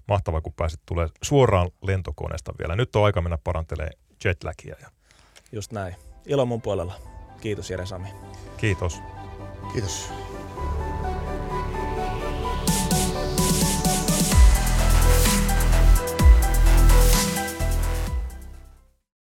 mahtavaa, 0.08 0.40
kun 0.40 0.52
pääsit 0.52 0.80
tulee 0.86 1.08
suoraan 1.22 1.70
lentokoneesta 1.82 2.52
vielä. 2.58 2.76
Nyt 2.76 2.96
on 2.96 3.04
aika 3.04 3.22
mennä 3.22 3.38
parantelee 3.44 3.90
jetlagia. 4.24 4.76
Ja... 4.80 4.90
Just 5.52 5.72
näin. 5.72 5.96
Ilo 6.26 6.46
mun 6.46 6.62
puolella. 6.62 7.17
Kiitos 7.40 7.68
Jere 7.68 7.86
Sami. 7.86 8.08
Kiitos. 8.56 9.00
Kiitos. 9.72 10.10